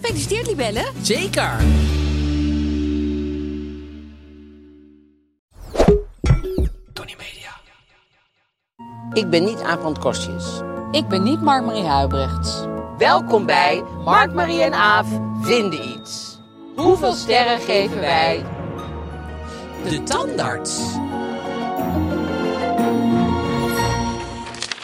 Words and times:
Gefeliciteerd, 0.00 0.46
Libelle. 0.46 0.90
Zeker! 1.02 1.56
Ik 9.12 9.30
ben 9.30 9.44
niet 9.44 9.60
Aaf 9.60 9.98
Kostjes. 9.98 10.60
Ik 10.90 11.08
ben 11.08 11.22
niet 11.22 11.42
Mark-Marie 11.42 11.84
Huibrechts. 11.84 12.64
Welkom 12.98 13.46
bij 13.46 13.82
Mark, 14.04 14.32
Marie 14.32 14.62
en 14.62 14.74
Aaf 14.74 15.06
vinden 15.40 15.88
iets. 15.88 16.38
Hoeveel 16.76 17.12
sterren 17.12 17.60
geven 17.60 18.00
wij? 18.00 18.44
De 19.88 20.02
tandarts. 20.02 20.92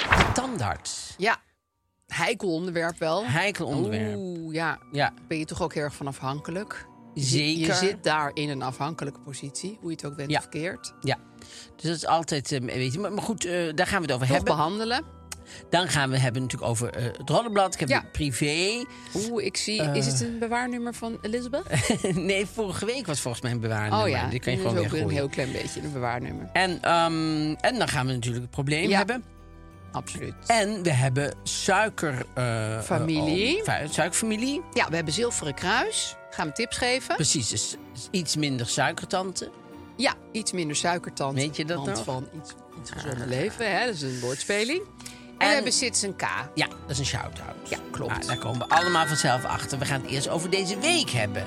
De 0.08 0.32
tandarts. 0.32 1.14
Ja, 1.16 1.36
heikel 2.14 2.52
onderwerp 2.52 2.98
wel. 2.98 3.24
Heikel 3.26 3.66
onderwerp. 3.66 4.16
Oeh, 4.16 4.54
ja. 4.54 4.78
Ja, 4.92 5.12
Ben 5.28 5.38
je 5.38 5.44
toch 5.44 5.62
ook 5.62 5.74
heel 5.74 5.82
erg 5.82 5.94
van 5.94 6.06
afhankelijk? 6.06 6.86
Zeker. 7.14 7.66
Je 7.66 7.74
zit 7.74 8.02
daar 8.02 8.30
in 8.34 8.48
een 8.48 8.62
afhankelijke 8.62 9.20
positie, 9.20 9.78
hoe 9.80 9.90
je 9.90 9.96
het 9.96 10.04
ook 10.04 10.16
bent 10.16 10.30
Ja. 10.30 10.40
verkeerd. 10.40 10.94
ja. 11.00 11.18
Dus 11.76 11.82
dat 11.90 11.96
is 11.96 12.06
altijd, 12.06 12.52
eh, 12.52 12.60
weet 12.60 12.92
je, 12.92 12.98
maar, 12.98 13.12
maar 13.12 13.22
goed, 13.22 13.44
eh, 13.44 13.74
daar 13.74 13.86
gaan 13.86 13.96
we 14.02 14.06
het 14.06 14.14
over 14.14 14.26
Toch 14.26 14.36
hebben. 14.36 14.56
behandelen. 14.56 15.04
Dan 15.70 15.88
gaan 15.88 16.10
we 16.10 16.18
hebben 16.18 16.42
natuurlijk 16.42 16.70
over 16.70 16.90
eh, 16.94 17.04
het 17.04 17.28
rollenblad. 17.30 17.74
Ik 17.74 17.80
heb 17.80 17.88
Ja. 17.88 18.00
het 18.00 18.12
privé. 18.12 18.84
Oeh, 19.16 19.44
ik 19.44 19.56
zie. 19.56 19.82
Is 19.82 20.06
het 20.06 20.20
een 20.20 20.38
bewaarnummer 20.38 20.94
van 20.94 21.18
Elizabeth? 21.22 21.64
nee, 22.14 22.46
vorige 22.46 22.86
week 22.86 23.06
was 23.06 23.20
volgens 23.20 23.42
mij 23.42 23.52
een 23.52 23.60
bewaarnummer. 23.60 24.00
oh 24.02 24.08
ja, 24.08 24.28
Die 24.28 24.40
kan 24.40 24.52
je 24.52 24.58
dat 24.58 24.68
gewoon 24.68 24.84
is 24.84 24.90
ook 24.90 24.96
weer 24.96 25.02
een 25.02 25.10
heel 25.10 25.28
klein 25.28 25.52
beetje 25.52 25.80
een 25.82 25.92
bewaarnummer. 25.92 26.50
En, 26.52 26.82
ehm, 26.82 27.54
en 27.60 27.78
dan 27.78 27.88
gaan 27.88 28.06
we 28.06 28.12
natuurlijk 28.12 28.42
het 28.42 28.50
probleem 28.52 28.88
Ja. 28.88 28.96
hebben. 28.98 29.24
Absoluut. 29.92 30.34
En 30.46 30.82
we 30.82 30.90
hebben 30.92 31.34
suiker... 31.42 32.26
eh, 32.34 32.80
Familie. 32.80 33.58
oh, 33.66 33.74
suikerfamilie. 33.90 34.62
Ja, 34.72 34.88
we 34.88 34.94
hebben 34.94 35.14
Zilveren 35.14 35.54
Kruis. 35.54 36.16
Gaan 36.30 36.46
we 36.46 36.52
tips 36.52 36.76
geven? 36.76 37.14
Precies, 37.14 37.48
dus 37.48 37.76
iets 38.10 38.36
minder 38.36 38.66
suikertante. 38.66 39.50
Ja, 39.96 40.14
iets 40.32 40.52
minder 40.52 40.76
suikertand. 40.76 41.34
Weet 41.34 41.56
je 41.56 41.64
dat 41.64 41.86
nog? 41.86 42.04
Van 42.04 42.28
iets, 42.40 42.50
iets 42.80 42.90
gezonder 42.90 43.26
leven. 43.26 43.76
Hè? 43.78 43.86
Dat 43.86 43.94
is 43.94 44.02
een 44.02 44.20
woordspeling. 44.20 44.80
En, 44.80 45.08
En- 45.38 45.48
we 45.48 45.54
hebben 45.54 45.72
Citizen 45.72 46.16
K. 46.16 46.22
Ja, 46.54 46.66
dat 46.66 46.90
is 46.90 46.98
een 46.98 47.04
shout-out. 47.06 47.68
Ja, 47.68 47.78
klopt. 47.90 48.10
Nou, 48.12 48.26
daar 48.26 48.38
komen 48.38 48.68
we 48.68 48.74
allemaal 48.74 49.06
vanzelf 49.06 49.44
achter. 49.44 49.78
We 49.78 49.84
gaan 49.84 50.00
het 50.02 50.10
eerst 50.10 50.28
over 50.28 50.50
deze 50.50 50.78
week 50.78 51.10
hebben. 51.10 51.46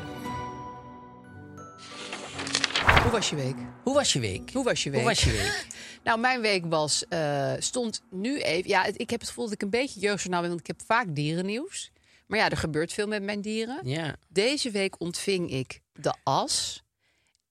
Hoe 3.04 3.12
was 3.12 3.30
je 3.30 3.36
week? 3.36 3.56
Hoe 3.84 3.94
was 3.94 4.14
je 4.14 4.20
week? 4.20 4.50
Hoe 4.54 4.64
was 4.64 4.84
je 4.84 4.90
week? 4.90 5.00
Hoe 5.00 5.10
was 5.10 5.24
je 5.24 5.32
week? 5.32 5.66
Nou, 6.06 6.20
mijn 6.20 6.42
week 6.42 6.66
was, 6.66 7.08
eh, 7.08 7.54
stond 7.60 8.02
nu 8.12 8.42
even... 8.42 8.70
Ja, 8.70 8.84
het- 8.84 9.00
ik 9.02 9.10
heb 9.10 9.20
het 9.20 9.30
gevoel 9.30 9.44
dat 9.46 9.54
ik 9.54 9.62
een 9.62 9.70
beetje 9.70 10.00
jeugdjournaal 10.00 10.40
ben, 10.42 10.50
want 10.50 10.62
ik 10.62 10.68
heb 10.68 10.82
vaak 10.86 11.16
dierennieuws. 11.16 11.92
Maar 12.28 12.40
ja, 12.40 12.50
er 12.50 12.58
gebeurt 12.58 12.94
veel 12.94 13.08
met 13.08 13.24
mijn 13.24 13.42
dieren. 13.42 13.80
Ja. 13.84 14.16
Deze 14.30 14.72
week 14.72 15.00
ontving 15.00 15.52
ik 15.52 15.82
de 15.94 16.14
as 16.24 16.84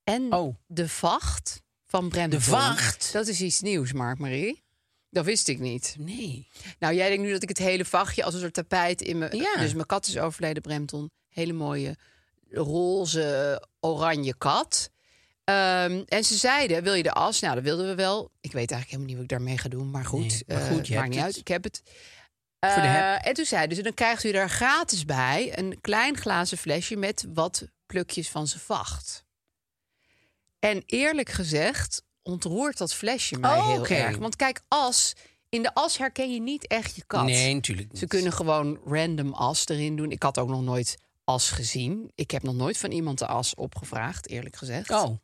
en 0.03 0.33
Oh. 0.33 0.55
de 0.67 0.89
vacht 0.89 1.61
van 1.85 2.09
Bremton. 2.09 2.39
De 2.39 2.45
vacht? 2.45 3.09
Dat 3.13 3.27
is 3.27 3.41
iets 3.41 3.61
nieuws, 3.61 3.93
Mark-Marie. 3.93 4.63
Dat 5.09 5.25
wist 5.25 5.47
ik 5.47 5.59
niet. 5.59 5.95
Nee. 5.99 6.47
Nou, 6.79 6.93
jij 6.95 7.07
denkt 7.09 7.23
nu 7.23 7.31
dat 7.31 7.43
ik 7.43 7.49
het 7.49 7.57
hele 7.57 7.85
vachtje 7.85 8.23
als 8.23 8.33
een 8.33 8.39
soort 8.39 8.53
tapijt 8.53 9.01
in 9.01 9.17
mijn... 9.17 9.37
Ja. 9.37 9.55
Dus 9.57 9.73
mijn 9.73 9.85
kat 9.85 10.07
is 10.07 10.17
overleden, 10.17 10.61
Bremton. 10.61 11.09
Hele 11.29 11.53
mooie 11.53 11.95
roze, 12.51 13.61
oranje 13.79 14.35
kat. 14.37 14.89
Ehm, 15.45 16.03
en 16.07 16.23
ze 16.23 16.35
zeiden, 16.37 16.83
wil 16.83 16.93
je 16.93 17.03
de 17.03 17.11
as? 17.11 17.39
Nou, 17.39 17.55
dat 17.55 17.63
wilden 17.63 17.87
we 17.87 17.95
wel. 17.95 18.31
Ik 18.41 18.51
weet 18.51 18.71
eigenlijk 18.71 18.85
helemaal 18.89 19.05
niet 19.07 19.15
wat 19.15 19.23
ik 19.23 19.29
daarmee 19.29 19.57
ga 19.57 19.69
doen. 19.69 19.91
Maar 19.91 20.05
goed, 20.05 20.19
Nee, 20.19 20.43
maar 20.47 20.57
eh, 20.57 20.67
goed, 20.67 20.89
maakt 20.89 21.07
niet 21.07 21.15
het. 21.15 21.23
uit. 21.25 21.37
Ik 21.37 21.47
heb 21.47 21.63
het. 21.63 21.81
Voor 22.59 22.81
de 22.81 22.87
Eh, 22.87 23.11
heb. 23.11 23.23
En 23.23 23.33
toen 23.33 23.45
zeiden 23.45 23.75
ze, 23.77 23.83
dan 23.83 23.93
krijgt 23.93 24.23
u 24.23 24.31
daar 24.31 24.49
gratis 24.49 25.05
bij... 25.05 25.57
een 25.57 25.77
klein 25.81 26.17
glazen 26.17 26.57
flesje 26.57 26.95
met 26.95 27.25
wat 27.33 27.67
plukjes 27.85 28.29
van 28.29 28.47
zijn 28.47 28.61
vacht. 28.61 29.23
En 30.59 30.83
eerlijk 30.85 31.29
gezegd 31.29 32.03
ontroert 32.23 32.77
dat 32.77 32.93
flesje 32.93 33.37
mij 33.37 33.57
Oh, 33.57 33.67
heel 33.67 33.85
erg. 33.87 34.17
Want 34.17 34.35
kijk, 34.35 34.61
as... 34.67 35.13
In 35.49 35.61
de 35.63 35.73
as 35.73 35.97
herken 35.97 36.33
je 36.33 36.41
niet 36.41 36.67
echt 36.67 36.95
je 36.95 37.03
kat. 37.07 37.23
Nee, 37.25 37.53
natuurlijk 37.53 37.91
niet. 37.91 37.99
Ze 37.99 38.07
kunnen 38.07 38.33
gewoon 38.33 38.79
random 38.85 39.33
as 39.33 39.67
erin 39.67 39.95
doen. 39.95 40.11
Ik 40.11 40.23
had 40.23 40.37
ook 40.37 40.49
nog 40.49 40.61
nooit 40.61 40.97
as 41.23 41.49
gezien. 41.49 42.11
Ik 42.15 42.31
heb 42.31 42.43
nog 42.43 42.55
nooit 42.55 42.77
van 42.77 42.91
iemand 42.91 43.19
de 43.19 43.27
as 43.27 43.55
opgevraagd, 43.55 44.27
eerlijk 44.27 44.55
gezegd. 44.55 44.89
Oh, 44.89 45.17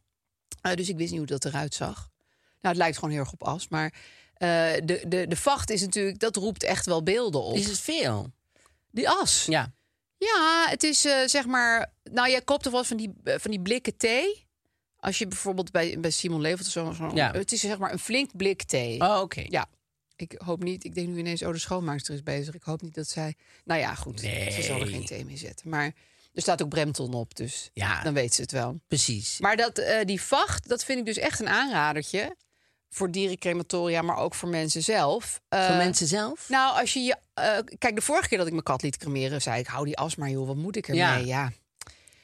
Eh, 0.61 0.73
dus 0.75 0.89
ik 0.89 0.97
wist 0.97 1.09
niet 1.09 1.19
hoe 1.19 1.27
dat 1.27 1.45
eruit 1.45 1.73
zag. 1.73 2.09
Nou, 2.61 2.75
het 2.75 2.77
lijkt 2.77 2.95
gewoon 2.95 3.11
heel 3.11 3.19
erg 3.19 3.31
op 3.31 3.43
as. 3.43 3.67
Maar 3.67 3.93
eh, 4.33 4.47
de, 4.83 5.03
de, 5.07 5.27
de 5.27 5.35
vacht 5.35 5.69
is 5.69 5.81
natuurlijk, 5.81 6.19
dat 6.19 6.35
roept 6.35 6.63
echt 6.63 6.85
wel 6.85 7.03
beelden 7.03 7.41
op. 7.41 7.55
is 7.55 7.67
het 7.67 7.79
veel? 7.79 8.31
Die 8.91 9.09
as. 9.09 9.45
Ja. 9.45 9.73
Ja, 10.17 10.65
het 10.69 10.83
is 10.83 11.05
eh, 11.05 11.27
zeg 11.27 11.45
maar. 11.45 11.93
Nou, 12.03 12.29
jij 12.29 12.41
koopt 12.41 12.63
toch 12.63 12.73
wel 12.73 12.83
van 12.83 12.97
die, 12.97 13.13
eh, 13.23 13.35
van 13.37 13.51
die 13.51 13.61
blikken 13.61 13.97
thee? 13.97 14.47
Als 14.97 15.17
je 15.17 15.27
bijvoorbeeld 15.27 15.71
bij, 15.71 15.99
bij 15.99 16.11
Simon 16.11 16.41
Levert 16.41 16.65
of 16.65 16.71
zo. 16.71 16.91
zo 16.93 17.11
Ja. 17.13 17.31
Het 17.31 17.51
is 17.51 17.59
zeg 17.59 17.77
maar 17.77 17.91
een 17.91 17.99
flink 17.99 18.35
blik 18.35 18.63
thee. 18.63 19.01
Oh, 19.01 19.19
oké. 19.21 19.45
Ja. 19.49 19.65
Ik 20.15 20.41
hoop 20.45 20.63
niet. 20.63 20.83
Ik 20.83 20.95
denk 20.95 21.07
nu 21.07 21.17
ineens, 21.17 21.43
oh, 21.43 21.51
de 21.51 21.59
schoonmaakster 21.59 22.13
is 22.13 22.23
bezig. 22.23 22.55
Ik 22.55 22.63
hoop 22.63 22.81
niet 22.81 22.93
dat 22.95 23.07
zij. 23.07 23.35
Nou 23.63 23.79
ja, 23.79 23.95
goed. 23.95 24.21
Nee. 24.21 24.51
Ze 24.51 24.61
zal 24.61 24.79
er 24.81 24.87
geen 24.87 25.05
thee 25.05 25.25
mee 25.25 25.37
zetten. 25.37 25.69
Maar 25.69 25.93
er 26.33 26.41
staat 26.41 26.61
ook 26.61 26.69
Bremton 26.69 27.13
op, 27.13 27.35
dus 27.35 27.69
Ja. 27.73 28.03
dan 28.03 28.13
weet 28.13 28.33
ze 28.33 28.41
het 28.41 28.51
wel. 28.51 28.79
Precies. 28.87 29.39
Maar 29.39 29.57
dat, 29.57 29.77
eh, 29.77 30.05
die 30.05 30.21
vacht, 30.21 30.67
dat 30.69 30.83
vind 30.83 30.99
ik 30.99 31.05
dus 31.05 31.17
echt 31.17 31.39
een 31.39 31.49
aanradertje. 31.49 32.35
Voor 32.89 33.11
dierencrematoria, 33.11 34.01
maar 34.01 34.17
ook 34.17 34.35
voor 34.35 34.49
mensen 34.49 34.83
zelf. 34.83 35.41
Voor 35.49 35.59
Eh, 35.59 35.77
mensen 35.77 36.07
zelf? 36.07 36.49
Nou, 36.49 36.79
als 36.79 36.93
je 36.93 36.99
je. 36.99 37.15
eh, 37.33 37.57
kijk, 37.77 37.95
de 37.95 38.01
vorige 38.01 38.27
keer 38.27 38.37
dat 38.37 38.47
ik 38.47 38.53
mijn 38.53 38.63
kat 38.65 38.81
liet 38.81 38.97
cremeren, 38.97 39.41
zei 39.41 39.59
ik: 39.59 39.67
hou 39.67 39.85
die 39.85 39.97
as 39.97 40.15
maar, 40.15 40.29
joh, 40.29 40.47
wat 40.47 40.55
moet 40.55 40.75
ik 40.75 40.87
ermee? 40.87 41.01
Ja. 41.01 41.15
Ja. 41.15 41.51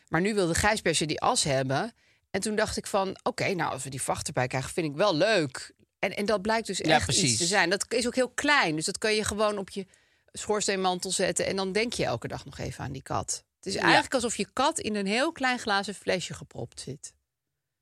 Maar 0.07 0.21
nu 0.21 0.33
wilde 0.33 0.55
Gijsbesje 0.55 1.05
die 1.05 1.19
as 1.21 1.43
hebben. 1.43 1.93
En 2.31 2.41
toen 2.41 2.55
dacht 2.55 2.77
ik 2.77 2.87
van: 2.87 3.17
oké, 3.23 3.53
nou, 3.53 3.71
als 3.71 3.83
we 3.83 3.89
die 3.89 4.01
vacht 4.01 4.27
erbij 4.27 4.47
krijgen, 4.47 4.71
vind 4.71 4.87
ik 4.87 4.95
wel 4.95 5.15
leuk. 5.15 5.73
En, 5.99 6.15
en 6.15 6.25
dat 6.25 6.41
blijkt 6.41 6.67
dus 6.67 6.77
Ja, 6.77 6.83
echt 6.95 7.03
precies. 7.03 7.29
iets 7.29 7.37
te 7.37 7.45
zijn. 7.45 7.69
Dat 7.69 7.85
is 7.93 8.07
ook 8.07 8.15
heel 8.15 8.29
klein, 8.29 8.75
dus 8.75 8.85
dat 8.85 8.97
kan 8.97 9.13
je 9.13 9.23
gewoon 9.23 9.57
op 9.57 9.69
je 9.69 9.85
schoorsteenmantel 10.31 11.11
zetten. 11.11 11.45
En 11.45 11.55
dan 11.55 11.71
denk 11.71 11.93
je 11.93 12.05
elke 12.05 12.27
dag 12.27 12.45
nog 12.45 12.57
even 12.57 12.83
aan 12.83 12.91
die 12.91 13.01
kat. 13.01 13.43
Het 13.67 13.75
is 13.75 13.81
eigenlijk 13.81 14.13
alsof 14.13 14.35
je 14.35 14.47
kat 14.53 14.79
in 14.79 14.95
een 14.95 15.05
heel 15.05 15.31
klein 15.31 15.59
glazen 15.59 15.93
flesje 15.93 16.33
gepropt 16.33 16.79
zit. 16.79 17.13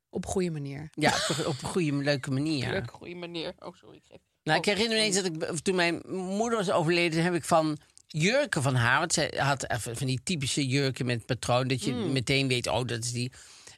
Op 0.08 0.24
een 0.24 0.30
goede 0.30 0.50
manier. 0.50 0.88
Ja, 0.92 1.14
op, 1.46 1.62
een 1.62 1.68
goede, 1.68 1.92
leuke 1.92 2.30
manier. 2.30 2.70
Leuke 2.70 2.92
goede 2.92 3.14
manier. 3.14 3.54
Oh, 3.58 3.74
sorry. 3.74 3.96
Ik 3.96 4.02
geef... 4.08 4.18
Nou, 4.42 4.58
ik 4.58 4.64
herinner 4.64 4.96
me 4.98 5.02
eens 5.04 5.16
dat 5.16 5.24
ik, 5.24 5.58
toen 5.62 5.74
mijn 5.74 6.02
moeder 6.06 6.58
was 6.58 6.70
overleden, 6.70 7.22
heb 7.22 7.34
ik 7.34 7.44
van 7.44 7.78
jurken 8.06 8.62
van 8.62 8.74
haar. 8.74 8.98
Want 8.98 9.12
zij 9.12 9.32
had 9.36 9.70
even 9.70 9.96
van 9.96 10.06
die 10.06 10.20
typische 10.22 10.66
jurken 10.66 11.06
met 11.06 11.26
patroon, 11.26 11.68
dat 11.68 11.84
je 11.84 11.92
Mm. 11.92 12.12
meteen 12.12 12.48
weet, 12.48 12.66
oh, 12.66 12.86
dat 12.86 13.04
is 13.04 13.12
die. 13.12 13.32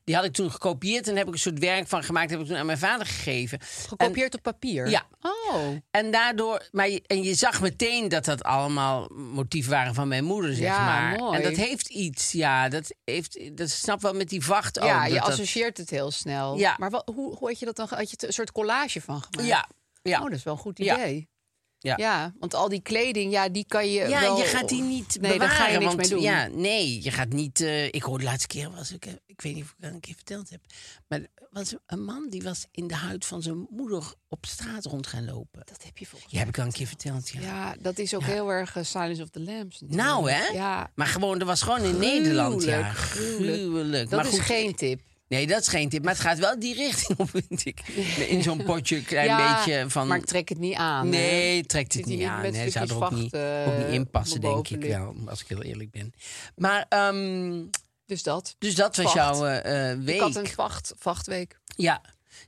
Die 0.08 0.16
had 0.16 0.26
ik 0.26 0.32
toen 0.32 0.50
gekopieerd 0.50 1.08
en 1.08 1.16
heb 1.16 1.26
ik 1.26 1.32
een 1.32 1.38
soort 1.38 1.58
werk 1.58 1.88
van 1.88 2.02
gemaakt. 2.02 2.30
Heb 2.30 2.40
ik 2.40 2.46
toen 2.46 2.56
aan 2.56 2.66
mijn 2.66 2.78
vader 2.78 3.06
gegeven. 3.06 3.58
Gekopieerd 3.88 4.34
op 4.34 4.42
papier? 4.42 4.88
Ja. 4.88 5.06
Oh. 5.20 5.56
En 5.90 6.10
daardoor, 6.10 6.68
maar 6.72 6.88
je, 6.88 7.02
en 7.06 7.22
je 7.22 7.34
zag 7.34 7.60
meteen 7.60 8.08
dat 8.08 8.24
dat 8.24 8.42
allemaal 8.42 9.08
motieven 9.14 9.70
waren 9.70 9.94
van 9.94 10.08
mijn 10.08 10.24
moeder, 10.24 10.54
zeg 10.54 10.64
Ja, 10.66 10.84
maar. 10.84 11.18
mooi. 11.18 11.36
En 11.36 11.42
dat 11.42 11.56
heeft 11.56 11.88
iets, 11.88 12.32
ja, 12.32 12.68
dat 12.68 12.94
heeft, 13.04 13.56
dat 13.56 13.70
snap 13.70 14.00
wel 14.00 14.14
met 14.14 14.28
die 14.28 14.44
vacht 14.44 14.78
ook. 14.80 14.86
Ja, 14.86 15.06
je 15.06 15.14
dat 15.14 15.22
associeert 15.22 15.76
het 15.76 15.90
heel 15.90 16.10
snel. 16.10 16.56
Ja. 16.56 16.74
Maar 16.78 16.90
wat, 16.90 17.10
hoe, 17.14 17.34
hoe 17.36 17.48
had 17.48 17.58
je 17.58 17.64
dat 17.64 17.76
dan? 17.76 17.86
Had 17.90 18.00
je 18.00 18.10
het 18.10 18.22
een 18.22 18.32
soort 18.32 18.52
collage 18.52 19.00
van 19.00 19.22
gemaakt? 19.22 19.48
Ja, 19.48 19.68
ja. 20.02 20.18
Oh, 20.18 20.24
dat 20.24 20.32
is 20.38 20.42
wel 20.42 20.54
een 20.54 20.60
goed 20.60 20.78
idee. 20.78 21.16
Ja. 21.16 21.26
Ja, 21.78 22.32
want 22.38 22.54
al 22.54 22.68
die 22.68 22.82
kleding, 22.82 23.32
ja, 23.32 23.48
die 23.48 23.64
kan 23.68 23.90
je 23.90 24.08
Ja, 24.08 24.20
wel... 24.20 24.36
je 24.38 24.44
gaat 24.44 24.68
die 24.68 24.82
niet 24.82 25.18
Nee, 25.20 25.38
daar 25.38 25.48
ga 25.48 25.66
je 25.68 25.78
bewaren, 25.78 25.80
niks 25.80 25.94
want, 25.94 25.96
mee 25.96 26.08
doen. 26.08 26.20
Ja, 26.20 26.46
nee, 26.46 27.02
je 27.02 27.10
gaat 27.10 27.28
niet... 27.28 27.60
eh, 27.60 27.84
ik 27.86 28.02
hoorde 28.02 28.24
de 28.24 28.30
laatste 28.30 28.46
keer, 28.46 28.70
was 28.70 28.92
ik, 28.92 29.06
eh, 29.06 29.12
ik 29.26 29.40
weet 29.40 29.54
niet 29.54 29.64
of 29.64 29.70
ik 29.70 29.76
dat 29.78 29.92
een 29.92 30.00
keer 30.00 30.14
verteld 30.14 30.50
heb... 30.50 30.60
maar 31.08 31.20
was 31.50 31.74
een 31.86 32.04
man 32.04 32.26
die 32.30 32.42
was 32.42 32.66
in 32.72 32.86
de 32.86 32.94
huid 32.94 33.24
van 33.26 33.42
zijn 33.42 33.66
moeder 33.70 34.12
op 34.28 34.46
straat 34.46 34.84
rond 34.84 35.06
gaan 35.06 35.24
lopen. 35.24 35.62
Dat 35.64 35.84
heb 35.84 35.98
je 35.98 36.06
volgens 36.06 36.32
Ja, 36.32 36.38
heb 36.38 36.48
ik 36.48 36.58
al 36.58 36.64
een 36.64 36.72
keer 36.72 36.86
verteld, 36.86 37.28
ja. 37.28 37.40
Ja, 37.40 37.76
dat 37.80 37.98
is 37.98 38.14
ook 38.14 38.22
heel 38.22 38.50
erg 38.52 38.76
eh, 38.76 38.84
Silence 38.84 39.22
of 39.22 39.28
the 39.28 39.40
Lambs. 39.40 39.80
natuurlijk. 39.80 40.08
Nou, 40.08 40.30
hè? 40.30 40.46
Ja, 40.46 40.90
Maar 40.94 41.06
gewoon, 41.06 41.40
er 41.40 41.46
was 41.46 41.62
gewoon 41.62 41.82
in 41.82 41.98
Nederland, 41.98 42.64
ja. 42.64 42.92
Gruwelijk, 42.92 42.98
gruwelijk. 42.98 43.62
Gruwelijk. 43.62 44.10
dat 44.10 44.18
maar 44.22 44.28
is 44.32 44.38
goed, 44.38 44.46
geen 44.46 44.74
tip. 44.74 45.00
Nee, 45.28 45.46
dat 45.46 45.60
is 45.60 45.68
geen 45.68 45.88
tip. 45.88 46.02
Maar 46.04 46.12
het 46.12 46.22
gaat 46.22 46.38
wel 46.38 46.58
die 46.58 46.74
richting 46.74 47.18
op, 47.18 47.30
vind 47.30 47.64
ik. 47.66 47.88
In 48.28 48.42
zo'n 48.42 48.62
potje, 48.62 49.02
klein 49.02 49.26
ja, 49.26 49.56
beetje 49.56 49.84
van... 49.90 50.06
Maar 50.06 50.18
ik 50.18 50.24
trek 50.24 50.48
het 50.48 50.58
niet 50.58 50.74
aan. 50.74 51.08
Nee, 51.08 51.56
hè. 51.56 51.66
trekt 51.66 51.94
het 51.94 52.06
niet 52.06 52.22
aan. 52.22 52.52
Nee, 52.52 52.70
zou 52.70 52.88
er 52.88 53.04
ook 53.04 53.10
niet, 53.10 53.30
vacht, 53.30 53.66
ook 53.66 53.76
niet 53.76 53.86
eh, 53.86 53.92
in 53.92 54.10
passen, 54.10 54.40
denk 54.40 54.68
ik 54.68 54.84
wel. 54.84 55.14
Als 55.26 55.40
ik 55.40 55.48
heel 55.48 55.62
eerlijk 55.62 55.90
ben. 55.90 56.12
Maar, 56.56 56.86
ehm, 56.88 57.64
Dus 58.06 58.22
dat. 58.22 58.54
dus 58.58 58.74
dat 58.74 58.96
was 58.96 59.12
Vacht. 59.12 59.16
jouw 59.16 59.46
eh, 59.46 59.90
eh, 59.90 59.98
week. 59.98 60.14
Ik 60.14 60.20
had 60.20 60.36
een 60.36 60.46
vacht, 60.46 60.92
vachtweek. 60.98 61.58
Ja, 61.76 62.00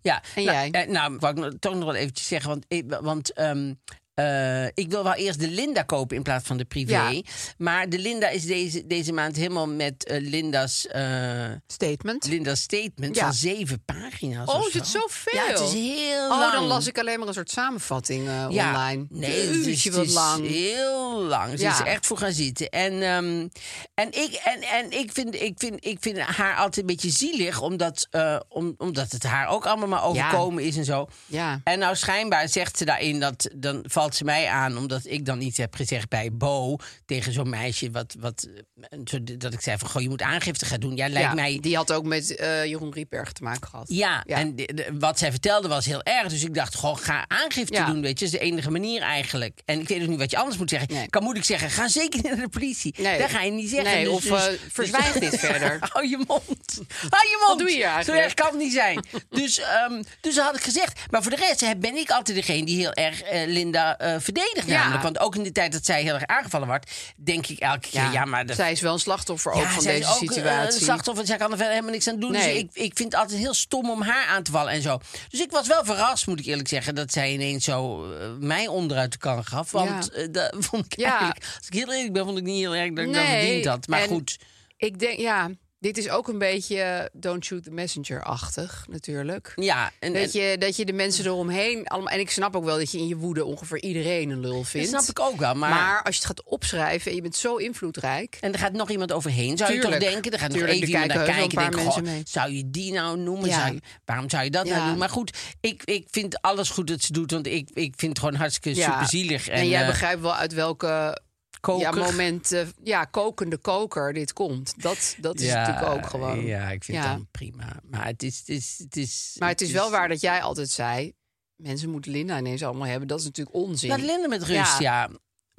ja. 0.02 0.22
En 0.34 0.44
nou, 0.44 0.56
jij? 0.56 0.70
eh, 0.70 0.90
nou, 0.90 1.16
wou 1.18 1.46
ik 1.46 1.60
toch 1.60 1.74
nog 1.74 1.84
wel 1.84 1.94
eventjes 1.94 2.26
zeggen. 2.26 2.48
Want, 2.50 2.96
want 3.00 3.32
ehm, 3.32 3.74
eh, 4.20 4.64
ik 4.74 4.90
wil 4.90 5.02
wel 5.04 5.14
eerst 5.14 5.40
de 5.40 5.48
Linda 5.48 5.82
kopen 5.82 6.16
in 6.16 6.22
plaats 6.22 6.46
van 6.46 6.56
de 6.56 6.64
privé. 6.64 6.92
Ja. 7.08 7.22
Maar 7.58 7.88
de 7.88 7.98
Linda 7.98 8.28
is 8.28 8.46
deze, 8.46 8.86
deze 8.86 9.12
maand 9.12 9.36
helemaal 9.36 9.68
met 9.68 10.04
eh, 10.04 10.20
Linda's, 10.20 10.86
eh, 10.86 11.50
Statement. 11.66 12.24
Linda's 12.26 12.60
statement 12.60 13.16
Ja. 13.16 13.22
van 13.24 13.32
zeven 13.32 13.82
pagina's. 13.84 14.48
Oh, 14.48 14.66
is 14.66 14.74
het 14.74 14.86
zo. 14.86 14.98
zoveel? 14.98 15.40
Ja, 15.40 15.46
het 15.46 15.60
is 15.60 15.72
heel 15.72 16.30
Oh, 16.30 16.38
lang. 16.38 16.52
dan 16.52 16.64
las 16.64 16.86
ik 16.86 16.98
alleen 16.98 17.18
maar 17.18 17.28
een 17.28 17.34
soort 17.34 17.50
samenvatting 17.50 18.24
Ja, 18.26 18.46
online. 18.48 19.06
Nee, 19.08 19.30
het 19.46 19.66
is, 19.66 19.84
het 19.84 19.94
is 19.96 20.12
lang. 20.12 20.46
heel 20.46 21.20
lang. 21.22 21.58
Ze 21.58 21.66
is 21.66 21.80
echt 21.84 22.06
voor 22.06 22.18
gaan 22.18 22.32
zitten. 22.32 22.68
En, 22.68 22.92
ehm, 23.02 23.48
en, 23.94 24.06
ik, 24.22 24.40
en, 24.44 24.60
en 24.62 24.90
ik, 24.90 25.10
vind, 25.12 25.34
ik, 25.34 25.52
vind, 25.56 25.84
ik 25.86 25.96
vind 26.00 26.18
haar 26.18 26.54
altijd 26.56 26.76
een 26.76 26.86
beetje 26.86 27.10
zielig, 27.10 27.60
omdat, 27.60 28.08
om, 28.48 28.74
omdat 28.78 29.12
het 29.12 29.22
haar 29.22 29.48
ook 29.48 29.66
allemaal 29.66 29.88
maar 29.88 30.04
overkomen 30.04 30.64
is 30.64 30.76
en 30.76 30.84
zo. 30.84 31.08
Ja. 31.26 31.60
En 31.64 31.78
nou, 31.78 31.96
schijnbaar 31.96 32.48
zegt 32.48 32.78
ze 32.78 32.84
daarin 32.84 33.20
dat. 33.20 33.50
Dan 33.54 33.84
valt 33.88 34.09
ze 34.16 34.24
mij 34.24 34.46
aan, 34.48 34.76
omdat 34.76 35.00
ik 35.04 35.24
dan 35.26 35.40
iets 35.40 35.58
heb 35.58 35.74
gezegd 35.74 36.08
bij 36.08 36.32
Bo 36.32 36.76
tegen 37.06 37.32
zo'n 37.32 37.48
meisje. 37.50 37.90
Wat, 37.90 38.16
wat, 38.18 38.48
eh, 38.90 39.18
dat 39.38 39.52
ik 39.52 39.60
zei 39.60 39.78
van: 39.78 39.88
Goh, 39.88 40.02
je 40.02 40.08
moet 40.08 40.22
aangifte 40.22 40.64
gaan 40.64 40.80
doen. 40.80 40.96
Ja, 40.96 41.08
lijkt 41.08 41.28
Ja, 41.28 41.34
mij. 41.34 41.58
Die 41.60 41.76
had 41.76 41.92
ook 41.92 42.04
met 42.04 42.34
eh, 42.36 42.64
Jeroen 42.64 42.92
Rietberg 42.92 43.32
te 43.32 43.42
maken 43.42 43.68
gehad. 43.68 43.86
Ja, 43.88 44.22
Ja. 44.26 44.36
en 44.36 44.56
de- 44.56 44.72
de- 44.74 44.86
wat 44.98 45.18
zij 45.18 45.30
vertelde 45.30 45.68
was 45.68 45.86
heel 45.86 46.02
erg. 46.02 46.28
Dus 46.28 46.44
ik 46.44 46.54
dacht, 46.54 46.74
goh, 46.74 46.96
ga 46.98 47.24
aangifte 47.28 47.74
Ja. 47.74 47.86
doen, 47.86 48.00
weet 48.02 48.18
je. 48.18 48.24
Dat 48.24 48.34
is 48.34 48.40
de 48.40 48.44
enige 48.46 48.70
manier 48.70 49.02
eigenlijk. 49.02 49.60
En 49.64 49.80
ik 49.80 49.88
weet 49.88 50.02
ook 50.02 50.08
niet 50.08 50.18
wat 50.18 50.30
je 50.30 50.36
anders 50.38 50.56
moet 50.56 50.70
zeggen. 50.70 50.94
Nee. 50.94 51.08
Kan 51.08 51.22
moet 51.22 51.36
ik 51.36 51.44
zeggen, 51.44 51.70
ga 51.70 51.88
zeker 51.88 52.22
naar 52.22 52.36
de 52.36 52.48
politie. 52.48 52.94
Nee. 52.98 53.18
Dat 53.18 53.30
ga 53.30 53.42
je 53.42 53.50
niet 53.50 53.68
zeggen. 53.70 53.90
Nee, 53.94 54.04
Dus- 54.04 54.12
of 54.14 54.22
dus- 54.22 54.46
eh, 54.46 54.52
verzwijg 54.72 55.12
dit 55.12 55.38
verder. 55.48 55.76
Hou 55.80 56.08
je 56.08 56.16
mond. 56.26 56.80
Hou 57.08 57.26
je 57.28 57.44
mond. 57.46 57.58
doe 57.58 57.68
je 57.68 57.74
hier 57.74 57.84
Zo 57.84 57.90
eigenlijk? 57.90 58.24
erg 58.24 58.34
kan 58.34 58.46
het 58.50 58.58
niet 58.58 58.72
zijn. 58.72 59.04
Dus, 59.30 59.58
ehm, 59.58 60.02
dus 60.20 60.34
dat 60.34 60.44
had 60.44 60.56
ik 60.56 60.62
gezegd. 60.62 61.00
Maar 61.10 61.22
voor 61.22 61.30
de 61.30 61.36
rest 61.36 61.80
ben 61.80 61.96
ik 61.96 62.10
altijd 62.10 62.36
degene 62.36 62.64
die 62.66 62.78
heel 62.78 62.92
erg 62.92 63.22
Linda 63.46 63.98
eh, 64.00 64.14
verdedigt. 64.18 64.66
Ja. 64.66 64.78
Namelijk. 64.78 65.02
Want 65.02 65.18
ook 65.18 65.36
in 65.36 65.42
de 65.42 65.52
tijd 65.52 65.72
dat 65.72 65.84
zij 65.84 66.02
heel 66.02 66.14
erg 66.14 66.26
aangevallen 66.26 66.66
wordt, 66.68 66.90
denk 67.16 67.46
ik 67.46 67.58
elke 67.58 67.88
keer, 67.88 68.12
ja, 68.12 68.24
maar... 68.24 68.44
Zij 68.54 68.72
is 68.72 68.80
wel 68.80 68.92
een 68.92 68.98
slachtoffer 68.98 69.52
ook 69.52 69.62
van 69.66 69.84
deze 69.84 70.08
ook, 70.08 70.20
eh, 70.22 70.28
situatie. 70.28 70.74
een 70.78 70.84
slachtoffer, 70.84 71.26
zij 71.26 71.36
kan 71.36 71.50
er 71.50 71.56
verder 71.56 71.72
helemaal 71.72 71.92
niks 71.92 72.08
aan 72.08 72.20
doen. 72.20 72.32
Nee. 72.32 72.52
Dus 72.52 72.62
ik, 72.62 72.84
ik 72.84 72.96
vind 72.96 73.12
het 73.12 73.20
altijd 73.20 73.38
heel 73.38 73.54
stom 73.54 73.90
om 73.90 74.02
haar 74.02 74.26
aan 74.26 74.42
te 74.42 74.50
vallen 74.50 74.72
en 74.72 74.82
zo. 74.82 75.00
Dus 75.28 75.40
ik 75.40 75.50
was 75.50 75.66
wel 75.66 75.84
verrast, 75.84 76.26
moet 76.26 76.38
ik 76.40 76.46
eerlijk 76.46 76.68
zeggen, 76.68 76.94
dat 76.94 77.12
zij 77.12 77.32
ineens 77.32 77.64
zo 77.64 78.12
eh, 78.12 78.28
mij 78.38 78.66
onderuit 78.66 79.12
de 79.12 79.18
kan 79.18 79.44
gaf. 79.44 79.70
Want 79.70 80.10
dat 80.34 80.54
vond 80.58 80.84
ik 80.84 80.98
Ja. 80.98 81.08
eigenlijk, 81.10 81.44
als 81.56 81.66
ik 81.66 81.72
heel 81.72 81.92
eerlijk 81.92 82.12
ben, 82.12 82.24
vond 82.24 82.38
ik 82.38 82.44
niet 82.44 82.58
heel 82.58 82.74
erg 82.74 82.92
dat 82.92 83.04
ik 83.04 83.12
dat 83.12 83.24
verdiend 83.24 83.64
had. 83.64 83.86
Maar 83.88 84.00
en- 84.00 84.08
goed. 84.08 84.38
Ik 84.76 84.98
denk, 84.98 85.18
ja, 85.18 85.50
dit 85.80 85.98
is 85.98 86.08
ook 86.10 86.28
een 86.28 86.38
beetje 86.38 86.80
eh, 86.80 87.04
Don't 87.12 87.44
Shoot 87.44 87.62
the 87.64 87.70
Messenger-achtig, 87.70 88.84
natuurlijk. 88.88 89.52
Ja, 89.56 89.90
en, 89.98 90.12
Dat 90.12 90.22
en- 90.34 90.40
je, 90.40 90.58
dat 90.58 90.76
je 90.76 90.84
de 90.84 90.92
mensen 90.92 91.24
eromheen 91.24 91.86
allemaal. 91.86 92.12
En 92.12 92.20
ik 92.20 92.30
snap 92.30 92.56
ook 92.56 92.64
wel 92.64 92.78
dat 92.78 92.90
je 92.92 92.98
in 92.98 93.06
je 93.08 93.16
woede 93.16 93.44
ongeveer 93.44 93.82
iedereen 93.82 94.30
een 94.30 94.40
lul 94.40 94.56
dat 94.56 94.68
vindt. 94.68 94.88
snap 94.88 95.02
ik 95.02 95.20
ook 95.20 95.36
wel. 95.38 95.54
Maar, 95.54 95.70
Maar 95.70 96.02
als 96.02 96.14
je 96.14 96.20
het 96.20 96.26
gaat 96.30 96.44
opschrijven 96.44 97.10
en 97.10 97.16
je 97.16 97.22
bent 97.22 97.36
zo 97.36 97.56
invloedrijk. 97.56 98.36
En 98.40 98.52
er 98.52 98.58
gaat 98.58 98.72
nog 98.72 98.90
iemand 98.90 99.12
overheen, 99.12 99.56
zou 99.56 99.72
je 99.72 99.80
toch 99.80 99.98
denken? 99.98 100.32
Er 100.32 100.38
gaat 100.38 100.50
Tuurlijk, 100.50 100.72
nog 100.72 100.82
even 100.82 100.88
iemand 101.00 101.14
naar 101.14 101.24
kijken 101.36 101.58
Denk, 101.58 101.74
goh, 101.74 102.02
mee. 102.02 102.22
zou 102.24 102.52
je 102.52 102.70
die 102.70 102.92
nou 102.92 103.18
noemen? 103.18 103.48
Ja. 103.48 103.60
Zou 103.60 103.74
je- 103.74 103.80
waarom 104.04 104.30
zou 104.30 104.44
je 104.44 104.50
dat 104.50 104.66
Ja. 104.66 104.76
nou 104.76 104.88
doen? 104.88 104.98
Maar 104.98 105.08
goed, 105.10 105.38
ik, 105.60 105.82
ik 105.84 106.06
vind 106.10 106.40
alles 106.42 106.70
goed 106.70 106.86
dat 106.86 107.00
ze 107.02 107.12
doet. 107.12 107.30
Want 107.30 107.46
ik, 107.46 107.68
ik 107.72 107.94
vind 107.96 108.12
het 108.12 108.18
gewoon 108.18 108.34
hartstikke 108.34 108.78
Ja. 108.78 108.90
superzielig. 108.92 109.48
En, 109.48 109.68
jij 109.68 109.80
eh, 109.80 109.86
begrijpt 109.86 110.20
wel 110.20 110.34
uit 110.34 110.52
welke 110.52 111.20
koker. 111.60 111.94
ja, 111.98 112.04
moment, 112.04 112.52
eh, 112.52 112.66
ja, 112.82 113.04
kokende 113.04 113.56
koker 113.56 114.12
dit 114.12 114.32
komt. 114.32 114.82
Dat, 114.82 115.16
dat 115.20 115.40
is 115.40 115.46
Ja, 115.46 115.66
natuurlijk 115.66 115.96
ook 115.96 116.06
gewoon. 116.10 116.44
Ja, 116.44 116.70
ik 116.70 116.84
vind 116.84 116.98
Ja. 116.98 117.04
het 117.08 117.12
dan 117.16 117.28
prima. 117.30 117.76
Maar 117.90 118.06
het 118.06 118.22
is... 118.22 118.38
Het 118.38 118.48
is, 118.48 118.78
het 118.78 118.96
is 118.96 119.36
Maar 119.38 119.48
het 119.48 119.60
is 119.60 119.70
wel 119.72 119.90
waar 119.90 120.08
dat 120.08 120.20
jij 120.20 120.40
altijd 120.42 120.70
zei. 120.70 121.12
Mensen 121.56 121.90
moeten 121.90 122.10
Linda 122.12 122.38
ineens 122.38 122.62
allemaal 122.62 122.86
hebben. 122.88 123.08
Dat 123.08 123.18
is 123.18 123.24
natuurlijk 123.24 123.56
onzin. 123.56 123.88
Laat 123.88 124.00
Linda 124.00 124.28
met 124.28 124.42
rust, 124.42 124.78
ja. 124.78 125.10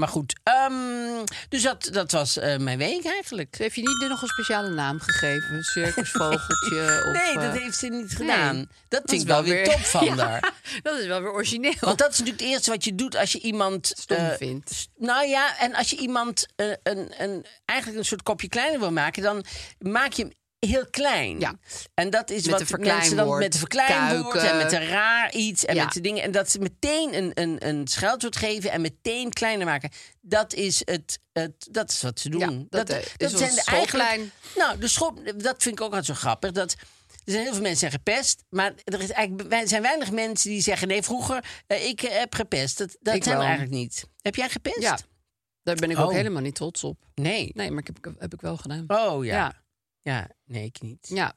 Maar 0.01 0.09
goed, 0.09 0.39
ehm, 0.43 1.25
dus 1.49 1.61
dat, 1.61 1.89
dat 1.91 2.11
was 2.11 2.37
eh, 2.37 2.57
mijn 2.57 2.77
week 2.77 3.05
eigenlijk. 3.05 3.57
Heeft 3.57 3.75
je 3.75 3.81
niet 3.81 4.09
nog 4.09 4.21
een 4.21 4.27
speciale 4.27 4.69
naam 4.69 4.99
gegeven? 4.99 5.55
Een 5.55 5.63
circusvogeltje? 5.63 7.03
of, 7.07 7.13
nee, 7.13 7.33
dat 7.33 7.55
eh, 7.55 7.61
heeft 7.61 7.77
ze 7.77 7.87
niet 7.87 8.15
gedaan. 8.15 8.69
Dat 8.87 9.03
is 9.03 9.09
vind 9.09 9.21
ik 9.21 9.27
wel 9.27 9.43
weer 9.43 9.63
top 9.63 9.79
van 9.79 10.05
Ja, 10.15 10.15
haar. 10.15 10.53
Dat 10.81 10.97
is 10.97 11.05
wel 11.05 11.21
weer 11.21 11.31
origineel. 11.31 11.73
Want 11.79 11.97
dat 11.97 12.11
is 12.11 12.17
natuurlijk 12.17 12.43
het 12.43 12.53
eerste 12.53 12.69
wat 12.69 12.83
je 12.83 12.95
doet 12.95 13.15
als 13.15 13.31
je 13.31 13.39
iemand... 13.39 13.91
Stom 13.97 14.17
eh, 14.17 14.31
vindt. 14.31 14.87
Nou 14.97 15.27
ja, 15.27 15.59
en 15.59 15.75
als 15.75 15.89
je 15.89 15.97
iemand 15.97 16.47
een, 16.55 17.11
een, 17.17 17.45
eigenlijk 17.65 17.99
een 17.99 18.05
soort 18.05 18.23
kopje 18.23 18.49
kleiner 18.49 18.79
wil 18.79 18.91
maken... 18.91 19.23
dan 19.23 19.43
maak 19.79 20.13
je 20.13 20.23
hem 20.23 20.31
heel 20.69 20.85
klein. 20.89 21.39
Ja. 21.39 21.55
En 21.93 22.09
dat 22.09 22.29
is 22.29 22.47
Met 22.47 22.69
wat 22.69 22.79
mensen 22.79 23.15
dan 23.15 23.37
met 23.37 23.53
een 23.53 23.59
verkleinwoord... 23.59 24.33
kuiken. 24.33 24.51
en 24.51 24.57
met 24.57 24.71
een 24.71 24.87
raar 24.87 25.33
iets 25.33 25.65
en 25.65 25.75
Ja. 25.75 25.83
met 25.83 25.93
de 25.93 26.01
dingen... 26.01 26.23
en 26.23 26.31
dat 26.31 26.49
ze 26.51 26.59
meteen 26.59 27.15
een, 27.17 27.31
een, 27.33 27.67
een 27.67 27.87
scheldwoord 27.87 28.35
geven 28.35 28.71
en 28.71 28.81
meteen 28.81 29.29
kleiner 29.33 29.65
maken. 29.65 29.89
Dat 30.21 30.53
is, 30.53 30.81
het, 30.85 31.19
het, 31.33 31.67
dat 31.71 31.89
is 31.89 32.01
wat 32.01 32.19
ze 32.19 32.29
doen. 32.29 32.39
Ja, 32.39 32.65
dat, 32.69 32.89
eh, 32.89 32.97
is 33.17 33.31
zijn 33.31 33.51
ons 33.51 33.55
de 33.65 33.71
eigenlijk... 33.71 34.19
Nou, 34.55 34.77
de 34.79 34.87
school, 34.87 35.13
dat 35.37 35.63
vind 35.63 35.75
ik 35.75 35.81
ook 35.81 35.93
altijd 35.93 36.05
zo 36.05 36.13
grappig. 36.13 36.51
Dat, 36.51 36.71
er 36.71 37.31
zijn 37.31 37.43
heel 37.43 37.53
veel 37.53 37.61
mensen 37.61 37.89
die 37.89 37.89
zijn 37.89 38.03
gepest. 38.05 38.43
Maar 38.49 38.73
er 38.83 39.01
is 39.01 39.09
eigenlijk, 39.11 39.53
er 39.53 39.67
zijn 39.67 39.81
weinig 39.81 40.11
mensen 40.11 40.49
die 40.49 40.61
zeggen... 40.61 40.87
nee, 40.87 41.01
vroeger, 41.01 41.43
eh, 41.67 41.87
ik 41.87 41.99
heb 41.99 42.35
gepest. 42.35 42.77
Dat, 42.77 42.97
dat 42.99 43.15
Ik 43.15 43.23
zijn 43.23 43.35
er 43.35 43.41
eigenlijk 43.41 43.71
niet. 43.73 44.05
Heb 44.21 44.35
jij 44.35 44.49
gepest? 44.49 44.81
Ja, 44.81 44.97
daar 45.63 45.75
ben 45.75 45.91
ik 45.91 45.99
ook 45.99 46.09
Oh. 46.09 46.13
helemaal 46.15 46.41
niet 46.41 46.55
trots 46.55 46.83
op. 46.83 46.97
Nee. 47.15 47.51
Nee, 47.53 47.71
maar 47.71 47.83
ik 47.87 47.87
heb, 48.03 48.15
heb 48.19 48.33
ik 48.33 48.41
wel 48.41 48.57
gedaan. 48.57 48.83
Oh 48.87 49.25
ja. 49.25 49.35
ja. 49.35 49.60
Ja. 50.01 50.29
nee, 50.45 50.65
ik 50.65 50.81
niet. 50.81 51.07
Ja, 51.13 51.35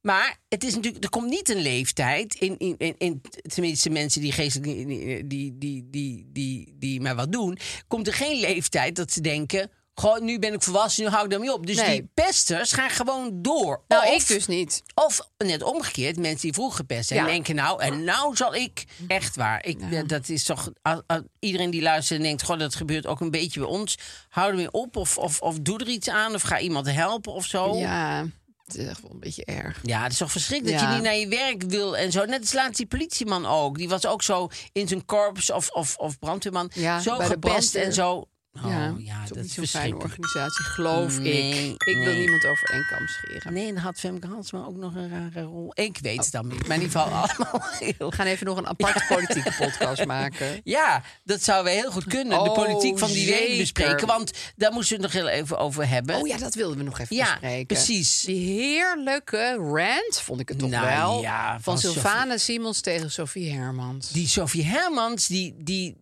Maar 0.00 0.38
het 0.48 0.64
is 0.64 0.74
natuurlijk, 0.74 1.04
er 1.04 1.10
komt 1.10 1.28
niet 1.28 1.48
een 1.48 1.62
leeftijd 1.62 2.34
in, 2.34 2.58
in, 2.58 2.74
in, 2.78 2.94
in 2.98 3.20
tenminste 3.42 3.90
mensen 3.90 4.20
die 4.20 4.32
geestelijk 4.32 4.88
die, 4.88 5.26
die, 5.26 5.58
die, 5.58 5.90
die, 5.90 6.28
die, 6.32 6.74
die 6.78 7.00
maar 7.00 7.14
wat 7.14 7.32
doen, 7.32 7.58
komt 7.88 8.06
er 8.06 8.12
geen 8.12 8.40
leeftijd 8.40 8.96
dat 8.96 9.12
ze 9.12 9.20
denken. 9.20 9.70
Goh, 9.94 10.20
nu 10.20 10.38
ben 10.38 10.52
ik 10.52 10.62
volwassen, 10.62 11.04
nu 11.04 11.10
hou 11.10 11.24
ik 11.24 11.30
daarmee 11.30 11.52
op. 11.52 11.66
Dus 11.66 11.76
Nee. 11.76 12.00
die 12.00 12.08
pesters 12.14 12.72
gaan 12.72 12.90
gewoon 12.90 13.30
door. 13.42 13.82
nou 13.88 14.06
Of- 14.06 14.20
ik 14.22 14.26
dus 14.26 14.46
niet. 14.46 14.82
Of 14.94 15.28
net 15.38 15.62
omgekeerd, 15.62 16.16
mensen 16.16 16.40
die 16.40 16.52
vroeger 16.52 16.76
gepest 16.76 17.08
zijn, 17.08 17.20
Ja. 17.20 17.26
denken 17.26 17.54
nou, 17.54 17.82
en 17.82 18.04
nou 18.04 18.36
zal 18.36 18.54
ik 18.54 18.84
echt 19.08 19.36
waar. 19.36 19.64
Ik, 19.66 19.80
eh, 19.90 20.00
Dat 20.06 20.28
is 20.28 20.44
toch, 20.44 20.70
al- 20.82 21.02
al- 21.06 21.22
iedereen 21.38 21.70
die 21.70 21.82
luistert 21.82 22.18
en 22.18 22.24
denkt, 22.26 22.42
goh, 22.42 22.58
dat 22.58 22.74
gebeurt 22.74 23.06
ook 23.06 23.20
een 23.20 23.30
beetje 23.30 23.60
bij 23.60 23.68
ons. 23.68 23.98
Hou 24.28 24.50
er 24.50 24.56
weer 24.56 24.70
op 24.70 24.96
of, 24.96 25.18
of, 25.18 25.40
of 25.40 25.58
doe 25.60 25.78
er 25.78 25.88
iets 25.88 26.08
aan 26.08 26.34
of 26.34 26.42
ga 26.42 26.58
iemand 26.58 26.90
helpen 26.92 27.32
of 27.32 27.44
zo. 27.46 27.76
Ja, 27.76 28.26
het 28.66 28.76
is 28.76 28.86
echt 28.86 29.02
wel 29.02 29.10
een 29.10 29.20
beetje 29.20 29.44
erg. 29.44 29.78
Ja, 29.82 30.02
het 30.02 30.12
is 30.12 30.18
toch 30.18 30.30
verschrikkelijk 30.32 30.78
dat 30.80 30.88
je 30.88 30.94
niet 30.94 31.04
naar 31.04 31.16
je 31.16 31.28
werk 31.28 31.62
wil 31.62 31.96
en 31.96 32.12
zo. 32.12 32.24
Net 32.24 32.40
als 32.40 32.52
laatst 32.52 32.76
die 32.76 32.86
politieman 32.86 33.46
ook. 33.46 33.78
Die 33.78 33.88
was 33.88 34.06
ook 34.06 34.22
zo 34.22 34.48
in 34.72 34.88
zijn 34.88 35.04
korps 35.04 35.50
of, 35.50 35.68
of, 35.68 35.96
of 35.96 36.18
brandweerman. 36.18 36.70
Ja, 36.74 37.00
zo 37.00 37.16
gepest 37.18 37.74
en 37.74 37.92
zo. 37.92 38.26
Oh, 38.56 38.70
ja, 38.70 38.94
ja, 38.98 39.14
het 39.20 39.22
is 39.22 39.28
dat 39.28 39.42
niet 39.42 39.50
zo'n 39.52 39.66
fijne 39.66 39.96
organisatie, 39.96 40.64
geloof 40.64 41.18
Nee, 41.18 41.70
ik. 41.70 41.82
Ik 41.82 41.96
wil 41.96 42.14
niemand 42.14 42.44
over 42.44 42.70
één 42.70 42.86
kam 42.86 43.06
scheren. 43.06 43.52
Nee, 43.52 43.72
dan 43.72 43.82
had 43.82 43.98
Femke 43.98 44.26
Halsma 44.26 44.64
ook 44.64 44.76
nog 44.76 44.94
een 44.94 45.08
rare 45.10 45.42
rol. 45.42 45.70
Ik 45.74 45.98
weet 46.02 46.16
het 46.18 46.30
dan 46.30 46.46
niet. 46.48 46.66
Maar 46.66 46.76
in 46.76 46.82
ieder 46.82 47.00
geval 47.00 47.14
allemaal 47.22 47.68
heel 47.78 48.08
We 48.10 48.14
gaan 48.14 48.26
even 48.26 48.46
nog 48.46 48.56
een 48.56 48.66
aparte 48.66 49.04
politieke 49.08 49.52
podcast 49.58 50.04
maken. 50.04 50.60
Ja, 50.64 51.02
dat 51.24 51.42
zouden 51.42 51.72
we 51.72 51.78
heel 51.78 51.90
goed 51.90 52.04
kunnen. 52.04 52.44
de 52.44 52.50
Oh, 52.50 52.54
politiek 52.54 52.98
van 52.98 53.08
die 53.08 53.30
week 53.30 53.58
bespreken. 53.58 54.06
Want 54.06 54.32
daar 54.56 54.72
moesten 54.72 54.96
we 54.96 55.02
het 55.02 55.12
nog 55.12 55.22
heel 55.22 55.32
even 55.32 55.58
over 55.58 55.88
hebben. 55.88 56.16
Oh 56.16 56.26
ja, 56.26 56.36
dat 56.38 56.54
wilden 56.54 56.78
we 56.78 56.84
nog 56.84 56.98
even 56.98 57.16
Ja, 57.16 57.30
bespreken. 57.30 57.66
precies. 57.66 58.20
Die 58.20 58.46
heerlijke 58.60 59.54
rant, 59.54 60.20
vond 60.20 60.40
ik 60.40 60.48
het 60.48 60.58
toch 60.58 60.70
Nou 60.70 60.86
wel, 60.86 61.20
ja, 61.20 61.52
van 61.52 61.62
van 61.62 61.78
Sylvana 61.78 62.36
Simons 62.36 62.80
tegen 62.80 63.10
Sophie 63.10 63.52
Hermans. 63.52 64.10
Die 64.10 64.28
Sophie 64.28 64.64
Hermans, 64.64 65.26
die... 65.26 65.54
die 65.58 66.00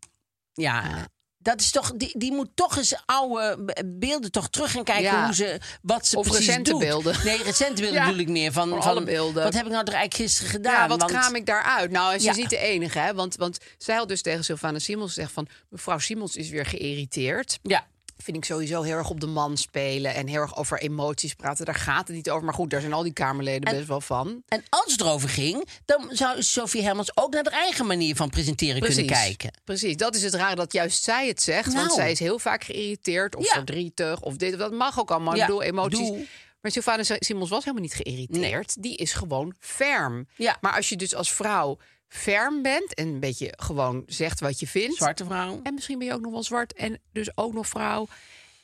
ja, 0.53 1.07
Dat 1.43 1.61
is 1.61 1.71
toch, 1.71 1.93
die, 1.97 2.19
die 2.19 2.33
moet 2.33 2.49
toch 2.55 2.77
eens 2.77 2.95
oude 3.07 3.73
beelden 3.87 4.31
toch 4.33 4.49
terug 4.51 4.71
gaan 4.71 4.85
kijken 4.85 5.03
Ja. 5.05 5.25
hoe 5.25 5.35
ze, 5.35 5.61
wat 5.83 6.07
ze 6.07 6.17
Of 6.19 6.27
precies 6.27 6.47
recente 6.47 6.71
doet. 6.71 6.81
beelden. 6.81 7.17
Nee, 7.25 7.43
recente 7.43 7.81
beelden 7.81 8.01
Ja, 8.01 8.05
bedoel 8.05 8.21
ik 8.21 8.29
meer. 8.29 8.53
Van, 8.53 8.69
van, 8.69 8.81
alle 8.81 9.05
beelden. 9.05 9.43
Wat 9.45 9.55
heb 9.55 9.65
ik 9.67 9.71
nou 9.73 9.85
er 9.87 9.93
eigenlijk 9.93 10.15
gisteren 10.15 10.51
gedaan? 10.51 10.73
Ja, 10.73 10.89
wat 10.89 10.99
Want- 11.01 11.11
kraam 11.11 11.35
ik 11.35 11.47
daaruit? 11.47 11.91
Nou, 11.91 12.19
ze 12.19 12.25
Ja. 12.25 12.31
is 12.31 12.37
niet 12.37 12.51
de 12.51 12.57
enige, 12.59 12.99
hè? 12.99 13.15
Want, 13.15 13.37
want 13.37 13.59
zij 13.79 13.97
had 13.97 14.09
dus 14.09 14.23
tegen 14.23 14.45
Sylvana 14.45 14.79
Simons 14.79 15.13
gezegd 15.15 15.33
van... 15.33 15.47
mevrouw 15.69 15.99
Simons 15.99 16.37
is 16.37 16.49
weer 16.49 16.67
geïrriteerd. 16.67 17.59
Ja, 17.63 17.87
Vind 18.23 18.37
ik 18.37 18.45
sowieso 18.45 18.83
heel 18.83 18.97
erg 18.97 19.11
op 19.11 19.21
de 19.21 19.27
man 19.27 19.57
spelen... 19.57 20.15
en 20.15 20.27
heel 20.27 20.41
erg 20.41 20.57
over 20.57 20.81
emoties 20.81 21.35
praten. 21.35 21.65
Daar 21.65 21.75
gaat 21.75 22.07
het 22.07 22.17
niet 22.17 22.31
over. 22.31 22.45
Maar 22.45 22.55
goed, 22.55 22.71
daar 22.71 22.81
zijn 22.81 22.93
al 22.93 23.03
die 23.03 23.13
Kamerleden 23.13 23.75
best 23.75 23.89
wel 23.89 24.01
van. 24.01 24.43
en 24.49 24.63
als 24.69 24.93
het 24.93 25.01
erover 25.01 25.29
ging, 25.29 25.69
dan 25.85 26.09
zou 26.11 26.43
Sophie 26.43 26.83
Hermans 26.83 27.17
ook 27.17 27.33
naar 27.33 27.45
haar 27.45 27.61
eigen 27.63 27.87
manier 27.87 28.17
van 28.17 28.31
presenteren 28.31 28.81
kunnen 28.83 29.07
kijken. 29.07 29.51
Precies, 29.65 29.97
dat 29.97 30.15
is 30.15 30.23
het 30.23 30.35
rare 30.35 30.55
dat 30.57 30.73
juist 30.73 31.03
zij 31.03 31.29
het 31.29 31.43
zegt. 31.43 31.73
Want 31.73 31.87
Nou. 31.87 32.01
zij 32.01 32.11
is 32.11 32.19
heel 32.19 32.39
vaak 32.39 32.65
geïrriteerd 32.65 33.37
of 33.37 33.45
Ja. 33.47 33.53
verdrietig... 33.55 34.21
of 34.21 34.37
dit 34.37 34.53
of 34.53 34.59
dat 34.59 34.73
mag 34.73 34.99
ook 35.01 35.11
allemaal. 35.11 35.35
Ja, 35.35 35.41
Ik 35.41 35.47
bedoel, 35.47 35.63
emoties... 35.63 36.09
doe. 36.09 36.27
Maar 36.61 36.71
Sylvana 36.71 37.03
Simons 37.07 37.51
was 37.51 37.65
helemaal 37.65 37.83
niet 37.83 37.95
geïrriteerd. 37.95 38.83
Die 38.83 38.97
is 38.97 39.13
gewoon 39.13 39.55
ferm. 39.59 40.27
Ja. 40.37 40.57
Maar 40.61 40.73
als 40.77 40.89
je 40.89 40.97
dus 40.97 41.15
als 41.15 41.33
vrouw 41.33 41.79
ferm 42.15 42.63
bent... 42.63 42.95
en 42.95 43.09
een 43.09 43.21
beetje 43.21 43.53
gewoon 43.57 44.03
zegt 44.07 44.41
wat 44.41 44.61
je 44.61 44.67
vindt... 44.67 44.97
Zwarte 44.97 45.25
vrouw. 45.25 45.61
En 45.63 45.75
misschien 45.75 45.99
ben 45.99 46.07
je 46.07 46.13
ook 46.15 46.21
nog 46.21 46.33
wel 46.33 46.43
zwart 46.43 46.73
en 46.73 46.99
dus 47.13 47.37
ook 47.37 47.53
nog 47.53 47.67
vrouw. 47.69 48.07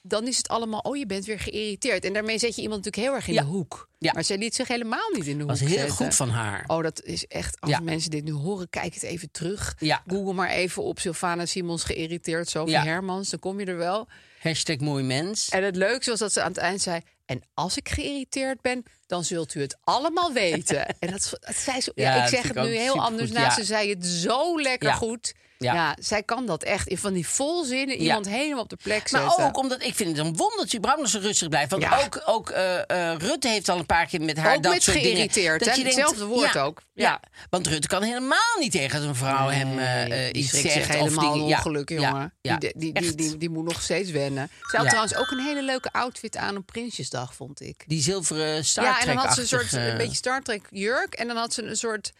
Dan 0.02 0.26
is 0.26 0.36
het 0.36 0.48
allemaal, 0.48 0.80
oh, 0.80 0.96
je 0.96 1.06
bent 1.06 1.24
weer 1.24 1.38
geïrriteerd. 1.40 2.04
En 2.04 2.12
daarmee 2.12 2.38
zet 2.38 2.56
je 2.56 2.62
iemand 2.62 2.84
natuurlijk 2.84 3.06
heel 3.08 3.14
erg 3.16 3.28
in 3.28 3.34
Ja. 3.34 3.40
de 3.42 3.46
hoek. 3.48 3.88
Ja. 3.98 4.12
Maar 4.12 4.24
zij 4.24 4.38
liet 4.38 4.54
zich 4.54 4.68
helemaal 4.68 5.10
niet 5.12 5.26
in 5.26 5.38
de 5.38 5.44
was 5.44 5.60
hoek 5.60 5.68
heel 5.68 5.78
zetten. 5.78 5.96
goed 5.96 6.14
van 6.14 6.28
haar. 6.28 6.64
Oh, 6.66 6.82
dat 6.82 7.02
is 7.02 7.26
echt, 7.26 7.60
als 7.60 7.70
Ja. 7.70 7.80
mensen 7.80 8.10
dit 8.10 8.24
nu 8.24 8.32
horen, 8.32 8.68
kijk 8.70 8.94
het 8.94 9.02
even 9.02 9.30
terug. 9.30 9.74
Ja. 9.78 10.02
Google 10.06 10.32
maar 10.32 10.50
even 10.50 10.82
op 10.82 10.98
Sylvana 11.00 11.46
Simons 11.46 11.82
geïrriteerd, 11.84 12.48
Sophie. 12.48 12.76
Hermans. 12.78 13.30
Dan 13.30 13.38
kom 13.38 13.60
je 13.60 13.66
er 13.66 13.76
wel. 13.76 14.08
Hashtag 14.40 14.76
mooi 14.76 15.04
mens. 15.04 15.48
En 15.48 15.64
het 15.64 15.76
leukste 15.76 16.10
was 16.10 16.18
dat 16.18 16.32
ze 16.32 16.42
aan 16.42 16.48
het 16.48 16.56
eind 16.56 16.80
zei... 16.82 17.00
en 17.26 17.42
als 17.54 17.76
ik 17.76 17.88
geïrriteerd 17.88 18.60
ben, 18.60 18.82
dan 19.06 19.24
zult 19.24 19.54
u 19.54 19.60
het 19.60 19.76
allemaal 19.80 20.32
weten. 20.32 20.86
en 20.98 21.10
dat, 21.10 21.36
dat 21.40 21.56
zei 21.56 21.80
ze, 21.80 21.92
ja, 21.94 22.14
Ja, 22.16 22.22
ik 22.22 22.28
zeg 22.28 22.42
het 22.42 22.54
nu 22.54 22.76
heel 22.76 23.00
anders. 23.00 23.30
Nou, 23.30 23.44
ja. 23.44 23.50
ze 23.50 23.64
zei 23.64 23.90
het 23.90 24.06
zo 24.06 24.60
lekker 24.60 24.92
goed. 24.92 25.34
Ja. 25.58 25.74
Ja. 25.74 25.96
zij 26.00 26.22
kan 26.22 26.46
dat 26.46 26.62
echt. 26.62 26.88
In 26.88 26.98
van 26.98 27.12
die 27.12 27.28
volzinnen 27.28 27.96
iemand 27.96 28.28
helemaal 28.28 28.62
op 28.62 28.68
de 28.68 28.76
plek 28.82 29.10
Maar 29.10 29.20
zetten. 29.22 29.44
ook 29.44 29.56
omdat 29.58 29.82
ik 29.82 29.94
vind 29.94 30.16
het 30.16 30.26
een 30.26 30.36
wonder 30.36 30.58
dat 30.58 30.70
ze 30.70 31.06
zo 31.06 31.18
rustig 31.18 31.48
blijft. 31.48 31.70
Want 31.70 31.82
Ja. 31.82 32.00
ook, 32.04 32.22
ook 32.24 32.50
eh, 32.50 33.10
eh, 33.12 33.18
Rutte 33.18 33.48
heeft 33.48 33.68
al 33.68 33.78
een 33.78 33.86
paar 33.86 34.06
keer 34.06 34.20
met 34.20 34.36
haar 34.38 34.56
Ook 34.56 34.62
dat 34.62 34.72
met 34.72 34.82
soort 34.82 34.96
dingen. 34.96 35.10
geïrriteerd, 35.10 35.64
dat 35.64 35.76
je 35.76 35.82
denkt, 35.82 35.98
Hetzelfde 35.98 36.24
woord 36.24 36.58
ook. 36.58 36.82
Ja. 36.94 37.20
Want 37.50 37.66
Rutte 37.66 37.88
kan 37.88 38.02
helemaal 38.02 38.58
niet 38.60 38.72
tegen 38.72 39.02
een 39.02 39.14
vrouw 39.14 39.48
hem 39.48 39.76
die 40.22 40.32
iets 40.32 40.50
zegt. 40.50 40.72
zich 40.72 40.88
of 40.88 40.94
helemaal 40.94 41.32
dingen- 41.32 41.48
ja, 41.48 41.56
ongeluk, 41.56 41.88
jongen. 41.88 42.34
ja, 42.40 42.56
die, 42.56 42.72
die, 42.76 43.14
die, 43.14 43.36
die, 43.36 43.50
moet 43.50 43.64
nog 43.64 43.82
steeds 43.82 44.10
wennen. 44.10 44.50
Ze 44.70 44.76
had 44.76 44.86
trouwens 44.86 45.14
ook 45.16 45.30
een 45.30 45.44
hele 45.44 45.62
leuke 45.62 45.92
outfit 45.92 46.36
aan 46.36 46.56
op 46.56 46.66
Prinsjesdag, 46.66 47.34
vond 47.34 47.60
ik. 47.60 47.84
Die 47.86 48.02
zilveren 48.02 48.64
Star 48.64 48.84
ja, 48.84 49.00
en 49.00 49.06
dan 49.06 49.16
had 49.16 49.34
ze 49.34 49.40
een 49.40 49.46
soort 49.46 49.72
een 49.72 49.96
beetje 49.96 50.16
Star 50.16 50.42
Trek 50.42 50.66
jurk. 50.70 51.14
En 51.14 51.26
dan 51.26 51.36
had 51.36 51.54
ze 51.54 51.62
een 51.62 51.76
soort 51.76 52.12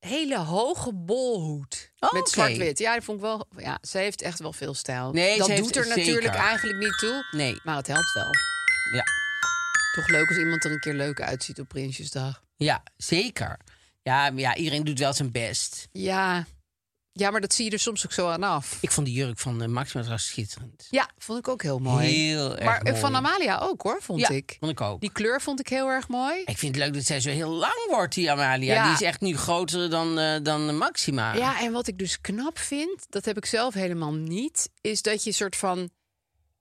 hele 0.00 0.38
hoge 0.38 0.92
bolhoed. 0.94 1.92
Oh, 1.98 2.12
met 2.12 2.28
zwart-wit. 2.28 2.78
Ja, 2.78 2.92
die 2.92 3.02
vond 3.02 3.18
ik 3.18 3.24
wel. 3.24 3.46
Ja, 3.56 3.78
ze 3.82 3.98
heeft 3.98 4.22
echt 4.22 4.38
wel 4.38 4.52
veel 4.52 4.74
stijl. 4.74 5.12
Nee, 5.12 5.38
dat 5.38 5.46
ze 5.46 5.54
doet 5.54 5.74
heeft- 5.74 5.76
er 5.76 5.96
natuurlijk 5.96 6.26
zeker. 6.26 6.40
eigenlijk 6.48 6.78
niet 6.78 6.98
toe. 6.98 7.26
Nee. 7.30 7.60
Maar 7.64 7.76
het 7.76 7.86
helpt 7.86 8.12
wel. 8.14 8.30
Ja. 8.92 9.04
Toch 9.94 10.08
leuk 10.08 10.28
als 10.28 10.38
iemand 10.38 10.64
er 10.64 10.70
een 10.72 10.80
keer 10.80 10.94
leuk 10.94 11.20
uitziet 11.20 11.60
op 11.60 11.68
Prinsjesdag. 11.68 12.42
ja, 12.56 12.82
zeker. 12.96 13.56
Ja, 14.02 14.30
maar 14.30 14.40
ja, 14.40 14.56
iedereen 14.56 14.84
doet 14.84 14.98
wel 14.98 15.12
zijn 15.12 15.30
best. 15.32 15.88
Ja. 15.92 16.46
Ja, 17.12 17.30
maar 17.30 17.40
dat 17.40 17.52
zie 17.54 17.64
je 17.64 17.70
er 17.70 17.78
soms 17.78 18.04
ook 18.04 18.12
zo 18.12 18.28
aan 18.28 18.42
af. 18.42 18.78
Ik 18.80 18.90
vond 18.90 19.06
die 19.06 19.16
jurk 19.16 19.38
van 19.38 19.62
uh, 19.62 19.68
Maxima 19.68 20.00
trouwens 20.02 20.26
schitterend. 20.28 20.86
Ja, 20.90 21.10
vond 21.18 21.38
ik 21.38 21.48
ook 21.48 21.62
heel 21.62 21.78
mooi. 21.78 22.06
Heel 22.06 22.56
erg 22.56 22.64
maar 22.64 22.78
eh, 22.78 22.84
mooi. 22.84 23.00
van 23.00 23.16
Amalia 23.16 23.58
ook 23.58 23.82
hoor, 23.82 23.98
vond 24.02 24.20
Ja, 24.20 24.28
ik. 24.28 24.56
vond 24.60 24.72
ik 24.72 24.80
ook. 24.80 25.00
Die 25.00 25.12
kleur 25.12 25.40
vond 25.40 25.60
ik 25.60 25.68
heel 25.68 25.88
erg 25.88 26.08
mooi. 26.08 26.40
Ik 26.44 26.58
vind 26.58 26.74
het 26.74 26.84
leuk 26.84 26.94
dat 26.94 27.04
zij 27.04 27.20
zo 27.20 27.30
heel 27.30 27.50
lang 27.50 27.86
wordt, 27.88 28.14
die 28.14 28.30
Amalia. 28.30 28.74
Ja. 28.74 28.84
Die 28.84 28.92
is 28.92 29.02
echt 29.02 29.20
nu 29.20 29.36
groter 29.36 29.90
dan, 29.90 30.18
eh, 30.18 30.42
dan 30.42 30.76
Maxima. 30.76 31.34
Ja, 31.34 31.60
en 31.60 31.72
wat 31.72 31.86
ik 31.86 31.98
dus 31.98 32.20
knap 32.20 32.58
vind, 32.58 33.06
dat 33.08 33.24
heb 33.24 33.36
ik 33.36 33.44
zelf 33.46 33.74
helemaal 33.74 34.12
niet, 34.14 34.70
is 34.80 35.02
dat 35.02 35.24
je 35.24 35.32
soort 35.32 35.56
van 35.56 35.90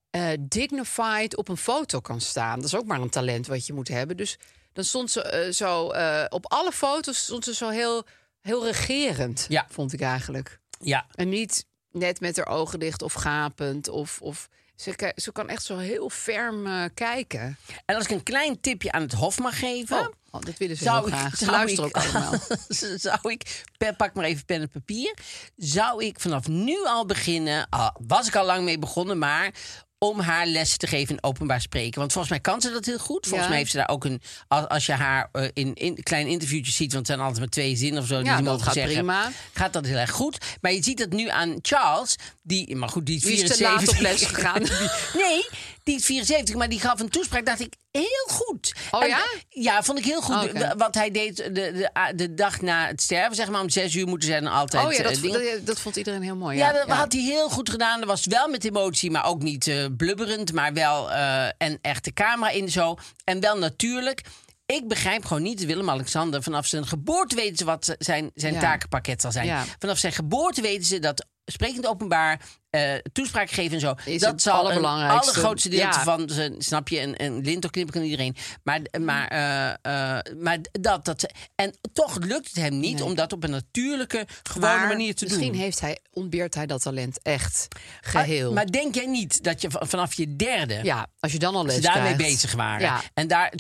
eh, 0.10 0.30
dignified 0.40 1.36
op 1.36 1.48
een 1.48 1.58
foto 1.58 2.00
kan 2.00 2.22
staan. 2.22 2.56
Dat 2.56 2.66
is 2.66 2.76
ook 2.76 2.86
maar 2.86 3.02
een 3.02 3.10
talent 3.10 3.48
wat 3.48 3.66
je 3.66 3.74
moet 3.74 3.88
hebben. 3.88 4.18
Dus 4.18 4.38
dan 4.74 4.84
stond 4.84 5.12
ze 5.12 5.22
eh, 5.22 5.52
zo 5.52 5.90
eh, 5.90 6.26
op 6.30 6.52
alle 6.52 6.72
foto's 6.72 7.18
stond 7.18 7.44
ze 7.44 7.54
zo 7.54 7.70
heel, 7.70 8.04
heel 8.50 8.66
regerend, 8.66 9.46
Ja. 9.50 9.66
vond 9.70 9.94
ik 9.94 10.02
eigenlijk. 10.02 10.60
ja. 10.80 11.06
En 11.16 11.30
niet 11.30 11.66
net 11.92 12.20
met 12.20 12.38
haar 12.38 12.48
ogen 12.48 12.80
dicht 12.80 13.02
of 13.02 13.14
gapend 13.14 13.88
of. 13.90 14.22
of 14.22 14.50
ze, 14.76 15.14
ze 15.16 15.32
kan 15.32 15.50
echt 15.50 15.64
zo 15.64 15.78
heel 15.78 16.10
ferm 16.10 16.68
eh, 16.68 16.84
kijken. 16.94 17.58
En 17.86 17.96
als 17.96 18.04
ik 18.04 18.12
een 18.12 18.24
klein 18.24 18.60
tipje 18.60 18.92
aan 18.92 19.02
het 19.02 19.14
Hof 19.14 19.40
mag 19.40 19.60
geven... 19.60 20.00
Oh, 20.00 20.08
oh, 20.32 20.42
dat 20.42 20.58
willen 20.58 20.78
ze 20.78 20.84
zou 20.84 21.08
ik, 21.08 21.14
graag. 21.14 21.38
Ze 21.38 21.46
zou 21.46 21.58
luisteren 21.58 21.90
ik, 21.90 21.98
ook 21.98 22.04
allemaal. 22.04 22.34
zou 23.08 23.20
ik, 23.32 23.64
pak 23.98 24.14
maar 24.14 24.26
even 24.26 24.46
pen 24.46 24.62
en 24.62 24.70
papier. 24.70 25.18
Zou 25.56 26.06
ik 26.06 26.20
vanaf 26.20 26.48
nu 26.48 26.86
al 26.86 27.06
beginnen, 27.06 27.68
was 28.08 28.28
ik 28.28 28.36
al 28.36 28.46
lang 28.46 28.64
mee 28.64 28.80
begonnen, 28.80 29.18
maar 29.18 29.54
om 30.00 30.20
haar 30.20 30.46
lessen 30.48 30.78
te 30.80 30.88
geven 30.88 31.16
in 31.16 31.24
openbaar 31.24 31.62
spreken. 31.62 32.00
Want 32.00 32.12
volgens 32.12 32.32
mij 32.34 32.42
kan 32.42 32.62
ze 32.62 32.72
dat 32.72 32.86
heel 32.86 32.98
goed. 32.98 33.24
Volgens 33.26 33.44
Ja. 33.44 33.50
mij 33.50 33.58
heeft 33.58 33.72
ze 33.72 33.78
daar 33.78 33.90
ook 33.90 34.06
een, 34.06 34.22
als, 34.48 34.68
als 34.68 34.86
je 34.86 34.92
haar 34.92 35.30
eh, 35.32 35.48
in, 35.54 35.74
in 35.74 36.04
klein 36.04 36.28
interviewtjes 36.28 36.76
ziet, 36.76 36.94
want 36.94 37.08
het 37.08 37.16
zijn 37.16 37.20
altijd 37.20 37.40
maar 37.40 37.48
twee 37.50 37.76
zinnen 37.76 38.02
of 38.02 38.08
zo 38.08 38.18
die 38.18 38.26
Ja, 38.26 38.38
ze 38.38 38.44
dat 38.44 38.62
gaat 38.62 38.74
zeggen, 38.74 38.94
prima. 38.94 39.32
gaat 39.54 39.74
dat 39.74 39.86
heel 39.86 39.98
erg 39.98 40.12
goed. 40.12 40.38
Maar 40.62 40.74
je 40.74 40.84
ziet 40.84 41.00
het 41.00 41.14
nu 41.14 41.30
aan 41.30 41.58
Charles, 41.62 42.16
die, 42.44 42.76
maar 42.76 42.90
goed, 42.90 43.06
die 43.06 43.16
is 43.16 43.22
Die 43.22 43.32
is 43.34 43.40
te 43.50 43.54
74. 43.56 43.88
laat 43.88 43.96
op 43.96 44.02
les 44.20 44.26
gegaan. 44.30 44.64
Die- 45.14 45.22
nee, 45.24 45.46
die 45.84 45.96
is 45.96 46.06
74, 46.06 46.56
maar 46.56 46.70
die 46.70 46.80
gaf 46.80 47.00
een 47.00 47.10
toespraak, 47.10 47.46
dacht 47.46 47.60
ik, 47.60 47.74
heel 47.92 48.28
goed. 48.28 48.74
Oh 48.92 49.04
En, 49.04 49.08
ja? 49.10 49.26
Ja, 49.50 49.84
vond 49.84 49.98
ik 49.98 50.06
heel 50.06 50.22
goed. 50.22 50.54
Oh. 50.54 50.72
Wat 50.78 50.96
hij 50.96 51.12
deed 51.12 51.36
de, 51.38 51.52
de, 51.52 52.14
de 52.16 52.34
dag 52.34 52.62
na 52.62 52.88
het 52.88 53.02
sterven, 53.02 53.36
zeg 53.36 53.50
maar, 53.50 53.62
om 53.62 53.70
zes 53.70 53.96
uur 53.96 54.08
moeten 54.08 54.28
zijn 54.28 54.48
altijd 54.48 54.86
Oh 54.86 54.94
ja, 54.94 55.04
dat, 55.04 55.12
eh, 55.12 55.32
dat, 55.32 55.66
dat 55.66 55.80
vond 55.80 55.96
iedereen 55.96 56.22
heel 56.22 56.36
mooi. 56.36 56.58
Ja, 56.58 56.72
dat 56.72 56.88
had 56.88 57.12
hij 57.14 57.22
heel 57.22 57.50
goed 57.50 57.70
gedaan. 57.70 58.00
Dat 58.00 58.10
was 58.10 58.26
wel 58.26 58.48
met 58.48 58.66
emotie, 58.66 59.12
maar 59.12 59.26
ook 59.26 59.42
niet 59.42 59.68
eh, 59.68 59.86
blubberend. 59.98 60.54
Maar 60.54 60.74
wel 60.74 61.12
eh, 61.12 61.46
en 61.58 61.80
echt 61.82 62.04
de 62.04 62.14
camera 62.14 62.52
in 62.52 62.70
zo. 62.70 62.98
En 63.24 63.40
wel 63.40 63.58
natuurlijk. 63.58 64.22
Ik 64.66 64.88
begrijp 64.88 65.26
gewoon 65.26 65.44
niet, 65.44 65.66
Willem-Alexander, 65.66 66.44
vanaf 66.44 66.66
zijn 66.66 66.88
geboorte 66.88 67.36
weten 67.36 67.58
ze 67.58 67.66
wat 67.66 67.96
zijn, 68.00 68.32
zijn 68.36 68.54
Ja. 68.54 68.60
takenpakket 68.60 69.22
zal 69.22 69.32
zijn. 69.32 69.46
Ja. 69.46 69.66
Vanaf 69.80 69.98
zijn 69.98 70.14
geboorte 70.14 70.62
weten 70.62 70.86
ze 70.86 71.00
dat 71.00 71.26
sprekend 71.52 71.88
openbaar, 71.88 72.42
eh, 72.70 72.94
toespraak 73.14 73.50
geven 73.52 73.74
en 73.74 73.80
zo. 73.80 73.94
Is 74.06 74.22
dat 74.22 74.32
het 74.32 74.42
zal 74.42 74.54
een 74.54 74.60
allerbelangrijkste. 74.60 75.22
allergrootste 75.22 75.70
deel 75.70 75.80
Ja. 75.80 76.04
van 76.04 76.30
zijn, 76.30 76.56
snap 76.62 76.88
je, 76.88 77.00
en, 77.00 77.16
en 77.16 77.42
Linto 77.42 77.70
knippen 77.70 77.94
kan 77.94 78.04
iedereen. 78.04 78.36
Maar, 78.64 78.82
maar, 79.00 79.28
eh, 79.28 79.70
eh, 80.18 80.36
maar 80.38 80.58
dat, 80.72 81.06
dat, 81.06 81.32
en 81.56 81.78
toch 81.94 82.18
lukt 82.20 82.48
het 82.48 82.56
hem 82.56 82.80
niet 82.80 83.02
om 83.02 83.16
dat 83.16 83.34
op 83.34 83.44
een 83.44 83.50
natuurlijke, 83.50 84.28
gewone 84.44 84.76
Maar 84.76 84.88
manier 84.88 85.16
te 85.16 85.24
misschien 85.24 85.52
doen. 85.52 85.62
heeft 85.62 85.80
hij, 85.80 86.00
ontbeert 86.12 86.56
hij 86.56 86.66
dat 86.66 86.82
talent 86.82 87.22
echt 87.22 87.68
geheel. 88.02 88.46
Maar, 88.46 88.54
maar 88.54 88.72
denk 88.72 88.96
jij 88.96 89.06
niet 89.06 89.44
dat 89.44 89.62
je 89.62 89.68
vanaf 89.72 90.14
je 90.14 90.36
derde 90.36 90.80
ja, 90.84 91.08
als 91.20 91.32
je 91.32 91.40
dan 91.40 91.56
al 91.56 91.66
les 91.66 91.82
daarmee 91.82 92.16
bezig 92.16 92.54
waren? 92.54 92.82
Ja. 92.82 93.02
En 93.14 93.28
daar 93.28 93.54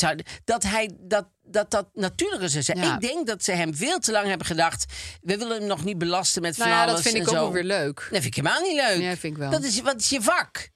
dat 0.43 0.63
hij 0.63 0.89
dat. 0.99 1.27
Dat 1.51 1.71
dat 1.71 1.89
natuurlijk 1.93 2.41
is. 2.41 2.65
Ja. 2.65 2.93
Ik 2.95 3.01
denk 3.01 3.27
dat 3.27 3.43
ze 3.43 3.51
hem 3.51 3.75
veel 3.75 3.99
te 3.99 4.11
lang 4.11 4.27
hebben 4.27 4.47
gedacht. 4.47 4.85
We 5.21 5.37
willen 5.37 5.57
hem 5.57 5.67
nog 5.67 5.83
niet 5.83 5.97
belasten 5.97 6.41
met 6.41 6.55
van 6.55 6.67
Nou 6.67 6.77
ja, 6.79 6.83
alles 6.83 6.93
dat 6.93 7.03
vind 7.03 7.15
en 7.15 7.21
ik 7.21 7.27
ook 7.27 7.33
zo. 7.35 7.41
wel 7.41 7.51
weer 7.51 7.63
leuk. 7.63 7.95
Dat 7.95 8.21
vind 8.21 8.25
ik 8.25 8.35
helemaal 8.35 8.61
niet 8.61 8.75
leuk. 8.75 9.01
Ja, 9.01 9.17
vind 9.17 9.33
ik 9.33 9.37
wel. 9.37 9.51
Dat 9.51 9.63
is, 9.63 9.81
wat 9.81 9.95
is 9.99 10.09
je 10.09 10.21
vak? 10.21 10.69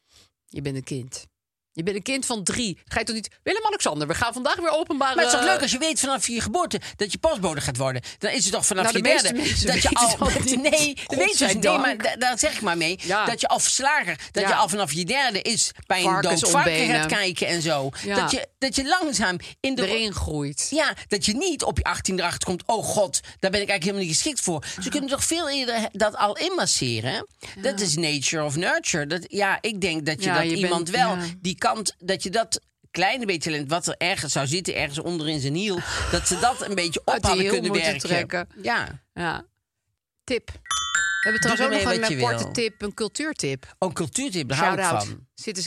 Je 0.48 0.62
bent 0.62 0.76
een 0.76 0.84
kind. 0.84 1.26
Je 1.76 1.84
bent 1.84 1.96
een 1.96 2.02
kind 2.04 2.26
van 2.26 2.44
drie. 2.44 2.78
Ga 2.86 3.00
je 3.00 3.06
toch 3.06 3.16
niet... 3.16 3.30
Willem-Alexander, 3.44 4.08
we 4.08 4.14
gaan 4.16 4.34
vandaag 4.34 4.56
weer 4.56 4.70
openbaar... 4.72 5.16
Maar 5.16 5.24
het 5.24 5.34
is 5.34 5.40
toch 5.40 5.50
leuk 5.50 5.62
als 5.62 5.72
je 5.72 5.78
weet 5.78 6.00
vanaf 6.00 6.28
je 6.28 6.42
geboorte 6.42 6.80
dat 6.96 7.12
je 7.12 7.18
postbode 7.18 7.62
gaat 7.62 7.78
worden. 7.78 8.02
Dan 8.18 8.32
is 8.32 8.44
het 8.44 8.54
toch 8.54 8.66
vanaf 8.66 8.84
Nou, 8.84 8.98
je 8.98 9.04
de 9.04 9.10
derde 9.10 9.66
dat 9.66 9.82
je 9.82 9.90
al. 9.94 10.08
Nee, 10.18 10.18
dat 10.18 10.34
weet 10.34 10.50
je 10.50 10.56
niet. 10.58 10.72
Nee, 10.72 10.96
maar 11.18 11.28
Godzijdank. 11.28 12.04
da- 12.04 12.16
daar 12.16 12.40
zeg 12.40 12.54
ik 12.54 12.62
maar 12.62 12.78
mee. 12.78 13.00
Ja. 13.04 13.26
Dat 13.26 13.42
je 13.42 13.48
al 13.48 13.60
verslager, 13.60 14.20
dat 14.32 14.44
Ja. 14.44 14.50
je 14.50 14.56
al 14.56 14.70
vanaf 14.70 14.92
je 14.92 15.06
derde 15.06 15.42
is 15.42 15.72
bij 15.88 16.04
een 16.04 16.22
dood 16.22 16.50
varken 16.50 16.88
gaat 16.88 17.06
kijken 17.08 17.48
en 17.48 17.62
zo. 17.62 17.90
Ja. 18.04 18.16
Dat, 18.16 18.32
je, 18.32 18.48
dat 18.60 18.76
je 18.76 18.86
langzaam 19.02 19.38
in 19.60 19.76
de 19.76 19.88
erin 19.88 20.14
groeit. 20.14 20.68
Ja, 20.70 20.94
dat 21.08 21.26
je 21.26 21.34
niet 21.36 21.64
op 21.64 21.78
je 21.78 21.84
18 21.84 22.20
erachter 22.20 22.48
komt. 22.48 22.64
Oh 22.66 22.84
god, 22.86 23.20
daar 23.22 23.52
ben 23.52 23.62
ik 23.62 23.70
eigenlijk 23.70 23.84
helemaal 23.84 24.02
niet 24.06 24.14
geschikt 24.14 24.40
voor. 24.40 24.66
Ze 24.82 24.90
kunnen 24.90 25.10
toch 25.10 25.24
veel 25.24 25.50
eerder 25.50 25.90
dat 25.92 26.16
al 26.16 26.38
inmasseren. 26.38 27.28
Dat 27.62 27.80
is 27.80 27.96
nature 27.96 28.44
of 28.44 28.56
nurture. 28.56 29.08
Dat, 29.08 29.26
ja, 29.28 29.58
ik 29.62 29.82
denk 29.82 30.06
dat 30.06 30.24
je 30.24 30.32
dat 30.34 30.44
je 30.44 30.56
iemand 30.56 30.92
bent- 30.92 31.04
wel 31.04 31.18
die 31.42 31.56
kant, 31.68 31.96
dat 32.00 32.24
je 32.24 32.30
dat 32.30 32.62
kleine 32.92 33.26
beetje 33.26 33.50
talent 33.52 33.70
wat 33.70 33.88
er 33.88 33.96
ergens 33.98 34.34
zou 34.34 34.48
zitten, 34.48 34.76
ergens 34.76 35.00
onder 35.00 35.30
in 35.30 35.40
zijn 35.40 35.54
hiel, 35.56 35.80
dat 36.12 36.28
ze 36.28 36.40
dat 36.40 36.68
een 36.70 36.76
beetje 36.76 37.02
op 37.16 37.24
hadden 37.24 37.48
kunnen 37.48 37.72
werken. 37.74 38.00
trekken. 38.00 38.48
Ja, 38.62 39.02
Ja. 39.14 39.46
Tip. 40.24 40.48
We 40.48 41.30
hebben 41.30 41.42
trouwens 41.42 41.82
ermee 41.84 41.96
ook 41.96 42.02
nog 42.02 42.10
een 42.10 42.18
eh, 42.18 42.30
korte 42.30 42.52
tip, 42.52 42.82
een 42.82 42.94
cultuurtip. 42.94 43.76
ook 43.80 43.90
een 43.90 43.96
cultuurtip, 43.96 44.50
daar 44.50 44.58
hou 44.58 44.78
ik 44.78 44.84
van. 44.86 45.28
K. 45.36 45.46
Dat 45.46 45.58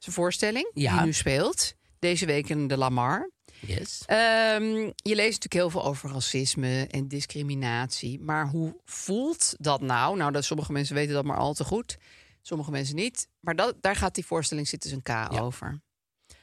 is 0.00 0.06
een 0.06 0.12
voorstelling 0.12 0.70
Ja. 0.74 0.96
die 0.96 1.04
nu 1.04 1.12
speelt. 1.12 1.74
Deze 1.98 2.26
week 2.26 2.48
in 2.48 2.68
de 2.68 2.76
Lamar. 2.76 3.30
Yes. 3.66 4.02
Ehm, 4.06 4.64
je 4.96 5.14
leest 5.14 5.42
natuurlijk 5.42 5.52
heel 5.52 5.70
veel 5.70 5.84
over 5.84 6.10
racisme 6.12 6.86
en 6.90 7.08
discriminatie. 7.08 8.20
Maar 8.20 8.48
hoe 8.48 8.76
voelt 8.84 9.54
dat 9.58 9.80
nou? 9.80 10.16
Nou, 10.16 10.32
dat 10.32 10.44
sommige 10.44 10.72
mensen 10.72 10.94
weten 10.94 11.14
dat 11.14 11.24
maar 11.24 11.36
al 11.36 11.54
te 11.54 11.64
goed. 11.64 11.96
Sommige 12.42 12.70
mensen 12.70 12.96
niet. 12.96 13.28
Maar 13.40 13.56
dat, 13.56 13.76
daar 13.80 13.96
gaat 13.96 14.14
die 14.14 14.26
voorstelling 14.26 14.68
zitten 14.68 14.90
zijn 14.90 15.02
K 15.02 15.40
over. 15.40 15.80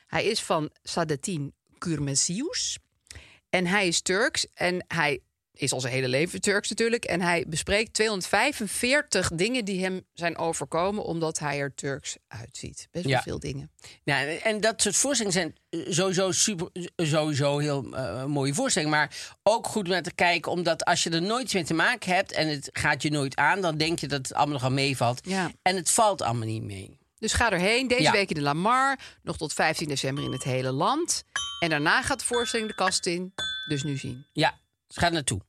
Hij 0.07 0.25
is 0.25 0.43
van 0.43 0.69
Saadettin 0.83 1.53
Kurmesius. 1.77 2.79
En 3.49 3.65
hij 3.65 3.87
is 3.87 4.01
Turks. 4.01 4.47
En 4.53 4.85
hij 4.87 5.19
is 5.57 5.71
al 5.71 5.81
zijn 5.81 5.93
hele 5.93 6.07
leven 6.07 6.41
Turks 6.41 6.69
natuurlijk. 6.69 7.05
En 7.05 7.21
hij 7.21 7.45
bespreekt 7.47 7.93
245 7.93 9.29
dingen 9.33 9.65
die 9.65 9.83
hem 9.83 10.01
zijn 10.13 10.37
overkomen... 10.37 11.03
omdat 11.03 11.39
hij 11.39 11.59
er 11.59 11.73
Turks 11.75 12.17
uitziet. 12.27 12.87
Best 12.91 13.05
wel 13.05 13.13
Ja. 13.13 13.21
veel 13.21 13.39
dingen. 13.39 13.71
Ja, 14.03 14.25
en 14.25 14.61
dat 14.61 14.81
soort 14.81 14.95
voorstellingen 14.95 15.39
zijn 15.39 15.55
eh, 15.85 15.93
sowieso, 15.93 16.31
super, 16.31 16.69
sowieso 16.95 17.57
heel 17.57 17.93
eh, 17.95 18.25
mooie 18.25 18.53
voorstellingen. 18.53 18.97
Maar 18.97 19.35
ook 19.43 19.67
goed 19.67 19.87
naar 19.87 20.01
te 20.03 20.13
kijken, 20.13 20.51
omdat 20.51 20.85
als 20.85 21.03
je 21.03 21.09
er 21.09 21.21
nooit 21.21 21.53
mee 21.53 21.63
te 21.63 21.73
maken 21.73 22.13
hebt 22.15 22.31
en 22.31 22.47
het 22.47 22.69
gaat 22.73 23.01
je 23.01 23.09
nooit 23.11 23.35
aan, 23.35 23.61
dan 23.61 23.77
denk 23.77 23.99
je 23.99 24.07
dat 24.07 24.17
het 24.27 24.33
allemaal 24.33 24.53
nogal 24.53 24.71
meevalt. 24.71 25.19
Ja. 25.23 25.51
En 25.61 25.75
het 25.75 25.89
valt 25.89 26.21
allemaal 26.21 26.47
niet 26.47 26.63
mee. 26.63 26.97
Dus 27.19 27.33
ga 27.33 27.51
erheen. 27.51 27.87
Deze 27.87 28.01
Ja. 28.01 28.11
week 28.11 28.29
in 28.29 28.35
de 28.35 28.41
Lamar. 28.41 28.99
Nog 29.23 29.37
tot 29.37 29.53
15 29.53 29.87
december 29.87 30.23
in 30.23 30.31
het 30.31 30.43
hele 30.43 30.71
land. 30.71 31.23
En 31.59 31.69
daarna 31.69 32.01
gaat 32.01 32.19
de 32.19 32.25
voorstelling 32.25 32.69
de 32.69 32.75
kast 32.75 33.05
in. 33.05 33.33
Dus 33.67 33.83
nu 33.83 33.97
zien. 33.97 34.25
Ja, 34.33 34.57
dus 34.87 34.97
ga 34.97 35.05
er 35.05 35.11
naartoe. 35.11 35.41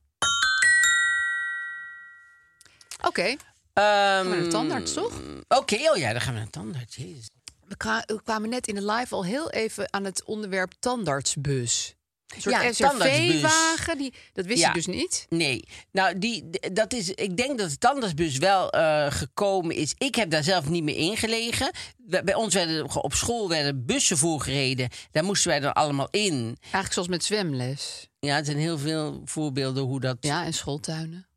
Oké. 3.07 3.21
Ehm, 3.21 3.35
Gaan 3.73 4.23
we 4.29 4.35
naar 4.35 4.43
de 4.43 4.47
tandarts, 4.47 4.93
toch? 4.93 5.21
Oké, 5.47 5.75
oh 5.91 5.97
ja, 5.97 6.11
dan 6.11 6.21
gaan 6.21 6.33
we 6.33 6.37
naar 6.39 6.45
de 6.45 6.51
tandarts. 6.51 6.95
Jezus. 6.95 7.29
We, 7.67 7.77
kwa- 7.77 8.03
we 8.05 8.21
kwamen 8.23 8.49
net 8.49 8.67
in 8.67 8.75
de 8.75 8.85
live 8.91 9.15
al 9.15 9.25
heel 9.25 9.49
even 9.51 9.93
aan 9.93 10.03
het 10.05 10.23
onderwerp 10.23 10.73
tandartsbus. 10.79 11.93
Een 12.35 12.41
soort 12.41 12.55
Ja. 12.55 12.71
SRV-wagen. 12.73 13.97
Die, 13.97 14.13
dat 14.33 14.45
wist 14.45 14.59
Ja. 14.59 14.67
ik 14.67 14.73
dus 14.73 14.85
niet. 14.85 15.25
Nee, 15.29 15.63
nou, 15.91 16.19
die, 16.19 16.49
dat 16.73 16.93
is, 16.93 17.09
ik 17.09 17.37
denk 17.37 17.57
dat 17.57 17.69
de 17.69 17.77
tandartsbus 17.77 18.37
wel 18.37 18.69
eh, 18.71 19.11
gekomen 19.11 19.75
is. 19.75 19.93
Ik 19.97 20.15
heb 20.15 20.29
daar 20.29 20.43
zelf 20.43 20.69
niet 20.69 20.83
meer 20.83 20.95
ingelegen. 20.95 21.71
Bij 21.97 22.23
bij 22.23 22.33
ons 22.35 22.53
werden 22.53 23.01
op 23.03 23.13
school 23.13 23.49
werden 23.49 23.85
bussen 23.85 24.17
voorgereden. 24.17 24.89
Daar 25.11 25.23
moesten 25.23 25.49
wij 25.49 25.61
er 25.61 25.73
allemaal 25.73 26.07
in. 26.11 26.57
Eigenlijk 26.61 26.93
zoals 26.93 27.07
met 27.07 27.23
zwemles. 27.23 28.07
Ja, 28.19 28.37
er 28.37 28.45
zijn 28.45 28.57
heel 28.57 28.77
veel 28.77 29.21
voorbeelden 29.25 29.83
hoe 29.83 29.99
dat... 29.99 30.17
Ja, 30.19 30.45
en 30.45 30.53
schooltuinen. 30.53 31.27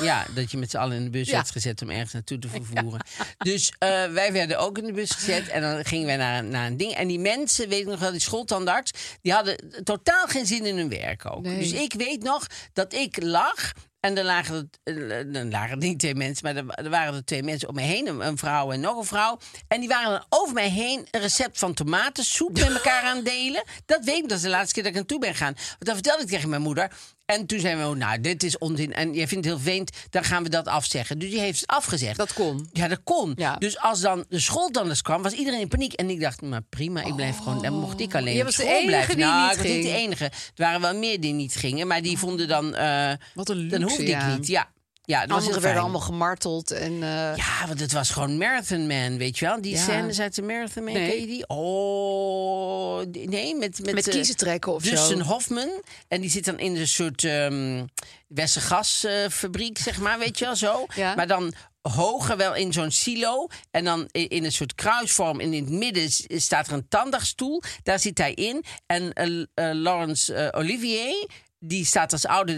Ja, 0.00 0.26
dat 0.34 0.50
je 0.50 0.56
met 0.56 0.70
z'n 0.70 0.76
allen 0.76 0.96
in 0.96 1.04
de 1.04 1.10
bus 1.10 1.30
werd 1.30 1.50
gezet 1.50 1.82
om 1.82 1.90
ergens 1.90 2.12
naartoe 2.12 2.38
te 2.38 2.48
vervoeren. 2.48 3.06
Dus 3.38 3.72
eh, 3.78 3.88
wij 4.04 4.32
werden 4.32 4.58
ook 4.58 4.78
in 4.78 4.84
de 4.84 4.92
bus 4.92 5.10
gezet 5.10 5.48
en 5.48 5.62
dan 5.62 5.84
gingen 5.84 6.06
wij 6.06 6.16
naar, 6.16 6.44
naar 6.44 6.66
een 6.66 6.76
ding. 6.76 6.92
En 6.92 7.08
die 7.08 7.18
mensen, 7.18 7.68
weet 7.68 7.80
ik 7.80 7.86
nog 7.86 8.00
wel, 8.00 8.10
die 8.10 8.20
schooltandarts, 8.20 8.90
die 9.22 9.32
hadden 9.32 9.84
totaal 9.84 10.26
geen 10.26 10.46
zin 10.46 10.66
in 10.66 10.76
hun 10.76 10.88
werk 10.88 11.30
ook. 11.30 11.42
Nee. 11.42 11.58
Dus 11.58 11.72
ik 11.72 11.92
weet 11.92 12.22
nog 12.22 12.46
dat 12.72 12.92
ik 12.92 13.22
lag. 13.22 13.72
En 14.00 14.18
er 14.18 14.24
lagen, 14.24 14.70
er, 14.82 15.10
eh, 15.10 15.50
lagen 15.50 15.78
niet 15.78 15.98
twee 15.98 16.14
mensen, 16.14 16.54
maar 16.54 16.76
er, 16.76 16.90
waren 16.90 17.14
er 17.14 17.24
twee 17.24 17.42
mensen 17.42 17.68
om 17.68 17.74
me 17.74 17.80
heen. 17.80 18.20
Een, 18.20 18.38
vrouw 18.38 18.72
en 18.72 18.80
nog 18.80 18.96
een 18.96 19.04
vrouw. 19.04 19.38
En 19.68 19.80
die 19.80 19.88
waren 19.88 20.10
dan 20.10 20.24
over 20.28 20.54
mij 20.54 20.68
heen 20.68 21.06
een 21.10 21.20
recept 21.20 21.58
van 21.58 21.74
tomatensoep 21.74 22.52
met 22.52 22.70
elkaar 22.70 23.02
aan 23.02 23.16
het 23.16 23.24
delen. 23.24 23.64
Dat 23.86 24.04
weet 24.04 24.22
ik, 24.22 24.28
dat 24.28 24.36
is 24.36 24.42
de 24.42 24.48
laatste 24.48 24.74
keer 24.74 24.82
dat 24.82 24.92
ik 24.92 24.98
naartoe 24.98 25.18
ben 25.18 25.30
gegaan. 25.30 25.54
Want 25.54 25.84
dat 25.84 25.94
vertelde 25.94 26.22
ik 26.22 26.28
tegen 26.28 26.48
mijn 26.48 26.62
moeder. 26.62 26.90
En 27.26 27.46
toen 27.46 27.58
zeiden 27.60 27.90
we, 27.90 27.96
nou, 27.96 28.20
dit 28.20 28.42
is 28.42 28.58
onzin. 28.58 28.92
En 28.92 29.12
jij 29.14 29.28
vindt 29.28 29.44
het 29.44 29.54
heel 29.54 29.62
vervelend, 29.62 29.90
dan 30.10 30.24
gaan 30.24 30.42
we 30.42 30.48
dat 30.48 30.66
afzeggen. 30.66 31.18
Dus 31.18 31.30
die 31.30 31.40
heeft 31.40 31.60
het 31.60 31.68
afgezegd. 31.68 32.16
Dat 32.16 32.32
kon. 32.32 32.68
Ja, 32.72 32.88
dat 32.88 33.00
kon. 33.04 33.32
Ja. 33.36 33.56
Dus 33.56 33.78
als 33.78 34.00
dan 34.00 34.24
de 34.28 34.40
schooltanders 34.40 35.02
kwam, 35.02 35.22
was 35.22 35.32
iedereen 35.32 35.60
in 35.60 35.68
paniek. 35.68 35.92
En 35.92 36.10
ik 36.10 36.20
dacht, 36.20 36.42
maar 36.42 36.62
prima, 36.70 37.02
ik 37.04 37.14
blijf 37.16 37.36
gewoon. 37.36 37.62
Dan 37.62 37.72
mocht 37.74 38.00
ik 38.00 38.14
alleen 38.14 38.34
Je 38.34 38.40
op 38.40 38.46
de 38.46 38.52
school 38.52 38.66
enige 38.68 38.86
blijven. 38.86 39.16
die 39.16 39.24
nou, 39.24 39.42
niet 39.42 39.50
ik 39.56 39.62
was 39.62 39.72
niet 39.72 39.82
de 39.82 39.90
enige. 39.96 40.24
Er 40.24 40.32
waren 40.54 40.80
wel 40.80 40.94
meer 40.96 41.20
die 41.20 41.32
niet 41.32 41.54
gingen. 41.54 41.86
Maar 41.86 42.02
die 42.02 42.18
vonden 42.18 42.48
dan... 42.48 42.74
eh, 42.74 43.12
Wat 43.34 43.48
een 43.48 43.68
Dan 43.68 43.78
luxe, 43.80 43.94
hoefde 43.96 44.10
ja. 44.10 44.28
ik 44.28 44.38
niet. 44.38 44.46
Ja, 44.46 44.70
ja 45.06 45.26
dat 45.26 45.38
Anderen 45.38 45.62
werden 45.62 45.82
allemaal 45.82 46.00
gemarteld. 46.00 46.70
En, 46.70 46.92
eh, 46.92 47.36
Ja, 47.36 47.66
want 47.66 47.80
het 47.80 47.92
was 47.92 48.10
gewoon 48.10 48.38
Marathon 48.38 48.86
Man, 48.86 49.18
weet 49.18 49.38
je 49.38 49.44
wel? 49.46 49.60
Die 49.60 49.74
Ja. 49.74 49.82
scènes 49.82 50.20
uit 50.20 50.34
de 50.34 50.42
Marathon 50.42 50.84
Man, 50.84 50.92
Nee. 50.92 51.10
ken 51.10 51.20
je 51.20 51.26
die? 51.26 51.44
Oh, 51.48 53.00
nee, 53.12 53.54
met... 53.54 53.80
Met, 53.84 53.94
Met 53.94 54.06
eh, 54.08 54.14
kiezen 54.14 54.36
trekken 54.36 54.72
of 54.72 54.82
Dustin 54.82 55.18
zo. 55.18 55.24
Hofman. 55.24 55.82
En 56.08 56.20
die 56.20 56.30
zit 56.30 56.44
dan 56.44 56.58
in 56.58 56.76
een 56.76 56.88
soort 56.88 57.24
ehm 57.24 57.84
Westergasfabriek, 58.28 59.78
zeg 59.78 59.98
maar, 60.00 60.18
weet 60.18 60.38
je 60.38 60.44
wel, 60.44 60.56
zo. 60.56 60.86
Ja. 60.94 61.14
Maar 61.14 61.26
dan 61.26 61.54
hoger 61.82 62.36
wel 62.36 62.54
in 62.54 62.72
zo'n 62.72 62.90
silo. 62.90 63.46
En 63.70 63.84
dan 63.84 64.08
in 64.12 64.44
een 64.44 64.52
soort 64.52 64.74
kruisvorm. 64.74 65.40
En 65.40 65.52
in 65.52 65.64
het 65.64 65.72
midden 65.72 66.10
staat 66.40 66.66
er 66.66 66.72
een 66.72 66.88
tandartsstoel. 66.88 67.62
Daar 67.82 67.98
zit 68.00 68.18
hij 68.18 68.32
in. 68.32 68.64
En 68.86 69.12
eh, 69.12 69.26
eh, 69.54 69.74
Laurence 69.74 70.34
eh, 70.34 70.60
Olivier... 70.60 71.28
Die 71.66 71.84
staat 71.84 72.12
als 72.12 72.26
oude, 72.26 72.54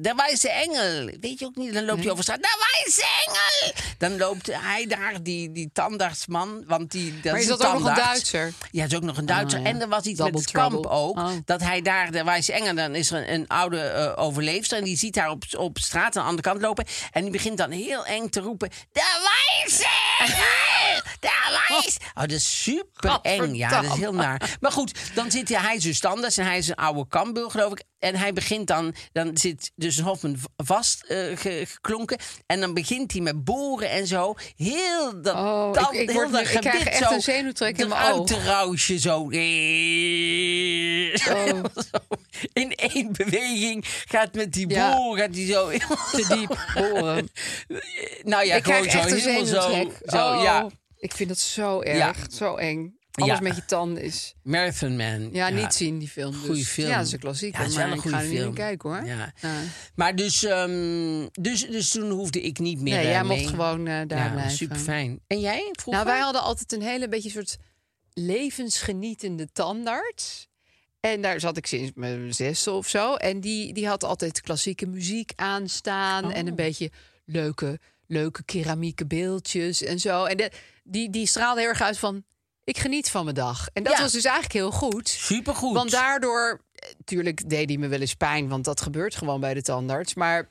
de, 0.00 0.12
wijze 0.16 0.50
engel. 0.50 1.10
Weet 1.20 1.38
je 1.38 1.44
ook 1.44 1.56
niet? 1.56 1.74
Dan 1.74 1.84
loopt 1.84 2.02
hij 2.02 2.10
over 2.10 2.22
straat. 2.22 2.42
De 2.42 2.66
wijze 2.72 3.06
engel! 3.26 3.72
Dan 3.98 4.16
loopt 4.16 4.46
hij 4.52 4.86
daar, 4.86 5.22
die, 5.22 5.52
die 5.52 5.70
tandartsman. 5.72 6.64
Want 6.66 6.90
die, 6.90 7.20
dat 7.20 7.32
Maar 7.32 7.40
is 7.40 7.46
dat 7.46 7.66
ook 7.66 7.72
nog 7.72 7.88
een. 7.88 7.94
Duitser? 7.94 8.52
Ja, 8.70 8.84
is 8.84 8.94
ook 8.94 9.02
nog 9.02 9.16
een 9.16 9.26
Duitser. 9.26 9.58
Oh, 9.58 9.64
ja. 9.64 9.70
En 9.70 9.80
er 9.80 9.88
was 9.88 10.04
iets 10.04 10.18
Double 10.18 10.32
met 10.32 10.42
het 10.42 10.50
kamp 10.50 10.86
ook. 10.86 11.16
Oh. 11.16 11.30
Dat 11.44 11.60
hij 11.60 11.82
daar, 11.82 12.10
de 12.10 12.24
wijze 12.24 12.52
engel, 12.52 12.74
dan 12.74 12.94
is 12.94 13.10
er 13.10 13.18
een, 13.18 13.34
een 13.34 13.48
oude 13.48 13.80
eh, 13.80 14.12
overleefster. 14.24 14.78
En 14.78 14.84
die 14.84 14.96
ziet 14.96 15.16
haar 15.16 15.30
op, 15.30 15.44
op 15.56 15.78
straat 15.78 16.16
aan 16.16 16.22
de 16.22 16.28
andere 16.28 16.48
kant 16.48 16.60
lopen. 16.60 16.84
En 17.12 17.22
die 17.22 17.30
begint 17.30 17.58
dan 17.58 17.70
heel 17.70 18.06
eng 18.06 18.28
te 18.28 18.40
roepen. 18.40 18.70
De 18.92 19.28
wijze! 19.28 19.77
Wijze... 21.80 21.98
Oh, 22.14 22.20
dat 22.22 22.30
is 22.30 22.62
super 22.62 23.18
eng. 23.22 23.54
Ja, 23.54 23.68
dat 23.82 23.92
is 23.92 23.98
heel 23.98 24.14
naar. 24.14 24.56
Maar 24.60 24.72
goed, 24.72 24.98
dan 25.14 25.30
zit 25.30 25.48
hij, 25.48 25.60
hij 25.60 25.76
is 25.76 25.82
dus 25.82 25.98
tandarts. 25.98 26.36
En 26.36 26.44
hij 26.46 26.58
is 26.58 26.68
een 26.68 26.74
oude 26.74 27.06
kambul, 27.08 27.48
geloof 27.50 27.72
ik. 27.72 27.82
En 27.98 28.14
hij 28.16 28.32
begint 28.32 28.66
dan, 28.66 28.94
dan 29.12 29.36
zit 29.36 29.70
dus 29.74 29.96
een 29.96 30.04
Hofman 30.04 30.36
vast 30.56 31.04
ge- 31.06 31.64
geklonken. 31.68 32.18
En 32.46 32.60
dan 32.60 32.74
begint 32.74 33.12
hij 33.12 33.20
met 33.20 33.44
boren 33.44 33.90
en 33.90 34.06
zo. 34.06 34.34
Heel 34.56 35.22
dat 35.22 35.34
Oh, 35.34 35.72
tand, 35.72 35.94
ik- 35.94 36.00
ik 36.00 36.10
heel 36.10 36.30
dat 36.30 36.40
ik 36.50 36.60
krijg 36.60 36.84
echt 36.84 37.08
zo 37.08 37.14
een 37.14 37.20
zenuwtrek 37.20 37.78
in 37.78 37.88
mijn 37.88 38.12
oog. 38.12 38.44
rauwsje 38.44 38.98
zo. 38.98 39.18
Oh. 39.18 39.30
In 42.52 42.72
één 42.74 43.12
beweging 43.12 43.84
gaat 44.08 44.34
met 44.34 44.52
die 44.52 44.68
Ja. 44.68 44.96
boor, 44.96 45.18
gaat 45.18 45.32
die 45.32 45.52
zo... 45.52 45.70
Te 45.70 46.24
diep 46.28 46.66
boren. 46.74 47.30
nou 48.24 48.44
ja, 48.46 48.54
ik 48.54 48.64
gewoon 48.64 48.90
zo 48.90 48.98
een 48.98 49.14
helemaal 49.20 49.44
zo. 49.46 49.92
zo 50.06 50.34
Oh, 50.34 50.42
ja. 50.42 50.66
Ik 50.98 51.12
vind 51.12 51.30
het 51.30 51.38
zo 51.38 51.80
erg. 51.80 52.26
Zo 52.32 52.54
eng. 52.56 52.96
Alles 53.12 53.34
Ja. 53.34 53.40
met 53.42 53.56
je 53.56 53.64
tanden 53.64 54.02
is... 54.02 54.34
Marathon 54.42 54.96
Man. 54.96 55.28
Ja, 55.32 55.48
niet 55.48 55.74
zien 55.74 55.98
die 55.98 56.08
film. 56.08 56.30
Dus. 56.32 56.40
Goeie 56.40 56.64
film. 56.64 56.88
Ja, 56.88 56.96
dat 56.96 57.06
is 57.06 57.12
een 57.12 57.18
klassieker. 57.18 57.68
Ja, 57.70 57.74
maar 57.76 57.86
een 57.90 57.92
ik 57.96 58.00
ga 58.00 58.06
er 58.08 58.12
goeie 58.12 58.28
niet 58.28 58.32
in 58.36 58.42
film. 58.42 58.54
kijken 58.54 58.90
hoor. 58.90 59.04
Ja. 59.04 59.32
Maar 59.94 60.16
dus, 60.16 60.44
ehm, 60.44 61.26
dus, 61.32 61.66
dus 61.66 61.90
toen 61.90 62.10
hoefde 62.10 62.40
ik 62.42 62.58
niet 62.58 62.80
meer 62.80 62.94
Nee, 62.96 63.06
jij 63.06 63.24
mee. 63.24 63.38
mocht 63.40 63.50
gewoon 63.50 63.86
eh, 63.86 64.00
daar 64.06 64.18
ja, 64.18 64.30
blijven. 64.32 64.50
super 64.56 64.76
fijn. 64.76 65.20
En 65.26 65.40
jij 65.40 65.68
vroeger? 65.72 65.92
Nou, 66.04 66.04
wij 66.16 66.18
hadden 66.24 66.42
altijd 66.42 66.72
een 66.72 66.82
hele 66.82 67.08
beetje 67.08 67.30
soort 67.30 67.56
levensgenietende 68.42 69.48
tandarts. 69.52 70.48
En 71.00 71.22
daar 71.22 71.40
zat 71.40 71.56
ik 71.56 71.66
sinds 71.66 71.90
mijn 71.94 72.34
zesde 72.34 72.70
of 72.70 72.88
zo. 72.88 73.14
En 73.14 73.40
die, 73.40 73.72
die 73.72 73.86
had 73.88 74.04
altijd 74.04 74.40
klassieke 74.40 74.86
muziek 74.86 75.32
aanstaan. 75.36 76.32
En 76.32 76.46
een 76.46 76.54
beetje 76.54 76.90
leuke, 77.24 77.78
leuke 78.06 78.44
keramieke 78.44 79.06
beeldjes 79.06 79.82
en 79.82 79.98
zo. 79.98 80.24
En 80.24 80.36
de, 80.36 80.50
die, 80.88 81.10
die 81.10 81.26
straalde 81.26 81.60
heel 81.60 81.68
erg 81.68 81.80
uit 81.80 81.98
van... 81.98 82.24
Ik 82.64 82.78
geniet 82.78 83.10
van 83.10 83.24
mijn 83.24 83.36
dag. 83.36 83.68
En 83.72 83.82
dat 83.82 83.92
Ja. 83.96 84.02
was 84.02 84.12
dus 84.12 84.24
eigenlijk 84.24 84.54
heel 84.54 84.70
goed. 84.70 85.08
Supergoed. 85.08 85.74
Want 85.74 85.90
daardoor... 85.90 86.60
Tuurlijk 87.04 87.48
deed 87.48 87.68
hij 87.68 87.78
me 87.78 87.88
wel 87.88 88.00
eens 88.00 88.14
pijn, 88.14 88.48
want 88.48 88.64
dat 88.64 88.80
gebeurt 88.80 89.14
gewoon 89.14 89.40
bij 89.40 89.54
de 89.54 89.62
tandarts. 89.62 90.14
Maar 90.14 90.50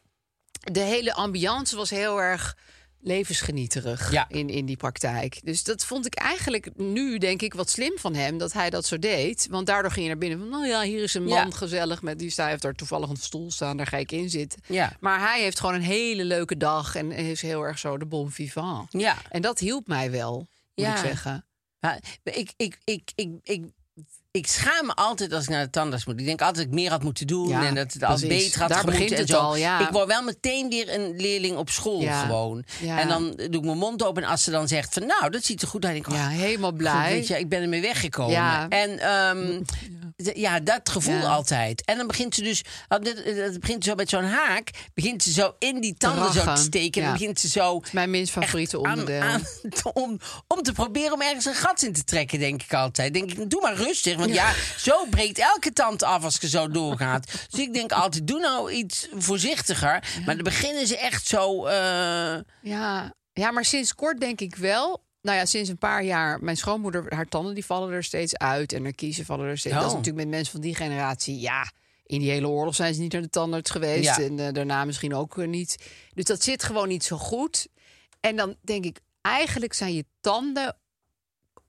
de 0.51 0.79
hele 0.79 1.13
ambiance 1.13 1.75
was 1.75 1.89
heel 1.89 2.21
erg 2.21 2.57
levensgenieterig 2.99 4.11
Ja. 4.11 4.25
in, 4.29 4.49
in 4.49 4.65
die 4.65 4.77
praktijk. 4.77 5.39
Dus 5.43 5.63
dat 5.63 5.85
vond 5.85 6.05
ik 6.05 6.15
eigenlijk 6.15 6.69
nu, 6.75 7.17
denk 7.17 7.41
ik, 7.41 7.53
wat 7.53 7.69
slim 7.69 7.97
van 7.97 8.15
hem 8.15 8.37
dat 8.37 8.53
hij 8.53 8.69
dat 8.69 8.85
zo 8.85 8.99
deed. 8.99 9.47
Want 9.49 9.67
daardoor 9.67 9.91
ging 9.91 10.01
je 10.05 10.11
naar 10.11 10.19
binnen 10.19 10.39
van, 10.39 10.49
nou 10.49 10.67
ja, 10.67 10.81
hier 10.81 11.03
is 11.03 11.13
een 11.13 11.23
man 11.23 11.47
Ja. 11.49 11.55
gezellig 11.55 12.01
met 12.01 12.19
die 12.19 12.29
staat 12.29 12.49
heeft 12.49 12.61
daar 12.61 12.73
toevallig 12.73 13.09
een 13.09 13.15
stoel 13.17 13.51
staan, 13.51 13.77
daar 13.77 13.87
ga 13.87 13.97
ik 13.97 14.11
in 14.11 14.29
zitten. 14.29 14.61
Ja. 14.67 14.93
Maar 14.99 15.19
hij 15.19 15.41
heeft 15.41 15.59
gewoon 15.59 15.75
een 15.75 15.81
hele 15.81 16.23
leuke 16.25 16.57
dag 16.57 16.95
en 16.95 17.11
is 17.11 17.41
heel 17.41 17.61
erg 17.63 17.79
zo 17.79 17.97
de 17.97 18.05
bon 18.05 18.31
vivant. 18.31 18.91
Ja. 18.91 19.17
En 19.29 19.41
dat 19.41 19.59
hielp 19.59 19.87
mij 19.87 20.11
wel, 20.11 20.35
moet 20.37 20.47
Ja. 20.85 20.91
ik 20.91 20.97
zeggen. 21.05 21.45
Ja, 21.79 21.99
ik, 22.23 22.51
ik, 22.57 22.77
ik, 22.83 23.11
ik, 23.15 23.31
ik, 23.43 23.63
ik 24.31 24.47
schaam 24.47 24.85
me 24.85 24.93
altijd 24.93 25.33
als 25.33 25.43
ik 25.43 25.49
naar 25.49 25.63
de 25.63 25.69
tandarts 25.69 26.05
moet. 26.05 26.19
Ik 26.19 26.25
denk 26.25 26.39
altijd 26.41 26.57
dat 26.57 26.65
ik 26.65 26.79
meer 26.81 26.89
had 26.89 27.03
moeten 27.03 27.27
doen 27.27 27.47
Ja, 27.47 27.65
en 27.65 27.75
dat 27.75 27.93
het 27.93 28.03
al 28.03 28.19
beter 28.19 28.59
had 28.59 28.69
Daar 28.69 28.85
begint 28.85 29.11
en 29.11 29.17
het 29.17 29.29
zo. 29.29 29.37
al, 29.39 29.55
ja. 29.55 29.79
Ik 29.79 29.87
word 29.89 30.07
wel 30.07 30.21
meteen 30.23 30.69
weer 30.69 30.93
een 30.93 31.13
leerling 31.15 31.57
op 31.57 31.69
school 31.69 32.01
Ja, 32.01 32.21
gewoon. 32.21 32.63
ja. 32.81 32.99
En 32.99 33.07
dan 33.07 33.31
doe 33.35 33.47
ik 33.59 33.63
mijn 33.63 33.77
mond 33.77 34.03
open 34.03 34.23
en 34.23 34.29
als 34.29 34.43
ze 34.43 34.51
dan 34.51 34.67
zegt 34.67 34.93
van 34.93 35.05
nou, 35.05 35.29
dat 35.29 35.43
ziet 35.43 35.61
er 35.61 35.67
goed 35.67 35.85
uit. 35.85 35.93
denk 35.93 36.07
ik, 36.07 36.13
Ja, 36.13 36.19
oh, 36.19 36.29
helemaal 36.29 36.69
goed, 36.69 36.77
blij. 36.77 37.09
weet 37.13 37.27
je, 37.27 37.39
ik 37.39 37.49
ben 37.49 37.61
ermee 37.61 37.81
weggekomen. 37.81 38.31
Ja. 38.33 38.67
En 38.69 38.99
ehm, 38.99 39.61
ja, 40.17 40.59
dat 40.59 40.89
gevoel 40.89 41.15
Ja. 41.19 41.27
altijd. 41.27 41.85
En 41.85 41.97
dan 41.97 42.07
begint 42.07 42.35
ze 42.35 42.41
dus, 42.41 42.61
oh, 42.89 42.99
dit- 42.99 43.23
het 43.23 43.59
begint 43.59 43.83
zo 43.83 43.95
met 43.95 44.09
zo'n 44.09 44.23
haak, 44.23 44.69
begint 44.93 45.23
ze 45.23 45.31
zo 45.31 45.55
in 45.59 45.81
die 45.81 45.93
tanden 45.97 46.33
zo 46.33 46.53
te 46.53 46.61
steken. 46.61 47.01
En 47.01 47.07
Ja. 47.07 47.13
begint 47.13 47.39
ze 47.39 47.47
zo 47.49 47.81
Mijn 47.91 48.09
minst 48.09 48.31
favoriete 48.31 48.77
aan- 48.77 48.83
onderdeel. 48.91 49.21
aan- 49.21 49.43
om, 50.03 50.19
om 50.47 50.61
te 50.61 50.71
proberen 50.71 51.13
om 51.13 51.21
ergens 51.21 51.45
een 51.45 51.53
gat 51.55 51.81
in 51.81 51.93
te 51.93 52.03
trekken, 52.03 52.39
denk 52.39 52.63
ik 52.63 52.73
altijd. 52.73 53.13
Denk 53.13 53.31
ik, 53.31 53.49
doe 53.49 53.61
maar 53.61 53.75
rustig. 53.75 54.17
Want 54.17 54.33
ja, 54.33 54.53
zo 54.77 55.05
breekt 55.09 55.37
elke 55.39 55.73
tand 55.73 56.03
af 56.03 56.23
als 56.23 56.37
je 56.41 56.49
zo 56.49 56.67
doorgaat. 56.69 57.25
dus 57.51 57.59
ik 57.59 57.73
denk 57.73 57.91
altijd, 57.91 58.27
doe 58.27 58.39
nou 58.39 58.71
iets 58.71 59.07
voorzichtiger. 59.13 60.03
Maar 60.25 60.35
dan 60.35 60.43
beginnen 60.43 60.87
ze 60.87 60.97
echt 60.97 61.27
zo... 61.27 61.65
eh, 61.65 62.35
Ja, 62.61 63.15
Ja, 63.33 63.51
maar 63.51 63.65
sinds 63.65 63.95
kort 63.95 64.19
denk 64.19 64.41
ik 64.41 64.55
wel. 64.55 65.05
Nou 65.21 65.37
ja, 65.37 65.45
sinds 65.45 65.69
een 65.69 65.77
paar 65.77 66.03
jaar. 66.03 66.43
Mijn 66.43 66.57
schoonmoeder, 66.57 67.05
haar 67.13 67.25
tanden 67.27 67.53
die 67.53 67.65
vallen 67.65 67.91
er 67.93 68.03
steeds 68.03 68.37
uit. 68.37 68.73
En 68.73 68.83
haar 68.83 68.93
kiezen 68.93 69.25
vallen 69.25 69.47
er 69.47 69.57
steeds. 69.57 69.75
Dat 69.75 69.83
is 69.83 69.89
Oh. 69.91 69.97
natuurlijk 69.97 70.25
met 70.25 70.35
mensen 70.35 70.51
van 70.51 70.61
die 70.61 70.75
generatie. 70.75 71.39
Ja, 71.39 71.71
in 72.05 72.19
die 72.19 72.29
hele 72.31 72.47
oorlog 72.47 72.75
zijn 72.75 72.93
ze 72.93 73.01
niet 73.01 73.11
naar 73.11 73.21
de 73.21 73.29
tandarts 73.29 73.69
geweest. 73.71 74.03
Ja. 74.17 74.19
En 74.19 74.39
eh, 74.39 74.53
daarna 74.53 74.85
misschien 74.85 75.15
ook 75.15 75.37
eh, 75.37 75.47
niet. 75.47 75.77
Dus 76.13 76.25
dat 76.25 76.43
zit 76.43 76.63
gewoon 76.63 76.87
niet 76.87 77.03
zo 77.03 77.17
goed. 77.17 77.67
En 78.19 78.35
dan 78.35 78.55
denk 78.61 78.85
ik, 78.85 78.99
eigenlijk 79.21 79.73
zijn 79.73 79.93
je 79.93 80.05
tanden 80.19 80.75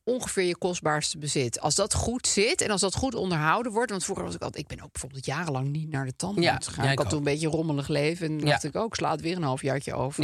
ongeveer 0.05 0.45
je 0.45 0.57
kostbaarste 0.57 1.19
bezit. 1.19 1.61
Als 1.61 1.75
dat 1.75 1.95
goed 1.95 2.27
zit 2.27 2.61
en 2.61 2.71
als 2.71 2.81
dat 2.81 2.95
goed 2.95 3.15
onderhouden 3.15 3.73
wordt. 3.73 3.91
Want 3.91 4.05
vroeger 4.05 4.25
was 4.25 4.35
ik 4.35 4.43
altijd... 4.43 4.63
Ik 4.71 4.77
ben 4.77 4.85
ook 4.85 4.93
bijvoorbeeld 4.93 5.27
jarenlang 5.27 5.69
niet 5.69 5.91
naar 5.91 6.05
de 6.05 6.17
tandarts 6.17 6.47
Ja, 6.67 6.71
gegaan. 6.71 6.85
ja, 6.85 6.91
ik 6.91 6.97
ik 6.97 6.99
had 7.03 7.09
toen 7.09 7.19
een 7.19 7.25
beetje 7.25 7.49
rommelig 7.49 7.89
leven. 7.89 8.27
En 8.27 8.39
Ja. 8.39 8.45
dacht 8.45 8.65
ik 8.65 8.77
ook, 8.77 8.95
slaat 8.95 9.21
weer 9.21 9.37
een 9.37 9.43
halfjaartje 9.43 9.95
over. 9.95 10.23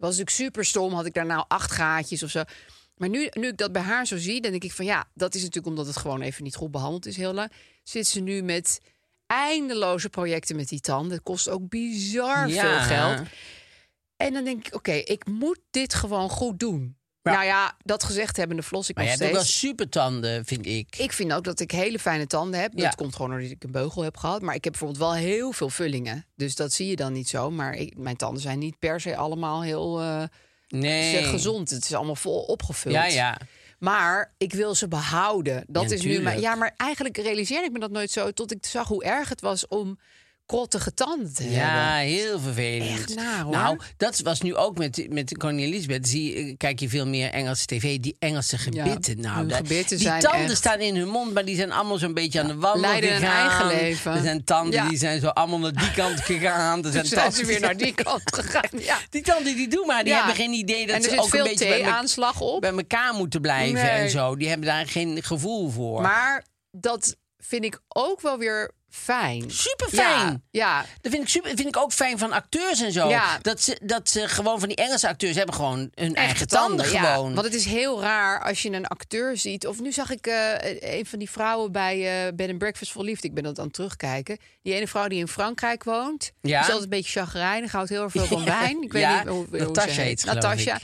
Was 0.00 0.10
natuurlijk 0.10 0.36
super 0.36 0.64
stom. 0.64 0.92
Had 0.92 1.06
ik 1.06 1.14
daar 1.14 1.26
nou 1.26 1.44
acht 1.48 1.72
gaatjes 1.72 2.22
of 2.22 2.30
zo. 2.30 2.42
Maar 2.96 3.08
nu, 3.08 3.28
nu 3.32 3.48
ik 3.48 3.56
dat 3.56 3.72
bij 3.72 3.82
haar 3.82 4.06
zo 4.06 4.16
zie, 4.16 4.40
dan 4.40 4.50
denk 4.50 4.64
ik 4.64 4.72
van 4.72 4.84
ja, 4.84 5.08
dat 5.14 5.34
is 5.34 5.40
natuurlijk 5.40 5.66
omdat 5.66 5.86
het 5.86 5.96
gewoon 5.96 6.20
even 6.20 6.44
niet 6.44 6.56
goed 6.56 6.70
behandeld 6.70 7.06
is 7.06 7.16
heel 7.16 7.32
lang. 7.32 7.52
Zit 7.82 8.06
ze 8.06 8.20
nu 8.20 8.42
met 8.42 8.80
eindeloze 9.26 10.08
projecten 10.08 10.56
met 10.56 10.68
die 10.68 10.80
tanden. 10.80 11.12
Het 11.12 11.22
kost 11.22 11.48
ook 11.48 11.68
bizar 11.68 12.48
Ja. 12.48 12.62
veel 12.62 12.96
geld. 12.96 13.28
En 14.16 14.32
dan 14.32 14.44
denk 14.44 14.66
ik, 14.66 14.74
oké, 14.74 14.92
ik 14.92 15.26
moet 15.26 15.60
dit 15.70 15.94
gewoon 15.94 16.28
goed 16.28 16.58
doen. 16.58 16.96
Ja. 17.22 17.32
Nou 17.32 17.44
ja, 17.44 17.76
dat 17.84 18.04
gezegd 18.04 18.36
hebbende 18.36 18.62
vlos 18.62 18.88
ik 18.88 18.96
Maar 18.96 19.04
nog 19.04 19.12
hebt 19.18 19.24
ook 19.24 19.30
steeds. 19.40 19.50
wel 19.60 19.60
supertanden, 19.70 20.44
vind 20.44 20.66
ik. 20.66 20.96
Ik 20.96 21.12
vind 21.12 21.32
ook 21.32 21.44
dat 21.44 21.60
ik 21.60 21.70
hele 21.70 21.98
fijne 21.98 22.26
tanden 22.26 22.60
heb. 22.60 22.72
Ja. 22.74 22.84
Dat 22.84 22.94
komt 22.94 23.16
gewoon 23.16 23.30
doordat 23.30 23.50
ik 23.50 23.64
een 23.64 23.70
beugel 23.70 24.02
heb 24.02 24.16
gehad. 24.16 24.42
Maar 24.42 24.54
ik 24.54 24.64
heb 24.64 24.72
bijvoorbeeld 24.72 25.02
wel 25.02 25.14
heel 25.14 25.52
veel 25.52 25.70
vullingen. 25.70 26.26
Dus 26.36 26.54
dat 26.54 26.72
zie 26.72 26.86
je 26.86 26.96
dan 26.96 27.12
niet 27.12 27.28
zo. 27.28 27.50
Maar 27.50 27.74
ik, 27.74 27.96
mijn 27.96 28.16
tanden 28.16 28.42
zijn 28.42 28.58
niet 28.58 28.78
per 28.78 29.00
se 29.00 29.16
allemaal 29.16 29.62
heel 29.62 30.00
eh, 30.00 30.22
Nee. 30.68 31.10
zeg, 31.10 31.30
gezond. 31.30 31.70
Het 31.70 31.84
is 31.84 31.94
allemaal 31.94 32.16
vol 32.16 32.40
opgevuld. 32.42 32.94
Ja, 32.94 33.04
ja. 33.04 33.40
Maar 33.78 34.32
ik 34.38 34.52
wil 34.52 34.74
ze 34.74 34.88
behouden. 34.88 35.64
Dat 35.68 35.88
Ja, 35.88 35.94
is 35.96 36.02
nu 36.02 36.20
mijn. 36.20 36.40
Ja, 36.40 36.54
maar 36.54 36.74
eigenlijk 36.76 37.16
realiseerde 37.16 37.66
ik 37.66 37.72
me 37.72 37.78
dat 37.78 37.90
nooit 37.90 38.10
zo. 38.10 38.30
Tot 38.30 38.52
ik 38.52 38.66
zag 38.66 38.88
hoe 38.88 39.04
erg 39.04 39.28
het 39.28 39.40
was 39.40 39.68
om 39.68 39.98
krottige 40.56 40.94
tanden 40.94 41.34
te 41.34 41.50
Ja, 41.50 41.58
hebben. 41.58 42.12
heel 42.16 42.40
vervelend. 42.40 42.98
Echt 42.98 43.14
naar, 43.14 43.40
hoor. 43.42 43.52
Nou, 43.52 43.78
dat 43.96 44.18
was 44.20 44.40
nu 44.40 44.54
ook 44.56 44.78
met, 44.78 45.06
met 45.10 45.36
Koningin 45.38 45.66
Elisabeth. 45.66 46.08
Zie, 46.08 46.46
je- 46.46 46.56
kijk 46.56 46.80
je 46.80 46.88
veel 46.88 47.06
meer 47.06 47.30
Engelse 47.30 47.66
tv. 47.66 47.98
Die 47.98 48.16
Engelse 48.18 48.58
gebitten. 48.58 49.20
nou, 49.20 49.46
dat- 49.46 49.56
gebitten 49.56 49.96
die 49.96 50.06
zijn 50.06 50.20
tanden 50.20 50.40
echt- 50.40 50.56
staan 50.56 50.80
in 50.80 50.96
hun 50.96 51.08
mond, 51.08 51.32
maar 51.34 51.44
die 51.44 51.56
zijn 51.56 51.72
allemaal 51.72 51.98
zo'n 51.98 52.14
beetje 52.14 52.40
aan 52.40 52.46
de 52.46 52.54
wandel 52.56 52.80
leiden 52.80 53.10
gegaan. 53.10 53.48
eigen 53.48 53.66
leven. 53.66 54.12
Er 54.12 54.22
zijn 54.22 54.44
tanden 54.44 54.88
die 54.88 54.98
zijn 54.98 55.20
zo 55.20 55.26
allemaal 55.28 55.58
naar 55.58 55.72
die 55.72 55.90
kant 55.92 56.20
gegaan. 56.20 56.84
Er 56.84 56.92
zijn, 56.92 57.06
zijn 57.06 57.20
tanden 57.20 57.38
ze 57.40 57.46
weer 57.46 57.60
naar 57.60 57.76
die 57.76 57.94
kant 57.94 58.22
gegaan. 58.40 58.78
Ja. 58.80 58.96
Die 59.10 59.22
tanden 59.22 59.56
die 59.56 59.68
doen 59.68 59.86
maar, 59.86 60.04
die 60.04 60.14
hebben 60.14 60.34
geen 60.34 60.52
idee 60.52 60.86
dat 60.86 61.04
ze 61.04 61.20
ook 61.20 61.34
een 61.34 61.42
beetje 61.42 61.66
bij, 61.68 61.76
thee-aanslag 61.78 62.40
op. 62.40 62.60
bij 62.60 62.70
elkaar 62.72 63.14
moeten 63.14 63.40
blijven 63.40 63.74
Nee. 63.74 63.90
en 63.90 64.10
zo. 64.10 64.36
Die 64.36 64.48
hebben 64.48 64.66
daar 64.66 64.86
geen 64.86 65.22
gevoel 65.22 65.70
voor. 65.70 66.00
Maar 66.02 66.44
dat 66.70 67.16
vind 67.40 67.64
ik 67.64 67.80
ook 67.88 68.20
wel 68.20 68.38
weer 68.38 68.70
fijn. 68.90 69.50
Superfijn. 69.50 70.28
Ja, 70.28 70.40
ja. 70.50 70.84
Dat 71.00 71.12
vind 71.12 71.22
ik, 71.24 71.28
super, 71.28 71.50
vind 71.56 71.68
ik 71.68 71.76
ook 71.76 71.92
fijn 71.92 72.18
van 72.18 72.32
acteurs 72.32 72.80
en 72.80 72.92
zo. 72.92 73.08
Ja. 73.08 73.38
Dat, 73.42 73.60
ze, 73.62 73.78
dat 73.82 74.08
ze 74.08 74.28
gewoon 74.28 74.58
van 74.58 74.68
die 74.68 74.76
Engelse 74.76 75.08
acteurs 75.08 75.36
hebben 75.36 75.54
gewoon 75.54 75.90
hun 75.94 76.14
eigen 76.14 76.48
tanden. 76.48 76.90
ja. 76.92 77.12
gewoon. 77.12 77.34
Want 77.34 77.46
het 77.46 77.54
is 77.54 77.64
heel 77.64 78.00
raar 78.00 78.42
als 78.44 78.62
je 78.62 78.70
een 78.70 78.86
acteur 78.86 79.36
ziet. 79.36 79.66
Of 79.66 79.80
nu 79.80 79.92
zag 79.92 80.10
ik 80.10 80.26
eh, 80.26 80.96
een 80.98 81.06
van 81.06 81.18
die 81.18 81.30
vrouwen 81.30 81.72
bij 81.72 82.26
eh 82.26 82.32
Bed 82.34 82.48
and 82.48 82.58
Breakfast 82.58 82.92
voor 82.92 83.04
Liefde. 83.04 83.28
Ik 83.28 83.34
ben 83.34 83.42
dat 83.42 83.58
aan 83.58 83.64
het 83.64 83.74
terugkijken. 83.74 84.38
Die 84.62 84.74
ene 84.74 84.88
vrouw 84.88 85.08
die 85.08 85.18
in 85.18 85.28
Frankrijk 85.28 85.84
woont. 85.84 86.24
Ja. 86.24 86.30
Die 86.40 86.52
is 86.58 86.64
altijd 86.64 86.82
een 86.82 86.88
beetje 86.88 87.20
chagrijnig. 87.20 87.72
Houdt 87.72 87.88
heel 87.88 88.02
erg 88.02 88.12
veel 88.12 88.26
van 88.26 88.44
wijn. 88.60 88.82
Ik 88.82 88.92
weet 88.92 89.02
Ja, 89.02 89.18
niet 89.18 89.28
hoe, 89.28 89.46
hoe 89.50 89.58
Natasha 89.58 89.92
ze 89.92 90.00
heet 90.00 90.24
Natasha. 90.24 90.78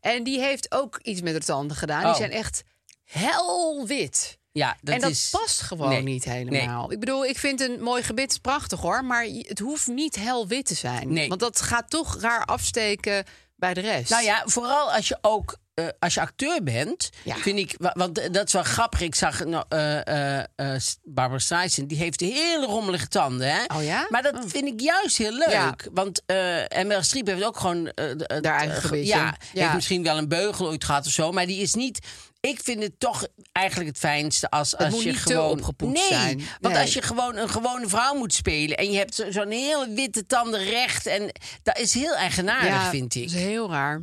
En 0.00 0.22
die 0.22 0.40
heeft 0.40 0.72
ook 0.72 0.98
iets 1.02 1.20
met 1.20 1.32
haar 1.32 1.42
tanden 1.42 1.76
gedaan. 1.76 2.00
Oh. 2.02 2.06
Die 2.08 2.16
zijn 2.16 2.30
echt 2.30 2.62
helwit. 3.04 4.38
Ja, 4.52 4.76
dat 4.80 4.94
en 4.94 5.00
dat 5.00 5.10
is, 5.10 5.28
past 5.30 5.60
gewoon 5.60 5.88
Nee. 5.88 6.02
niet 6.02 6.24
helemaal. 6.24 6.92
Ik 6.92 7.00
bedoel, 7.00 7.24
ik 7.26 7.38
vind 7.38 7.60
een 7.60 7.82
mooi 7.82 8.02
gebit 8.02 8.38
prachtig 8.42 8.80
hoor. 8.80 9.04
Maar 9.04 9.24
het 9.24 9.58
hoeft 9.58 9.86
niet 9.86 10.16
helwit 10.16 10.66
te 10.66 10.74
zijn. 10.74 11.12
Nee. 11.12 11.28
Want 11.28 11.40
dat 11.40 11.60
gaat 11.60 11.90
toch 11.90 12.20
raar 12.20 12.44
afsteken 12.44 13.24
bij 13.56 13.74
de 13.74 13.80
rest. 13.80 14.10
Nou 14.10 14.24
ja, 14.24 14.42
vooral 14.46 14.92
als 14.92 15.08
je 15.08 15.18
ook 15.20 15.60
eh, 15.74 15.86
als 15.98 16.14
je 16.14 16.20
acteur 16.20 16.62
bent, 16.62 17.10
Ja. 17.24 17.36
vind 17.36 17.58
ik, 17.58 17.74
wa- 17.78 17.94
want 17.96 18.34
dat 18.34 18.46
is 18.46 18.52
wel 18.52 18.62
grappig. 18.62 19.00
Ik 19.00 19.14
zag 19.14 19.44
nou, 19.44 19.64
eh, 19.68 20.38
eh, 20.74 20.80
Barbara 21.02 21.38
Streisand, 21.40 21.88
die 21.88 21.98
heeft 21.98 22.20
hele 22.20 22.66
rommelige 22.66 23.08
tanden, 23.08 23.48
hè? 23.52 23.64
Oh 23.76 23.84
ja? 23.84 24.06
Maar 24.08 24.22
dat 24.22 24.36
vind 24.46 24.66
ik 24.66 24.80
juist 24.80 25.16
heel 25.16 25.32
leuk, 25.32 25.50
Ja. 25.50 25.74
want 25.92 26.22
en 26.26 26.86
Meryl 26.86 27.02
Streep 27.02 27.26
heeft 27.26 27.44
ook 27.44 27.56
gewoon 27.58 27.84
de- 27.84 28.14
het, 28.26 28.44
Haar 28.46 28.58
eigen 28.58 28.80
ge- 28.80 28.86
gebitje. 28.86 29.06
Ja, 29.14 29.36
Ja. 29.52 29.60
heeft 29.62 29.74
misschien 29.74 30.02
wel 30.02 30.18
een 30.18 30.28
beugel 30.28 30.66
ooit 30.66 30.84
gehad 30.84 31.06
of 31.06 31.12
zo, 31.12 31.32
maar 31.32 31.46
die 31.46 31.60
is 31.62 31.74
niet. 31.74 32.06
Ik 32.50 32.60
vind 32.62 32.82
het 32.82 33.00
toch 33.00 33.26
eigenlijk 33.52 33.88
het 33.88 33.98
fijnste 33.98 34.50
als, 34.50 34.76
als 34.76 34.90
moet 34.94 35.02
je 35.02 35.10
niet 35.10 35.18
gewoon 35.20 35.50
opgepoetst 35.50 36.10
nee, 36.10 36.18
zijn. 36.20 36.38
Want 36.60 36.74
Nee. 36.74 36.82
als 36.82 36.92
je 36.94 37.02
gewoon 37.02 37.36
een 37.36 37.48
gewone 37.48 37.88
vrouw 37.88 38.14
moet 38.14 38.32
spelen 38.34 38.76
en 38.76 38.90
je 38.90 38.98
hebt 38.98 39.14
zo- 39.14 39.30
zo'n 39.30 39.50
hele 39.50 39.88
witte 39.94 40.26
tanden 40.26 40.64
recht 40.64 41.06
en 41.06 41.32
dat 41.62 41.78
is 41.78 41.94
heel 41.94 42.14
eigenaardig, 42.14 42.88
vind 42.90 43.14
ik. 43.14 43.22
Dat 43.22 43.32
is 43.32 43.40
heel 43.40 43.70
raar. 43.70 44.00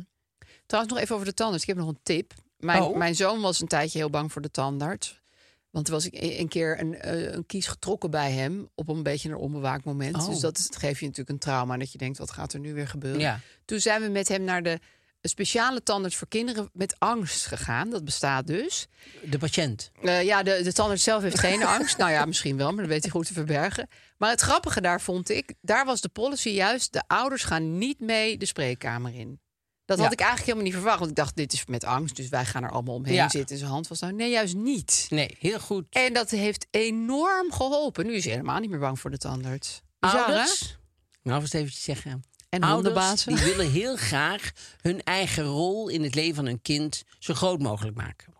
Trouwens, 0.66 0.94
nog 0.94 1.02
even 1.02 1.14
over 1.14 1.26
de 1.26 1.34
tandarts. 1.34 1.62
Ik 1.62 1.68
heb 1.68 1.78
nog 1.78 1.88
een 1.88 2.00
tip. 2.02 2.32
Mijn, 2.58 2.82
Oh. 2.82 2.96
mijn 2.96 3.14
zoon 3.14 3.40
was 3.40 3.60
een 3.60 3.68
tijdje 3.68 3.98
heel 3.98 4.10
bang 4.10 4.32
voor 4.32 4.42
de 4.42 4.50
tandarts. 4.50 5.18
Want 5.70 5.86
er 5.86 5.92
was 5.92 6.06
ik 6.06 6.14
een 6.40 6.48
keer 6.48 6.80
een, 6.80 6.94
eh, 7.00 7.32
een 7.32 7.46
kies 7.46 7.66
getrokken 7.66 8.10
bij 8.10 8.32
hem 8.32 8.68
op 8.74 8.88
een 8.88 9.02
beetje 9.02 9.28
een 9.28 9.36
onbewaakt 9.36 9.84
moment. 9.84 10.16
Oh. 10.16 10.26
Dus 10.28 10.40
dat, 10.40 10.58
is, 10.58 10.66
dat 10.66 10.76
geeft 10.76 10.98
je 11.00 11.04
natuurlijk 11.06 11.30
een 11.30 11.38
trauma. 11.38 11.76
Dat 11.76 11.92
je 11.92 11.98
denkt, 11.98 12.18
wat 12.18 12.30
gaat 12.30 12.52
er 12.52 12.60
nu 12.60 12.74
weer 12.74 12.88
gebeuren? 12.88 13.20
Ja. 13.20 13.40
Toen 13.64 13.80
zijn 13.80 14.02
we 14.02 14.08
met 14.08 14.28
hem 14.28 14.44
naar 14.44 14.62
de 14.62 14.78
speciale 15.28 15.82
tandarts 15.82 16.16
voor 16.16 16.28
kinderen 16.28 16.70
met 16.72 16.94
angst 16.98 17.46
gegaan. 17.46 17.90
Dat 17.90 18.04
bestaat 18.04 18.46
dus. 18.46 18.86
De 19.24 19.38
patiënt. 19.38 19.90
Eh, 20.02 20.22
ja, 20.22 20.42
de, 20.42 20.60
de 20.62 20.72
tandarts 20.72 21.02
zelf 21.02 21.22
heeft 21.22 21.38
geen 21.38 21.64
angst. 21.76 21.96
Nou 21.96 22.10
ja, 22.10 22.24
misschien 22.24 22.56
wel, 22.56 22.68
maar 22.70 22.82
dat 22.82 22.92
weet 22.92 23.02
hij 23.02 23.10
goed 23.10 23.26
te 23.26 23.32
verbergen. 23.32 23.88
Maar 24.18 24.30
het 24.30 24.40
grappige 24.40 24.80
daar 24.80 25.00
vond 25.00 25.28
ik, 25.30 25.54
daar 25.60 25.84
was 25.84 26.00
de 26.00 26.08
policy 26.08 26.48
juist... 26.48 26.92
de 26.92 27.02
ouders 27.06 27.42
gaan 27.44 27.78
niet 27.78 28.00
mee 28.00 28.36
de 28.38 28.46
spreekkamer 28.46 29.14
in. 29.14 29.40
Dat 29.84 29.98
had 29.98 30.12
ik 30.12 30.20
eigenlijk 30.20 30.46
helemaal 30.46 30.66
niet 30.66 30.74
verwacht. 30.80 30.98
Want 30.98 31.10
ik 31.10 31.16
dacht, 31.16 31.36
dit 31.36 31.52
is 31.52 31.66
met 31.66 31.84
angst, 31.84 32.16
dus 32.16 32.28
wij 32.28 32.44
gaan 32.44 32.62
er 32.62 32.70
allemaal 32.70 32.94
omheen 32.94 33.14
Ja. 33.14 33.28
zitten. 33.28 33.56
Zijn 33.58 33.70
hand 33.70 33.88
was 33.88 34.00
nou, 34.00 34.12
nee, 34.12 34.30
juist 34.30 34.54
niet. 34.54 35.06
Nee, 35.08 35.36
heel 35.38 35.60
goed. 35.60 35.86
En 35.90 36.12
dat 36.12 36.30
heeft 36.30 36.66
enorm 36.70 37.52
geholpen. 37.52 38.06
Nu 38.06 38.14
is 38.14 38.24
hij 38.24 38.32
helemaal 38.32 38.60
niet 38.60 38.70
meer 38.70 38.78
bang 38.78 39.00
voor 39.00 39.10
de 39.10 39.18
tandarts. 39.18 39.82
Ouders, 40.00 40.78
nou 41.22 41.40
eens 41.40 41.52
eventjes 41.52 41.82
zeggen. 41.84 42.22
En 42.50 42.62
Ouders 42.62 43.24
die 43.24 43.36
willen 43.36 43.70
heel 43.70 43.96
graag 43.96 44.50
hun 44.80 45.02
eigen 45.02 45.44
rol 45.44 45.88
in 45.88 46.02
het 46.02 46.14
leven 46.14 46.34
van 46.34 46.46
hun 46.46 46.62
kind 46.62 47.04
zo 47.18 47.34
groot 47.34 47.60
mogelijk 47.60 47.96
maken. 47.96 48.34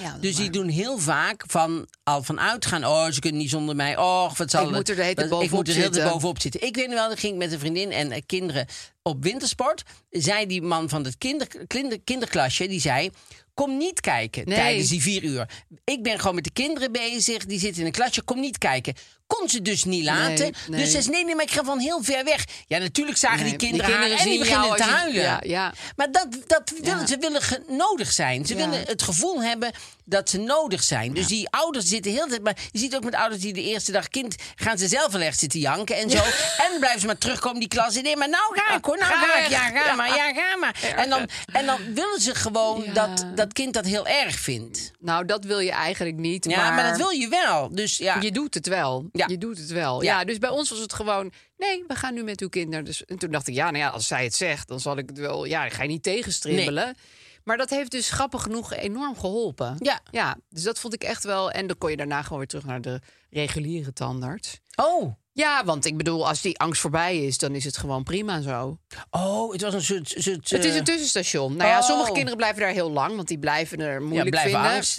Ja, 0.00 0.16
Dus 0.20 0.36
die 0.36 0.50
doen 0.50 0.68
heel 0.68 0.98
vaak 0.98 1.44
van 1.46 1.88
al 2.02 2.22
van 2.22 2.40
uitgaan. 2.40 2.84
Oh, 2.84 3.10
ze 3.10 3.20
kunnen 3.20 3.40
niet 3.40 3.50
zonder 3.50 3.76
mij. 3.76 3.96
Oh, 3.96 4.34
wat 4.34 4.50
zal 4.50 4.66
Ik 4.66 4.74
moet 4.74 4.88
er 4.88 4.96
de 4.96 5.02
hele 5.02 5.44
Ik 5.44 5.50
moet 5.50 5.68
er 5.68 5.74
de 5.74 5.80
hele 5.80 6.10
bovenop 6.10 6.40
zitten. 6.40 6.62
Ik 6.66 6.76
weet 6.76 6.88
wel, 6.88 7.10
ik 7.10 7.18
ging 7.18 7.38
met 7.38 7.52
een 7.52 7.58
vriendin 7.58 7.92
en 7.92 8.10
eh, 8.10 8.22
kinderen 8.26 8.66
op 9.02 9.22
wintersport. 9.22 9.82
Zei 10.10 10.46
die 10.46 10.62
man 10.62 10.88
van 10.88 11.04
het 11.04 11.18
kinder, 11.18 11.46
kinder, 11.66 12.00
kinderklasje, 12.00 12.68
die 12.68 12.80
zei... 12.80 13.10
Kom 13.54 13.76
niet 13.76 14.00
kijken 14.00 14.42
Nee. 14.48 14.56
tijdens 14.56 14.88
die 14.88 15.02
vier 15.02 15.22
uur. 15.22 15.48
Ik 15.84 16.02
ben 16.02 16.18
gewoon 16.18 16.34
met 16.34 16.44
de 16.44 16.52
kinderen 16.52 16.92
bezig. 16.92 17.46
Die 17.46 17.58
zitten 17.58 17.80
in 17.80 17.86
een 17.86 17.92
klasje. 17.92 18.22
Kom 18.22 18.40
niet 18.40 18.58
kijken. 18.58 18.94
Kon 19.38 19.48
ze 19.48 19.62
dus 19.62 19.84
niet 19.84 20.04
laten. 20.04 20.52
nee. 20.68 20.80
Dus 20.80 20.90
ze 20.90 21.02
zei, 21.02 21.08
nee, 21.14 21.24
nee, 21.24 21.34
maar 21.34 21.44
ik 21.44 21.50
ga 21.50 21.64
van 21.64 21.78
heel 21.78 22.02
ver 22.02 22.24
weg. 22.24 22.44
Ja, 22.66 22.78
natuurlijk 22.78 23.18
zagen 23.18 23.38
Nee, 23.40 23.48
die 23.48 23.58
die 23.58 23.68
kinderen, 23.68 23.94
haar 23.96 24.10
en 24.10 24.24
die 24.28 24.38
beginnen 24.38 24.76
te 24.76 24.82
huilen. 24.82 25.22
ja, 25.22 25.40
ja. 25.42 25.72
Maar 25.96 26.12
dat, 26.12 26.26
dat 26.46 26.72
willen, 26.82 27.00
Ja. 27.00 27.06
ze 27.06 27.16
willen 27.18 27.42
nodig 27.68 28.12
zijn. 28.12 28.46
Ze 28.46 28.54
willen 28.54 28.82
het 28.86 29.02
gevoel 29.02 29.42
hebben 29.42 29.70
dat 30.04 30.30
ze 30.30 30.38
nodig 30.38 30.82
zijn. 30.82 31.14
Dus 31.14 31.26
die 31.26 31.48
ouders 31.50 31.86
zitten 31.86 32.12
heel 32.12 32.26
tijd... 32.26 32.42
Maar 32.42 32.56
je 32.72 32.78
ziet 32.78 32.96
ook 32.96 33.04
met 33.04 33.14
ouders 33.14 33.40
die 33.42 33.52
de 33.52 33.62
eerste 33.62 33.92
dag 33.92 34.08
kind... 34.08 34.34
gaan 34.56 34.78
ze 34.78 34.88
zelf 34.88 35.12
wel 35.12 35.20
echt 35.20 35.38
zitten 35.38 35.60
janken 35.60 35.96
en 35.96 36.10
zo. 36.10 36.16
En 36.70 36.78
blijven 36.78 37.00
ze 37.00 37.06
maar 37.06 37.18
terugkomen 37.18 37.60
die 37.60 37.68
klas 37.68 37.96
in. 37.96 38.02
Nee, 38.02 38.16
maar 38.16 38.28
nou 38.28 38.42
ga 38.58 38.76
ik 38.76 38.84
hoor, 38.84 38.98
nou 38.98 39.12
Ga 39.12 39.20
ga, 39.26 39.38
ik. 39.44 39.50
Ja, 39.50 39.58
ga 39.68 39.94
maar, 39.94 40.08
ja, 40.16 40.32
ga 40.32 40.56
maar. 40.56 40.92
En 40.96 41.08
dan, 41.10 41.28
en 41.52 41.66
dan 41.66 41.94
willen 41.94 42.20
ze 42.20 42.34
gewoon 42.34 42.84
dat 42.92 43.26
dat 43.34 43.52
kind 43.52 43.74
dat 43.74 43.84
heel 43.84 44.06
erg 44.06 44.38
vindt. 44.38 44.90
Nou, 44.98 45.24
dat 45.24 45.44
wil 45.44 45.58
je 45.58 45.70
eigenlijk 45.70 46.16
niet. 46.16 46.44
Ja, 46.44 46.70
maar, 46.70 46.88
dat 46.88 46.96
wil 46.96 47.10
je 47.10 47.28
wel. 47.28 47.68
Dus 47.74 47.96
ja, 47.96 48.16
Je 48.20 48.30
doet 48.32 48.54
het 48.54 48.66
wel. 48.66 49.08
Ja. 49.20 49.26
Je 49.28 49.38
doet 49.38 49.58
het 49.58 49.70
wel. 49.70 50.02
Ja. 50.02 50.18
Ja. 50.18 50.24
dus 50.24 50.38
bij 50.38 50.50
ons 50.50 50.70
was 50.70 50.78
het 50.78 50.92
gewoon. 50.92 51.32
Nee, 51.56 51.84
we 51.86 51.94
gaan 51.94 52.14
nu 52.14 52.22
met 52.22 52.40
uw 52.40 52.48
kinderen. 52.48 52.84
Dus, 52.84 53.04
en 53.04 53.18
toen 53.18 53.30
dacht 53.30 53.48
ik, 53.48 53.54
ja, 53.54 53.64
nou 53.64 53.76
ja, 53.84 53.88
als 53.88 54.06
zij 54.06 54.24
het 54.24 54.34
zegt, 54.34 54.68
dan 54.68 54.80
zal 54.80 54.96
ik 54.98 55.08
het 55.08 55.18
wel. 55.18 55.44
Ja, 55.44 55.64
ik 55.64 55.72
ga 55.72 55.82
je 55.82 55.88
niet 55.88 56.02
tegenstribbelen. 56.02 56.96
Maar 57.44 57.56
dat 57.56 57.70
heeft 57.70 57.90
dus 57.90 58.10
grappig 58.10 58.42
genoeg 58.42 58.72
enorm 58.74 59.18
geholpen. 59.18 59.76
Ja. 59.78 60.00
ja. 60.10 60.36
Dus 60.48 60.62
dat 60.62 60.78
vond 60.78 60.94
ik 60.94 61.02
echt 61.02 61.24
wel. 61.24 61.50
En 61.50 61.66
dan 61.66 61.78
kon 61.78 61.90
je 61.90 61.96
daarna 61.96 62.22
gewoon 62.22 62.38
weer 62.38 62.46
terug 62.46 62.64
naar 62.64 62.80
de 62.80 63.00
reguliere 63.30 63.92
tandarts. 63.92 64.60
Oh, 64.74 65.14
Ja, 65.32 65.64
want 65.64 65.84
ik 65.84 65.96
bedoel, 65.96 66.28
als 66.28 66.40
die 66.40 66.58
angst 66.58 66.80
voorbij 66.80 67.18
is, 67.18 67.38
dan 67.38 67.54
is 67.54 67.64
het 67.64 67.76
gewoon 67.76 68.02
prima 68.02 68.40
zo. 68.40 68.78
oh, 69.10 69.52
het 69.52 69.60
was 69.62 69.74
een 69.74 69.82
soort... 69.82 70.08
soort 70.08 70.50
Het 70.50 70.64
is 70.64 70.70
eh, 70.70 70.76
een 70.76 70.84
tussenstation. 70.84 71.56
Nou 71.56 71.70
ja, 71.70 71.78
oh. 71.78 71.84
sommige 71.84 72.12
kinderen 72.12 72.36
blijven 72.36 72.60
daar 72.60 72.72
heel 72.72 72.90
lang, 72.90 73.16
want 73.16 73.28
die 73.28 73.38
blijven 73.38 73.80
er 73.80 74.02
moeilijk 74.02 74.30
blijven 74.30 74.50
vinden. 74.50 74.70
angst- 74.70 74.96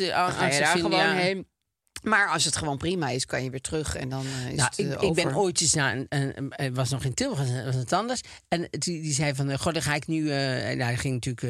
daar 0.59 0.77
gewoon 0.77 0.91
ja. 0.91 1.13
heen. 1.13 1.47
Maar 2.01 2.27
als 2.29 2.45
het 2.45 2.55
gewoon 2.55 2.77
prima 2.77 3.09
is, 3.09 3.25
kan 3.25 3.43
je 3.43 3.49
weer 3.49 3.61
terug 3.61 3.95
en 3.95 4.09
dan 4.09 4.25
eh, 4.25 4.49
is 4.51 4.55
Nou, 4.57 4.69
het 4.69 4.79
eh, 4.79 4.91
ik, 4.91 5.01
ik 5.01 5.13
ben 5.13 5.25
over. 5.25 5.37
ooit 5.37 5.61
eens 5.61 5.73
naar 5.73 5.95
een, 6.09 6.51
een, 6.55 6.73
was 6.73 6.89
nog 6.89 7.03
in 7.03 7.13
Tilburg, 7.13 7.39
was 7.39 7.63
was 7.65 7.75
het 7.75 7.93
anders. 7.93 8.21
En 8.47 8.67
die, 8.69 9.01
die 9.01 9.13
zei 9.13 9.35
van, 9.35 9.49
eh, 9.49 9.57
goh, 9.59 9.73
dan 9.73 9.81
ga 9.81 9.93
ik 9.95 10.07
nu, 10.07 10.29
eh 10.31 10.37
nou, 10.37 10.81
hij 10.81 10.97
ging 10.97 11.13
natuurlijk 11.13 11.43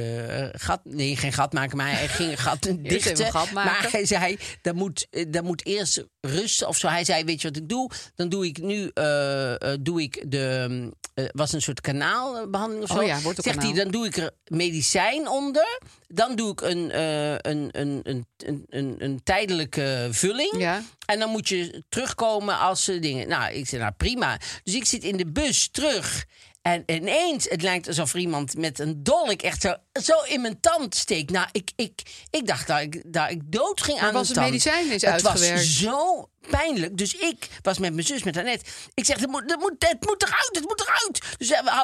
eh, 0.53 0.61
gat, 0.61 0.79
nee, 0.83 1.15
geen 1.17 1.33
gat 1.33 1.53
maken, 1.53 1.77
maar 1.77 1.91
hij 1.91 2.07
ging 2.07 2.31
een 2.31 2.37
gat 2.47 2.61
dichten. 2.79 3.25
een 3.25 3.31
gat 3.31 3.51
maken. 3.51 3.71
Maar 3.71 3.91
hij 3.91 4.05
zei, 4.05 4.37
dat 4.61 4.75
moet, 4.75 5.07
eh, 5.09 5.25
dat 5.29 5.43
moet 5.43 5.65
eerst 5.65 6.05
rusten 6.21 6.67
of 6.67 6.77
zo. 6.77 6.87
Hij 6.87 7.03
zei, 7.05 7.23
weet 7.23 7.41
je 7.41 7.47
wat 7.47 7.57
ik 7.57 7.69
doe? 7.69 7.89
Dan 8.15 8.29
doe 8.29 8.45
ik 8.45 8.61
nu, 8.61 8.91
eh, 8.93 9.51
eh, 9.73 9.77
doe 9.81 10.01
ik 10.01 10.23
de, 10.31 10.89
eh, 11.13 11.25
was 11.31 11.53
een 11.53 11.61
soort 11.61 11.81
kanaalbehandeling 11.81 12.83
of 12.83 12.89
zo. 12.89 12.97
Oh 13.01 13.05
ja, 13.05 13.19
wortelkanaal. 13.21 13.61
Zegt 13.61 13.75
hij, 13.75 13.83
dan 13.83 13.91
doe 13.91 14.05
ik 14.05 14.17
er 14.17 14.31
medicijn 14.45 15.27
onder. 15.29 15.79
Dan 16.07 16.35
doe 16.35 16.51
ik 16.51 16.61
een, 16.61 16.91
eh, 16.91 17.31
een, 17.31 17.69
een, 17.71 17.99
een, 18.03 18.25
een, 18.37 18.65
een, 18.69 18.95
een 18.99 19.23
tijdelijke 19.23 20.07
vulling. 20.11 20.39
Ja. 20.57 20.83
En 21.05 21.19
dan 21.19 21.29
moet 21.29 21.49
je 21.49 21.83
terugkomen 21.89 22.57
als 22.59 22.83
ze 22.83 22.99
dingen. 22.99 23.27
Nou, 23.27 23.53
ik 23.53 23.67
zei, 23.67 23.81
nou 23.81 23.93
prima. 23.97 24.39
Dus 24.63 24.73
ik 24.73 24.85
zit 24.85 25.03
in 25.03 25.17
de 25.17 25.31
bus 25.31 25.69
terug. 25.71 26.25
En 26.61 26.83
ineens, 26.85 27.45
het 27.49 27.61
lijkt 27.61 27.87
alsof 27.87 28.13
er 28.13 28.19
iemand 28.19 28.57
met 28.57 28.79
een 28.79 29.03
dolk 29.03 29.41
echt 29.41 29.61
zo, 29.61 29.73
zo 30.01 30.13
in 30.27 30.41
mijn 30.41 30.59
tand 30.59 30.95
steekt. 30.95 31.31
Nou, 31.31 31.47
ik, 31.51 31.71
ik, 31.75 32.01
ik 32.29 32.47
dacht 32.47 32.67
dat 32.67 32.79
ik, 32.79 33.01
dat 33.05 33.29
ik 33.29 33.41
dood 33.45 33.81
ging 33.81 33.97
Maar 33.99 34.07
aan 34.07 34.13
was 34.13 34.27
de 34.27 34.33
het 34.33 34.41
tand. 34.41 34.49
medicijn 34.51 34.85
is 34.91 35.01
het 35.01 35.03
uitgewerkt? 35.11 35.55
was 35.57 35.77
zo 35.77 36.29
pijnlijk. 36.49 36.97
Dus 36.97 37.15
ik 37.15 37.47
was 37.61 37.77
met 37.77 37.93
mijn 37.93 38.05
zus, 38.05 38.23
met 38.23 38.37
Annette. 38.37 38.65
Ik 38.93 39.05
zeg, 39.05 39.19
het 39.19 39.29
moet, 39.29 39.43
het 39.45 39.59
moet, 39.59 39.75
het 39.79 40.05
moet 40.05 40.23
eruit, 40.23 40.49
het 40.51 40.63
moet 40.67 40.81
eruit. 40.81 41.20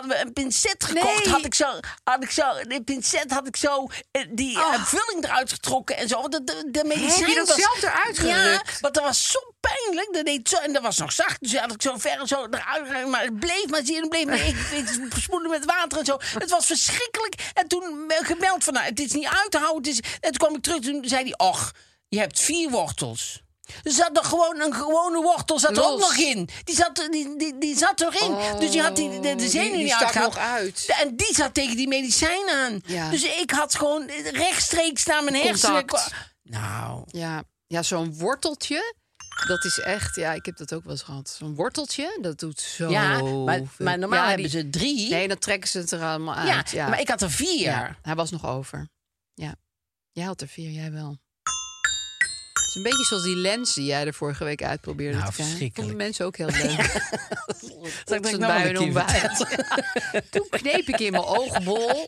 We 0.07 0.15
hadden 0.15 0.33
we 0.33 0.41
een 0.41 0.43
pincet 0.43 0.83
gekocht. 0.83 1.23
Nee. 1.25 1.33
Had 1.33 1.45
ik 1.45 1.53
zo, 1.53 1.79
had 2.03 2.23
ik 2.23 2.31
zo, 2.31 2.43
de 2.67 2.81
pincet 2.83 3.31
had 3.31 3.47
ik 3.47 3.55
zo 3.55 3.87
eh, 4.11 4.21
die 4.29 4.57
eh, 4.57 4.85
vulling 4.85 5.23
eruit 5.23 5.51
getrokken 5.51 5.97
en 5.97 6.07
zo. 6.07 6.21
Want 6.21 6.31
de, 6.31 6.43
de, 6.43 6.67
de 6.71 6.83
medicijn 6.83 7.19
Heb 7.19 7.27
je 7.29 7.35
dat 7.35 7.47
was, 7.47 7.55
zelf 7.57 7.81
eruit 7.83 8.17
Ja, 8.17 8.35
gerukt? 8.43 8.79
want 8.79 8.93
dat 8.93 9.03
was 9.03 9.31
zo 9.31 9.39
pijnlijk. 9.59 10.09
Dat 10.13 10.25
deed 10.25 10.49
zo, 10.49 10.57
en 10.57 10.73
dat 10.73 10.81
was 10.81 10.97
nog 10.97 11.11
zacht. 11.11 11.41
Dus 11.41 11.57
had 11.57 11.73
ik 11.73 11.81
zo 11.81 11.97
ver 11.97 12.27
zo 12.27 12.47
eruit. 12.49 13.07
Maar 13.07 13.23
het 13.23 13.39
bleef 13.39 13.67
maar 13.67 13.81
zien. 13.85 13.99
Het 14.01 14.09
bleef 14.09 14.25
maar. 14.25 14.45
Ik, 14.47 14.57
ik 14.69 15.21
spoelde 15.21 15.49
met 15.49 15.65
water 15.65 15.97
en 15.99 16.05
zo. 16.05 16.17
Het 16.19 16.49
was 16.49 16.65
verschrikkelijk. 16.65 17.35
En 17.53 17.67
toen 17.67 18.11
gebeld 18.23 18.63
van, 18.63 18.73
nou, 18.73 18.85
het 18.85 18.99
is 18.99 19.11
niet 19.13 19.27
uit 19.27 19.51
te 19.51 19.57
houden. 19.57 19.91
Het 19.91 20.03
is, 20.03 20.11
en 20.13 20.31
toen 20.31 20.37
kwam 20.37 20.55
ik 20.55 20.61
terug. 20.63 20.79
Toen 20.79 21.03
zei 21.05 21.23
hij, 21.23 21.47
och, 21.47 21.71
je 22.07 22.19
hebt 22.19 22.39
vier 22.39 22.69
wortels. 22.69 23.41
Er 23.83 23.91
zat 23.91 24.11
nog 24.13 24.27
gewoon 24.29 24.59
een 24.61 24.73
gewone 24.73 25.21
wortel 25.21 25.59
zat 25.59 25.77
er 25.77 25.83
ook 25.83 25.99
nog 25.99 26.15
in. 26.15 26.49
Die 26.63 26.75
zat, 26.75 26.99
er- 26.99 27.11
die, 27.11 27.37
die, 27.37 27.57
die 27.57 27.77
zat 27.77 28.01
erin. 28.01 28.59
dus 28.59 28.73
je 28.73 28.81
had 28.81 28.95
die, 28.95 29.09
de, 29.09 29.19
de 29.19 29.35
die- 29.35 29.49
zenuw 29.49 29.71
die 29.71 29.83
niet 29.83 29.93
uitgehaald. 29.93 30.37
uit. 30.37 30.85
En 31.01 31.15
die 31.15 31.35
zat 31.35 31.53
tegen 31.53 31.75
die 31.77 31.87
medicijn 31.87 32.49
aan. 32.49 32.81
Ja. 32.85 33.09
Dus 33.09 33.23
ik 33.23 33.51
had 33.51 33.75
gewoon 33.75 34.05
rechtstreeks 34.31 35.05
naar 35.05 35.23
mijn 35.23 35.35
hersenen. 35.35 35.85
Nou, 36.43 37.03
Ja, 37.07 37.43
ja 37.67 37.83
zo'n 37.83 38.17
worteltje, 38.17 38.95
dat 39.47 39.65
is 39.65 39.79
echt... 39.79 40.15
Ja, 40.15 40.33
ik 40.33 40.45
heb 40.45 40.57
dat 40.57 40.73
ook 40.73 40.83
wel 40.83 40.91
eens 40.91 41.01
gehad. 41.01 41.29
Zo'n 41.37 41.55
worteltje, 41.55 42.17
dat 42.21 42.39
doet 42.39 42.59
zo 42.59 42.89
ja, 42.89 43.21
maar, 43.21 43.61
maar 43.77 43.97
normaal 43.99 44.19
Ja, 44.21 44.27
hebben 44.27 44.49
die- 44.49 44.59
ze 44.61 44.69
drie. 44.69 45.09
Nee, 45.09 45.27
dan 45.27 45.37
trekken 45.37 45.69
ze 45.69 45.77
het 45.77 45.91
er 45.91 46.01
allemaal 46.03 46.45
ja, 46.45 46.55
uit. 46.55 46.69
Ja, 46.71 46.87
maar 46.87 46.99
ik 46.99 47.07
had 47.09 47.21
er 47.21 47.31
vier. 47.31 47.59
Ja, 47.59 47.97
hij 48.01 48.15
was 48.15 48.31
nog 48.31 48.45
over. 48.45 48.89
Ja. 49.33 49.55
Jij 50.11 50.25
had 50.25 50.41
er 50.41 50.47
vier, 50.47 50.69
jij 50.69 50.91
wel. 50.91 51.17
Het 52.67 52.75
is 52.75 52.83
een 52.83 52.89
beetje 52.91 53.05
zoals 53.05 53.23
die 53.23 53.35
lens 53.35 53.73
die 53.73 53.85
jij 53.85 54.05
er 54.05 54.13
vorige 54.13 54.43
week 54.43 54.63
uitprobeerde 54.63 55.17
Nou, 55.17 55.31
te 55.31 55.35
krijgen. 55.35 55.71
Vonden 55.73 55.95
mensen 55.95 56.25
ook 56.25 56.37
heel 56.37 56.47
leuk. 56.47 56.61
Ik 58.07 58.23
dat 58.23 58.23
Tot 58.23 58.39
nou 58.39 58.53
bij 58.53 58.55
een 58.55 58.65
hun 58.65 58.73
keer 58.73 58.81
ontbijt. 58.81 59.57
Ja. 60.11 60.21
Toen 60.31 60.47
kneep 60.49 60.87
ik 60.87 60.99
in 60.99 61.11
mijn 61.11 61.23
oogbol. 61.23 62.05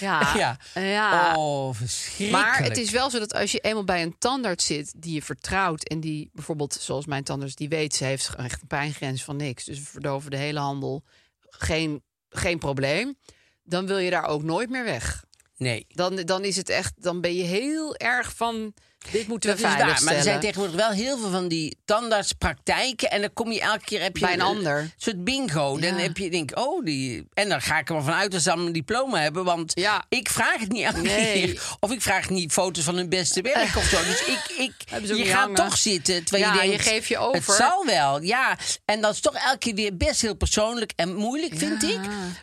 Ja. 0.00 0.32
Ja. 0.36 0.58
ja. 0.74 1.34
Oh, 1.36 1.74
verschrikkelijk. 1.74 2.44
Maar 2.44 2.62
het 2.62 2.76
is 2.76 2.90
wel 2.90 3.10
zo 3.10 3.18
dat 3.18 3.34
als 3.34 3.52
je 3.52 3.58
eenmaal 3.58 3.84
bij 3.84 4.02
een 4.02 4.18
tandarts 4.18 4.66
zit 4.66 4.92
die 4.96 5.14
je 5.14 5.22
vertrouwt 5.22 5.88
en 5.88 6.00
die 6.00 6.30
bijvoorbeeld, 6.32 6.78
zoals 6.80 7.06
mijn 7.06 7.24
tandarts, 7.24 7.54
die 7.54 7.68
weet, 7.68 7.94
ze 7.94 8.04
heeft 8.04 8.34
echt 8.34 8.60
een 8.60 8.66
pijngrens 8.66 9.24
van 9.24 9.36
niks. 9.36 9.64
Dus 9.64 9.78
we 9.78 9.84
verdoven 9.84 10.30
de 10.30 10.36
hele 10.36 10.60
handel. 10.60 11.04
Geen, 11.48 12.02
geen 12.28 12.58
probleem. 12.58 13.16
Dan 13.64 13.86
wil 13.86 13.98
je 13.98 14.10
daar 14.10 14.26
ook 14.26 14.42
nooit 14.42 14.70
meer 14.70 14.84
weg. 14.84 15.24
Nee. 15.56 15.86
Dan, 15.88 16.16
dan 16.16 16.44
is 16.44 16.56
het 16.56 16.68
echt, 16.68 16.92
dan 17.02 17.20
ben 17.20 17.34
je 17.34 17.42
heel 17.42 17.96
erg 17.96 18.36
van. 18.36 18.74
Dit 19.12 19.26
moeten 19.28 19.50
we 19.50 19.56
Dat 19.62 19.64
is 19.70 19.76
veilig 19.76 19.94
waar, 19.94 20.04
maar 20.04 20.14
er 20.14 20.22
zijn 20.22 20.40
tegenwoordig 20.40 20.76
wel 20.76 20.90
heel 20.90 21.18
veel 21.18 21.30
van 21.30 21.48
die 21.48 21.76
tandartspraktijken. 21.84 23.10
En 23.10 23.20
dan 23.20 23.32
kom 23.32 23.52
je 23.52 23.60
elke 23.60 23.84
keer 23.84 24.02
heb 24.02 24.16
je 24.16 24.24
Bij 24.24 24.34
een 24.34 24.40
ander. 24.40 24.90
soort 24.96 25.24
bingo. 25.24 25.78
Dan 25.78 25.94
Ja. 25.96 26.00
heb 26.02 26.16
je 26.18 26.30
denk 26.30 26.58
oh 26.58 26.84
die. 26.84 27.26
En 27.34 27.48
dan 27.48 27.62
ga 27.62 27.78
ik 27.78 27.88
er 27.88 27.94
wel 27.94 28.04
vanuit 28.04 28.32
dat 28.32 28.42
ze 28.42 28.48
allemaal 28.48 28.66
een 28.66 28.72
diploma 28.72 29.18
hebben. 29.18 29.44
Want 29.44 29.72
Ja. 29.74 30.04
ik 30.08 30.28
vraag 30.28 30.58
het 30.60 30.72
niet 30.72 30.82
elke 30.84 31.00
Nee. 31.00 31.32
keer. 31.46 31.76
Of 31.80 31.90
ik 31.92 32.02
vraag 32.02 32.30
niet 32.30 32.52
foto's 32.52 32.84
van 32.84 32.96
hun 32.96 33.08
beste 33.08 33.40
werk 33.42 33.76
of 33.76 33.84
zo. 33.84 33.96
Dus 34.04 34.24
ik, 34.26 34.54
ik 34.58 34.74
je 35.16 35.24
gaat 35.24 35.34
hangen. 35.34 35.54
toch 35.54 35.78
zitten. 35.78 36.24
Terwijl 36.24 36.54
Ja, 36.54 36.62
je, 36.62 36.70
je 36.70 36.78
geeft 36.78 37.08
je 37.08 37.18
over. 37.18 37.34
Het 37.36 37.56
zal 37.56 37.84
wel, 37.86 38.22
ja. 38.22 38.58
En 38.84 39.00
dat 39.00 39.12
is 39.14 39.20
toch 39.20 39.34
elke 39.34 39.58
keer 39.58 39.74
weer 39.74 39.96
best 39.96 40.20
heel 40.20 40.34
persoonlijk 40.36 40.92
en 40.96 41.14
moeilijk, 41.14 41.52
vind 41.58 41.82
ik. 41.82 41.98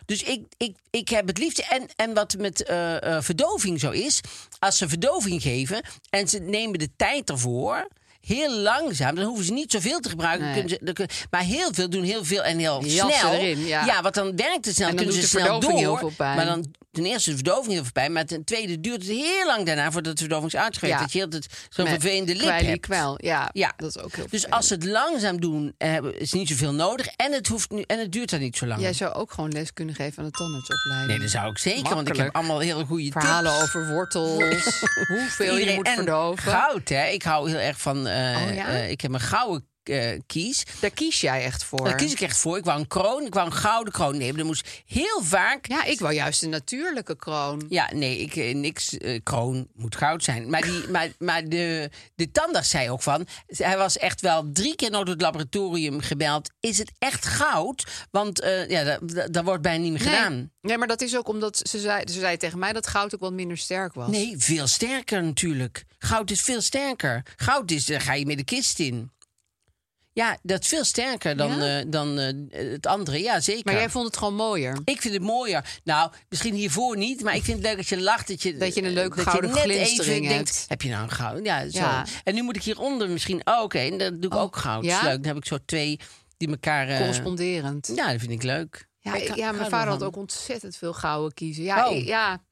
Dus 0.06 0.22
ik, 0.22 0.42
ik, 0.56 0.76
ik 0.90 1.08
heb 1.08 1.26
het 1.26 1.38
liefst. 1.38 1.58
En, 1.58 1.86
en 1.96 2.14
wat 2.14 2.34
met 2.38 2.62
eh, 2.64 3.16
eh, 3.16 3.22
verdoving 3.22 3.80
zo 3.80 3.90
is. 3.90 4.20
Als 4.58 4.78
ze 4.78 4.88
verdoving 4.88 5.42
geven 5.42 5.82
en 6.10 6.28
ze 6.28 6.38
nemen 6.56 6.78
de 6.78 6.90
tijd 6.96 7.30
ervoor. 7.30 7.88
Heel 8.20 8.50
langzaam, 8.50 9.14
dan 9.14 9.24
hoeven 9.24 9.44
ze 9.44 9.52
niet 9.52 9.70
zoveel 9.72 10.00
te 10.00 10.08
gebruiken. 10.08 10.50
Nee. 10.50 10.68
Ze, 10.68 10.78
dan 10.82 11.06
maar 11.30 11.42
heel 11.42 11.68
veel 11.72 11.90
doen 11.90 12.02
heel 12.02 12.24
veel 12.24 12.42
en 12.42 12.58
heel 12.58 12.84
jassen 12.84 13.18
snel. 13.18 13.32
erin, 13.32 13.66
ja. 13.66 14.02
want 14.02 14.14
dan 14.14 14.36
werkt 14.36 14.64
het 14.64 14.74
snel. 14.74 14.88
En 14.88 14.96
dan 14.96 15.04
kunnen 15.04 15.22
ze 15.22 15.28
snel 15.28 15.60
door. 15.60 16.12
Maar 16.16 16.46
dan 16.46 16.74
ten 16.94 17.04
eerste 17.04 17.30
de 17.30 17.36
verdoving 17.36 17.72
heel 17.72 17.82
veel 17.82 17.92
pijn. 17.92 18.12
Maar 18.12 18.24
ten 18.24 18.44
tweede 18.44 18.80
duurt 18.80 18.96
het 19.02 19.10
heel 19.16 19.46
lang 19.46 19.66
daarna 19.66 19.92
voordat 19.92 20.12
de 20.12 20.18
verdoving 20.20 20.52
is 20.52 20.58
uitgewerkt. 20.60 20.96
Ja. 20.98 21.02
Dat 21.04 21.12
je 21.12 21.22
altijd 21.22 21.46
zo'n 21.68 21.86
vervelende 21.86 22.34
lip 22.34 22.60
hebt. 22.60 22.80
kwel. 22.80 23.14
Ja, 23.24 23.50
Ja, 23.52 23.72
dat 23.76 23.88
is 23.96 24.02
ook 24.02 24.16
heel 24.16 24.26
Dus 24.30 24.50
als 24.50 24.66
ze 24.66 24.74
het 24.74 24.84
langzaam 24.84 25.40
doen, 25.40 25.74
eh, 25.78 25.96
is 26.18 26.32
niet 26.32 26.48
zoveel 26.48 26.72
nodig. 26.72 27.06
En 27.06 27.32
het, 27.32 27.46
hoeft 27.46 27.70
nu, 27.70 27.82
en 27.86 27.98
het 27.98 28.12
duurt 28.12 28.30
dan 28.30 28.40
niet 28.40 28.56
zo 28.56 28.66
lang. 28.66 28.80
Jij 28.80 28.92
zou 28.92 29.14
ook 29.14 29.32
gewoon 29.32 29.50
les 29.50 29.72
kunnen 29.72 29.94
geven 29.94 30.18
aan 30.18 30.24
de 30.24 30.30
tandartsopleiding. 30.38 31.08
Nee, 31.10 31.18
dat 31.20 31.30
zou 31.30 31.50
ik 31.50 31.58
zeker, 31.58 31.94
want 31.94 32.08
ik 32.08 32.16
heb 32.16 32.34
allemaal 32.34 32.58
hele 32.58 32.84
goede 32.84 33.10
Verhalen 33.10 33.52
tips. 33.52 33.62
over 33.64 33.88
wortels, 33.92 34.82
hoeveel 35.08 35.56
je 35.56 35.74
moet 35.74 35.86
en 35.86 35.94
verdoven. 35.94 36.52
Goud, 36.52 36.88
hè? 36.88 37.06
Ik 37.06 37.22
hou 37.22 37.50
heel 37.50 37.58
erg 37.58 37.80
van. 37.80 38.06
eh, 38.06 38.42
Oh, 38.48 38.54
ja? 38.54 38.66
eh, 38.68 38.90
ik 38.90 39.00
heb 39.00 39.12
een 39.12 39.20
gouden 39.20 39.68
eh, 39.88 40.20
kies. 40.26 40.62
Daar 40.80 40.90
kies 40.90 41.20
jij 41.20 41.44
echt 41.44 41.64
voor. 41.64 41.84
Daar 41.84 41.94
kies 41.94 42.12
ik 42.12 42.20
echt 42.20 42.36
voor. 42.38 42.56
Ik 42.58 42.64
wou 42.64 42.80
een 42.80 42.86
kroon. 42.86 43.26
Ik 43.26 43.34
wou 43.34 43.46
een 43.46 43.52
gouden 43.52 43.92
kroon 43.92 44.16
nemen. 44.18 44.38
Er 44.40 44.46
moest 44.46 44.68
heel 44.86 45.20
vaak. 45.22 45.66
Ja, 45.66 45.84
ik 45.84 45.98
wou 46.00 46.14
juist 46.14 46.42
een 46.42 46.50
natuurlijke 46.50 47.16
kroon. 47.16 47.66
Ja, 47.68 47.90
nee, 47.92 48.18
ik, 48.18 48.36
eh, 48.36 48.54
niks. 48.54 48.98
eh, 48.98 49.20
kroon 49.22 49.68
moet 49.74 49.96
goud 49.96 50.24
zijn. 50.24 50.50
Maar, 50.50 50.62
die, 50.62 50.88
maar, 50.92 51.08
maar 51.18 51.48
de, 51.48 51.90
de 52.14 52.30
tandarts 52.30 52.70
zei 52.70 52.90
ook 52.90 53.02
van. 53.02 53.26
Hij 53.46 53.76
was 53.76 53.98
echt 53.98 54.20
wel 54.20 54.50
drie 54.52 54.76
keer 54.76 54.90
naar 54.90 55.02
het 55.04 55.20
laboratorium 55.20 56.00
gebeld. 56.00 56.50
Is 56.60 56.78
het 56.78 56.92
echt 56.98 57.26
goud? 57.26 57.84
Want 58.10 58.40
eh, 58.40 58.68
ja, 58.68 58.84
dat, 58.84 59.08
dat, 59.10 59.32
dat 59.32 59.44
wordt 59.44 59.62
bijna 59.62 59.82
niet 59.82 59.92
meer 59.92 60.00
gedaan. 60.00 60.34
Nee. 60.34 60.48
nee, 60.60 60.78
maar 60.78 60.88
dat 60.88 61.00
is 61.00 61.16
ook 61.16 61.28
omdat 61.28 61.60
ze 61.68 61.78
zei, 61.78 62.02
ze 62.08 62.18
zei 62.20 62.36
tegen 62.36 62.58
mij 62.58 62.72
dat 62.72 62.86
goud 62.86 63.14
ook 63.14 63.20
wat 63.20 63.32
minder 63.32 63.56
sterk 63.58 63.94
was. 63.94 64.08
Nee, 64.10 64.34
veel 64.38 64.66
sterker 64.66 65.22
natuurlijk. 65.22 65.84
Goud 65.98 66.30
is 66.30 66.40
veel 66.40 66.60
sterker. 66.60 67.22
Goud 67.36 67.70
is, 67.70 67.84
daar 67.84 68.00
ga 68.00 68.14
je 68.14 68.26
met 68.26 68.38
de 68.38 68.44
kist 68.44 68.78
in. 68.78 69.10
Ja, 70.14 70.38
dat 70.42 70.60
is 70.62 70.68
veel 70.68 70.84
sterker 70.84 71.36
dan, 71.36 71.56
Ja? 71.58 71.78
eh, 71.80 71.84
dan 71.88 72.18
eh, 72.18 72.60
het 72.72 72.86
andere. 72.86 73.18
Ja, 73.18 73.40
zeker. 73.40 73.62
Maar 73.64 73.74
jij 73.74 73.90
vond 73.90 74.06
het 74.06 74.16
gewoon 74.16 74.34
mooier. 74.34 74.78
Ik 74.84 75.00
vind 75.00 75.14
het 75.14 75.22
mooier. 75.22 75.80
Nou, 75.84 76.10
misschien 76.28 76.54
hiervoor 76.54 76.96
niet, 76.96 77.22
maar 77.22 77.34
ik 77.36 77.42
vind 77.44 77.56
het 77.58 77.66
leuk 77.66 77.76
dat 77.76 77.88
je 77.88 78.00
lacht. 78.00 78.28
Dat 78.28 78.42
je, 78.42 78.56
Dat 78.56 78.74
je 78.74 78.82
een 78.82 78.92
leuke 78.92 79.16
dat 79.16 79.24
gouden 79.28 79.50
je 79.50 79.56
net 79.66 79.76
even 79.76 80.04
denkt, 80.04 80.28
hebt. 80.28 80.64
heb 80.68 80.82
je 80.82 80.88
nou 80.90 81.02
een 81.02 81.10
goud? 81.10 81.44
Ja, 81.44 81.68
zo. 81.70 81.78
Ja. 81.78 82.06
En 82.24 82.34
nu 82.34 82.42
moet 82.42 82.56
ik 82.56 82.62
hieronder 82.62 83.10
misschien... 83.10 83.40
Oh, 83.46 83.62
oké, 83.62 83.78
en 83.78 83.98
dan 83.98 84.20
doe 84.20 84.30
ik 84.30 84.36
Oh, 84.36 84.42
ook 84.42 84.56
goud. 84.56 84.84
ja? 84.84 84.90
Dat 84.90 85.00
is 85.02 85.06
leuk. 85.08 85.16
Dan 85.18 85.26
heb 85.26 85.36
ik 85.36 85.46
zo 85.46 85.58
twee 85.64 86.00
die 86.36 86.48
elkaar... 86.48 86.88
eh, 86.88 86.96
Corresponderend. 86.98 87.92
ja, 87.94 88.10
dat 88.10 88.20
vind 88.20 88.32
ik 88.32 88.42
leuk. 88.42 88.88
Ja, 89.00 89.14
Ik 89.14 89.36
mijn 89.36 89.70
vader 89.70 89.88
had 89.92 90.02
ook 90.02 90.16
ontzettend 90.16 90.76
veel 90.76 90.92
gouden 90.92 91.34
kiezen. 91.34 91.64
Ja, 91.64 91.88
Oh. 91.88 91.96
ik- 91.96 92.06
ja. 92.06 92.42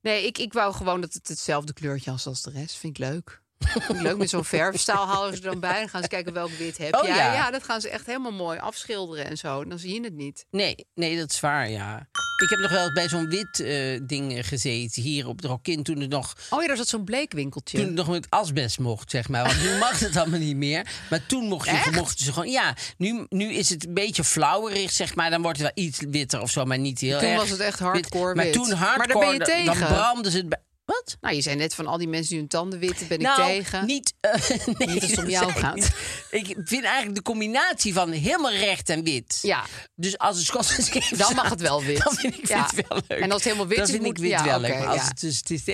Nee, 0.00 0.26
ik, 0.26 0.38
ik 0.38 0.52
wou 0.52 0.74
gewoon 0.74 1.00
dat 1.00 1.12
het 1.12 1.28
hetzelfde 1.28 1.72
kleurtje 1.72 2.10
was 2.10 2.26
als 2.26 2.42
de 2.42 2.50
rest. 2.50 2.76
Vind 2.76 2.98
ik 2.98 3.04
leuk. 3.06 3.42
Leuk. 3.88 4.16
Met 4.16 4.30
zo'n 4.30 4.44
verfstaal 4.44 5.06
halen 5.06 5.36
ze 5.36 5.42
er 5.42 5.50
dan 5.50 5.60
bij. 5.60 5.78
Dan 5.78 5.88
gaan 5.88 6.02
ze 6.02 6.08
kijken 6.08 6.32
welk 6.32 6.50
wit 6.50 6.78
heb 6.78 6.94
Oh, 6.94 7.06
jij. 7.06 7.16
ja. 7.16 7.32
Ja. 7.32 7.50
dat 7.50 7.62
gaan 7.64 7.80
ze 7.80 7.88
echt 7.90 8.06
helemaal 8.06 8.32
mooi 8.32 8.58
afschilderen 8.58 9.24
en 9.26 9.36
zo. 9.36 9.64
Dan 9.64 9.78
zie 9.78 9.94
je 9.94 10.00
het 10.00 10.14
niet. 10.14 10.46
Nee, 10.50 10.86
nee, 10.94 11.18
dat 11.18 11.30
is 11.30 11.40
waar, 11.40 11.70
ja. 11.70 12.08
Ik 12.42 12.50
heb 12.50 12.58
nog 12.58 12.70
wel 12.70 12.84
eens 12.84 12.92
bij 12.92 13.08
zo'n 13.08 13.28
wit 13.28 13.60
eh, 13.60 14.00
ding 14.06 14.46
gezeten 14.48 15.02
hier 15.02 15.28
op 15.28 15.42
de 15.42 15.48
Rokin 15.48 15.82
toen 15.82 16.00
het 16.00 16.10
nog 16.10 16.32
Oh 16.50 16.60
ja, 16.60 16.66
daar 16.68 16.76
zat 16.76 16.88
zo'n 16.88 17.04
bleekwinkeltje. 17.04 17.76
Toen 17.78 17.86
het 17.86 17.94
nog 17.94 18.08
met 18.08 18.26
asbest 18.30 18.78
mocht, 18.78 19.10
zeg 19.10 19.28
maar. 19.28 19.44
Want 19.44 19.62
nu 19.62 19.76
mag 19.78 19.98
het 19.98 20.16
allemaal 20.20 20.38
niet 20.38 20.56
meer. 20.56 20.86
Maar 21.10 21.26
toen 21.26 21.44
mocht 21.44 21.68
je, 21.68 21.90
mochten 21.94 22.24
ze 22.24 22.32
gewoon... 22.32 22.50
Ja, 22.50 22.74
nu, 22.98 23.26
nu 23.28 23.52
is 23.52 23.68
het 23.68 23.86
een 23.86 23.94
beetje 23.94 24.24
flauwerig, 24.24 24.90
zeg 24.90 25.14
maar. 25.14 25.30
Dan 25.30 25.42
wordt 25.42 25.58
het 25.60 25.72
wel 25.74 25.84
iets 25.84 25.98
witter 26.10 26.40
of 26.40 26.50
zo, 26.50 26.64
maar 26.64 26.78
niet 26.78 27.00
heel 27.00 27.18
Toen 27.18 27.28
erg 27.28 27.40
was 27.40 27.50
het 27.50 27.60
echt 27.60 27.78
hardcore 27.78 28.34
Maar 28.34 28.44
wit. 28.44 28.52
toen 28.52 28.70
hardcore, 28.72 28.96
Maar 28.98 29.06
daar 29.08 29.18
ben 29.18 29.32
je 29.32 29.38
dan- 29.38 29.64
dan 29.66 29.74
tegen. 29.74 29.94
brandden 29.94 30.32
ze 30.32 30.38
het 30.38 30.48
bij... 30.48 30.60
Wat? 30.86 31.16
Nou, 31.20 31.34
je 31.34 31.40
zei 31.40 31.56
net 31.56 31.74
van 31.74 31.86
al 31.86 31.98
die 31.98 32.08
mensen 32.08 32.28
die 32.30 32.38
hun 32.38 32.48
tanden 32.48 32.78
witten, 32.78 33.08
ben 33.08 33.18
ik 33.18 33.22
nou, 33.26 33.42
tegen. 33.42 33.86
niet... 33.86 34.14
eh, 34.20 34.32
nee, 34.78 34.88
Niet 34.88 35.02
als 35.02 35.10
het 35.10 35.18
om 35.18 35.24
dat 35.24 35.32
jou 35.32 35.52
gaat. 35.52 35.90
Ik 36.30 36.56
vind 36.64 36.84
eigenlijk 36.84 37.14
de 37.14 37.22
combinatie 37.22 37.92
van 37.92 38.10
helemaal 38.10 38.52
recht 38.52 38.88
en 38.88 39.02
wit. 39.04 39.38
Ja. 39.42 39.64
Dus 39.94 40.18
als 40.18 40.36
het 40.36 40.46
Scottish 40.46 41.10
Dan 41.10 41.34
mag 41.34 41.48
het 41.48 41.60
wel 41.60 41.82
wit. 41.82 42.02
Dan 42.04 42.14
vind 42.14 42.38
ik 42.38 42.48
Ja. 42.48 42.70
wit 42.74 42.86
wel 42.88 43.00
leuk. 43.08 43.20
En 43.20 43.30
als 43.30 43.44
het 43.44 43.52
helemaal 43.52 43.66
wit 43.66 43.76
dan 43.76 43.86
is, 43.86 43.92
vind 43.92 44.06
ik 44.06 44.18
wit 44.18 44.30
ja, 44.30 44.44
wel 44.44 44.60
leuk. 44.60 44.78
Maar 44.78 44.86
als 44.86 44.96
ja. 45.00 45.08
het, 45.08 45.20
dus, 45.20 45.36
het 45.36 45.50
is 45.50 45.64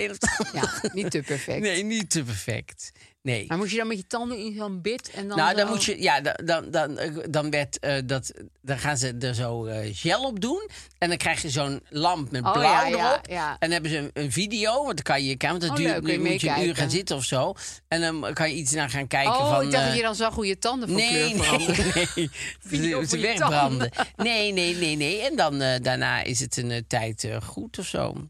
Ja, 0.52 0.80
niet 0.92 1.10
te 1.10 1.22
perfect. 1.22 1.60
Nee, 1.60 1.84
niet 1.84 2.10
te 2.10 2.22
perfect. 2.22 2.92
Nee. 3.22 3.44
Maar 3.48 3.58
moest 3.58 3.70
je 3.70 3.76
dan 3.76 3.86
met 3.86 3.96
je 3.96 4.06
tanden 4.06 4.38
in 4.38 4.54
zo'n 4.56 4.80
bit 4.80 5.10
en 5.10 5.28
dan 5.28 5.36
nou, 5.36 5.56
dan 5.56 5.66
zo- 5.66 5.72
moet 5.72 5.84
je, 5.84 6.02
ja, 6.02 6.20
dan, 6.20 6.34
dan, 6.44 6.70
dan, 6.70 6.98
eh, 6.98 7.50
werd 7.50 7.78
eh, 7.78 7.94
dat, 8.04 8.32
dan 8.62 8.78
gaan 8.78 8.96
ze 8.96 9.14
er 9.20 9.34
zo 9.34 9.64
eh, 9.64 9.88
gel 9.92 10.24
op 10.24 10.40
doen. 10.40 10.68
En 10.98 11.08
dan 11.08 11.16
krijg 11.18 11.42
je 11.42 11.50
zo'n 11.50 11.82
lamp 11.88 12.30
met 12.30 12.44
Oh, 12.44 12.52
blauw 12.52 12.64
ja, 12.64 12.86
ja, 12.86 13.12
erop. 13.12 13.26
ja. 13.28 13.50
En 13.50 13.56
dan 13.58 13.70
hebben 13.70 13.90
ze 13.90 13.96
een, 13.96 14.10
een 14.12 14.32
video, 14.32 14.72
want 14.72 14.86
dan 14.94 15.02
kan 15.04 15.22
je 15.24 15.36
kijken, 15.36 15.48
want 15.48 15.60
dat 15.60 15.70
Oh, 15.70 15.76
duurt, 15.76 16.04
leuk, 16.04 16.18
moet 16.18 16.40
je 16.40 16.48
een 16.50 16.66
uur 16.66 16.76
gaan 16.76 16.90
zitten 16.90 17.16
of 17.16 17.24
zo. 17.24 17.54
En 17.88 18.00
dan 18.00 18.32
kan 18.32 18.50
je 18.50 18.56
iets 18.56 18.72
naar 18.72 18.90
gaan 18.90 19.06
kijken 19.06 19.32
Oh, 19.32 19.50
van. 19.50 19.62
ik 19.64 19.70
dacht 19.70 19.86
dat 19.86 19.96
je 19.96 20.02
dan 20.02 20.14
zag 20.14 20.34
hoe 20.34 20.46
je 20.46 20.58
tanden 20.58 20.88
van 20.88 20.96
Nee, 20.96 21.32
kleur 21.34 21.44
veranderen. 21.44 21.84
nee, 21.94 22.06
nee. 22.14 22.30
Video 22.66 23.04
Ze, 23.04 23.18
wegbranden. 23.18 23.90
Nee, 24.16 24.52
nee, 24.52 24.74
nee, 24.76 24.96
nee. 24.96 25.20
En 25.20 25.36
dan 25.36 25.58
daarna 25.58 26.22
is 26.22 26.40
het 26.40 26.56
een 26.56 26.84
tijd 26.86 27.28
goed 27.44 27.78
of 27.78 27.86
zo. 27.86 28.26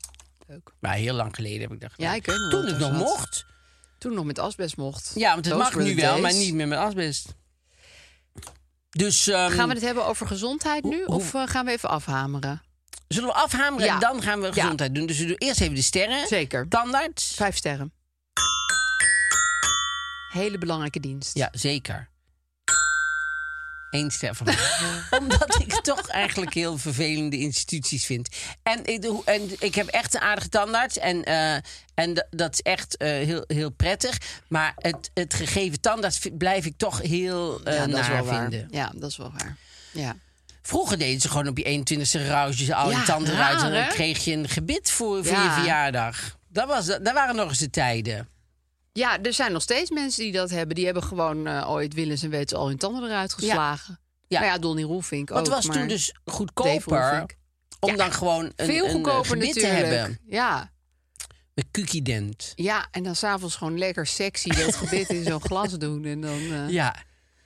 Leuk. 0.46 0.70
Maar 0.80 0.94
heel 0.94 1.14
lang 1.14 1.34
geleden 1.34 1.60
heb 1.60 1.72
ik 1.72 1.80
dat 1.80 1.90
gedaan. 1.92 2.10
Ja, 2.10 2.16
ik 2.16 2.26
weet 2.26 2.50
Toen 2.50 2.66
het 2.66 2.78
nog 2.78 2.92
mocht. 2.92 3.50
Toen 4.02 4.14
nog 4.14 4.24
met 4.24 4.38
asbest 4.38 4.76
mocht. 4.76 5.10
Ja, 5.14 5.32
want 5.32 5.44
het 5.44 5.54
Those 5.54 5.76
mag 5.76 5.84
nu 5.84 5.94
wel, 5.94 6.20
maar 6.20 6.32
niet 6.32 6.54
meer 6.54 6.68
met 6.68 6.78
asbest. 6.78 7.34
Dus 8.90 9.26
ehm, 9.26 9.50
Gaan 9.52 9.68
we 9.68 9.74
het 9.74 9.82
hebben 9.82 10.06
over 10.06 10.26
gezondheid 10.26 10.84
nu? 10.84 11.04
hoe- 11.04 11.14
Of 11.14 11.34
eh, 11.34 11.42
gaan 11.46 11.64
we 11.64 11.70
even 11.70 11.88
afhameren? 11.88 12.62
zullen 13.08 13.28
we 13.28 13.34
afhameren 13.34 13.86
Ja. 13.86 13.94
en 13.94 14.00
dan 14.00 14.22
gaan 14.22 14.40
we 14.40 14.52
gezondheid 14.52 14.94
doen. 14.94 15.06
Dus 15.06 15.18
we 15.18 15.26
doen 15.26 15.36
eerst 15.36 15.60
even 15.60 15.74
de 15.74 15.82
sterren. 15.82 16.26
Zeker. 16.26 16.68
Tandarts. 16.68 17.34
Vijf 17.34 17.56
sterren. 17.56 17.92
Hele 20.32 20.58
belangrijke 20.58 21.00
dienst. 21.00 21.36
Ja, 21.36 21.48
zeker. 21.52 22.08
Eén 23.92 24.10
ster 24.10 24.34
van. 24.34 24.46
Omdat 25.20 25.60
ik 25.60 25.72
toch 25.72 26.08
eigenlijk 26.08 26.54
heel 26.54 26.78
vervelende 26.78 27.38
instituties 27.38 28.06
vind. 28.06 28.28
En, 28.62 28.84
ik 28.86 29.04
en 29.24 29.50
ik 29.58 29.74
heb 29.74 29.86
echt 29.86 30.14
een 30.14 30.20
aardige 30.20 30.48
tandarts. 30.48 30.98
En, 30.98 31.24
eh, 31.24 31.54
en 31.94 32.26
dat 32.30 32.52
is 32.52 32.60
echt 32.60 32.96
eh, 32.96 33.08
heel, 33.08 33.44
heel 33.46 33.70
prettig. 33.70 34.18
Maar 34.48 34.72
het, 34.76 35.10
het 35.14 35.34
gegeven 35.34 35.80
tandarts 35.80 36.20
blijf 36.38 36.64
ik 36.64 36.74
toch 36.76 37.02
heel 37.02 37.60
eh 37.64 37.74
Ja, 37.74 37.86
naar 37.86 38.24
vinden. 38.24 38.68
Ja, 38.70 38.92
dat 38.94 39.10
is 39.10 39.16
wel 39.16 39.32
waar. 39.38 39.56
Ja. 39.90 40.16
Vroeger 40.62 40.98
deden 40.98 41.20
ze 41.20 41.28
gewoon 41.28 41.48
op 41.48 41.58
je 41.58 41.64
21ste 41.64 42.26
rouwtjes 42.26 42.72
al 42.72 42.90
je 42.90 42.96
Ja, 42.96 43.04
tanden. 43.04 43.48
En 43.48 43.56
dan 43.56 43.72
hè? 43.72 43.86
kreeg 43.86 44.24
je 44.24 44.32
een 44.32 44.48
gebit 44.48 44.90
voor, 44.90 45.24
voor 45.24 45.36
Ja. 45.36 45.44
je 45.44 45.50
verjaardag. 45.50 46.36
Dat, 46.48 46.68
was, 46.68 46.86
dat 46.86 47.12
waren 47.12 47.36
nog 47.36 47.48
eens 47.48 47.58
de 47.58 47.70
tijden. 47.70 48.28
Ja, 48.92 49.22
er 49.22 49.32
zijn 49.32 49.52
nog 49.52 49.62
steeds 49.62 49.90
mensen 49.90 50.22
die 50.22 50.32
dat 50.32 50.50
hebben. 50.50 50.74
Die 50.74 50.84
hebben 50.84 51.02
gewoon 51.02 51.46
eh, 51.46 51.70
ooit 51.70 51.94
willens 51.94 52.22
en 52.22 52.30
weten 52.30 52.58
al 52.58 52.68
hun 52.68 52.78
tanden 52.78 53.04
eruit 53.04 53.32
geslagen. 53.32 54.00
Ja. 54.28 54.40
Nou 54.40 54.52
ja, 54.52 54.58
Donnie 54.58 54.84
Roelvink 54.84 55.28
Wat 55.28 55.38
ook. 55.48 55.54
was 55.54 55.66
maar 55.66 55.76
toen 55.76 55.88
dus 55.88 56.14
goedkoper 56.24 57.26
om 57.80 57.90
Ja, 57.90 57.96
dan 57.96 58.12
gewoon 58.12 58.52
een, 58.56 58.66
Veel 58.66 58.76
een, 58.84 58.84
eh, 58.84 58.92
goedkoper 58.92 59.38
te 59.52 59.66
hebben. 59.66 60.18
Ja. 60.26 60.70
Met 61.54 61.66
Kukident. 61.70 62.52
ja, 62.54 62.88
en 62.90 63.02
dan 63.02 63.16
s'avonds 63.16 63.56
gewoon 63.56 63.78
lekker 63.78 64.06
sexy 64.06 64.48
dat 64.48 64.76
gebit 64.76 65.08
in 65.08 65.24
zo'n 65.24 65.40
glas 65.40 65.72
doen. 65.78 66.04
En 66.04 66.20
dan, 66.20 66.38
eh, 66.38 66.68
Ja. 66.68 66.96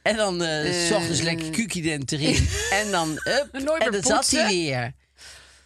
En 0.02 0.16
dan 0.16 0.42
eh 0.42 0.86
s 0.86 0.90
ochtends 0.90 1.20
lekker 1.20 1.50
Kukident 1.50 2.12
erin. 2.12 2.48
en 2.70 2.90
dan, 2.90 3.10
up, 3.12 3.48
En 3.78 3.92
dan 3.92 4.02
zat 4.02 4.30
hij 4.30 4.46
weer. 4.46 4.92